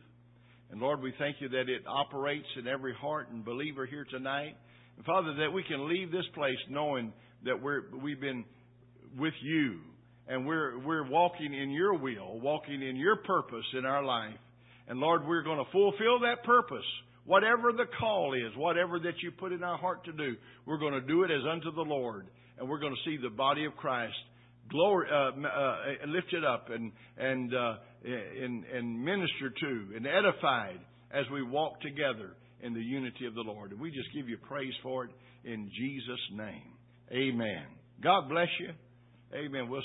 And 0.70 0.80
Lord, 0.80 1.01
we 1.01 1.12
thank 1.18 1.36
you 1.40 1.49
that 1.51 1.68
it 1.68 1.82
operates 1.86 2.46
in 2.59 2.66
every 2.66 2.94
heart 2.94 3.30
and 3.30 3.44
believer 3.44 3.86
here 3.86 4.07
tonight. 4.11 4.57
And 4.96 5.05
Father, 5.07 5.34
that 5.34 5.53
we 5.53 5.62
can 5.62 5.88
leave 5.88 6.11
this 6.11 6.24
place 6.34 6.59
knowing 6.68 7.12
that 7.44 7.61
we're, 7.62 7.82
we've 8.03 8.20
been 8.20 8.44
with 9.18 9.34
you 9.42 9.78
and 10.26 10.46
we're, 10.46 10.78
we're 10.78 11.09
walking 11.09 11.55
in 11.55 11.70
your 11.70 11.94
will, 11.94 12.38
walking 12.40 12.82
in 12.82 12.96
your 12.96 13.16
purpose 13.16 13.64
in 13.76 13.86
our 13.86 14.05
life. 14.05 14.34
And 14.89 14.99
Lord, 14.99 15.26
we're 15.26 15.43
going 15.43 15.59
to 15.59 15.70
fulfill 15.70 16.20
that 16.20 16.43
purpose. 16.45 16.84
Whatever 17.24 17.72
the 17.72 17.84
call 18.01 18.32
is, 18.34 18.57
whatever 18.57 18.99
that 18.99 19.22
you 19.22 19.30
put 19.30 19.53
in 19.53 19.62
our 19.62 19.76
heart 19.76 20.05
to 20.07 20.12
do, 20.12 20.34
we're 20.64 20.78
going 20.78 20.95
to 20.95 21.03
do 21.03 21.24
it 21.24 21.30
as 21.30 21.43
unto 21.51 21.70
the 21.72 21.82
Lord. 21.82 22.26
And 22.59 22.68
we're 22.68 22.80
going 22.80 22.95
to 22.95 23.11
see 23.11 23.18
the 23.22 23.28
body 23.28 23.66
of 23.66 23.76
Christ 23.76 24.16
glory, 24.70 25.09
uh, 25.11 25.30
uh, 25.47 25.76
lifted 26.07 26.45
up 26.45 26.68
and, 26.70 26.93
and, 27.18 27.55
uh, 27.55 27.74
and, 28.05 28.64
and 28.64 29.05
ministered 29.05 29.55
to 29.61 29.97
and 29.97 30.07
edified 30.07 30.80
as 31.11 31.24
we 31.32 31.43
walk 31.43 31.80
together 31.80 32.34
in 32.62 32.74
the 32.74 32.80
unity 32.80 33.26
of 33.26 33.34
the 33.34 33.41
Lord. 33.41 33.72
And 33.72 33.80
we 33.80 33.91
just 33.91 34.09
give 34.14 34.28
you 34.28 34.39
praise 34.39 34.72
for 34.82 35.05
it 35.05 35.11
in 35.45 35.70
Jesus' 35.78 36.20
name. 36.32 36.72
Amen. 37.12 37.64
God 38.03 38.28
bless 38.28 38.49
you. 38.61 38.70
Amen. 39.34 39.68
We'll 39.68 39.76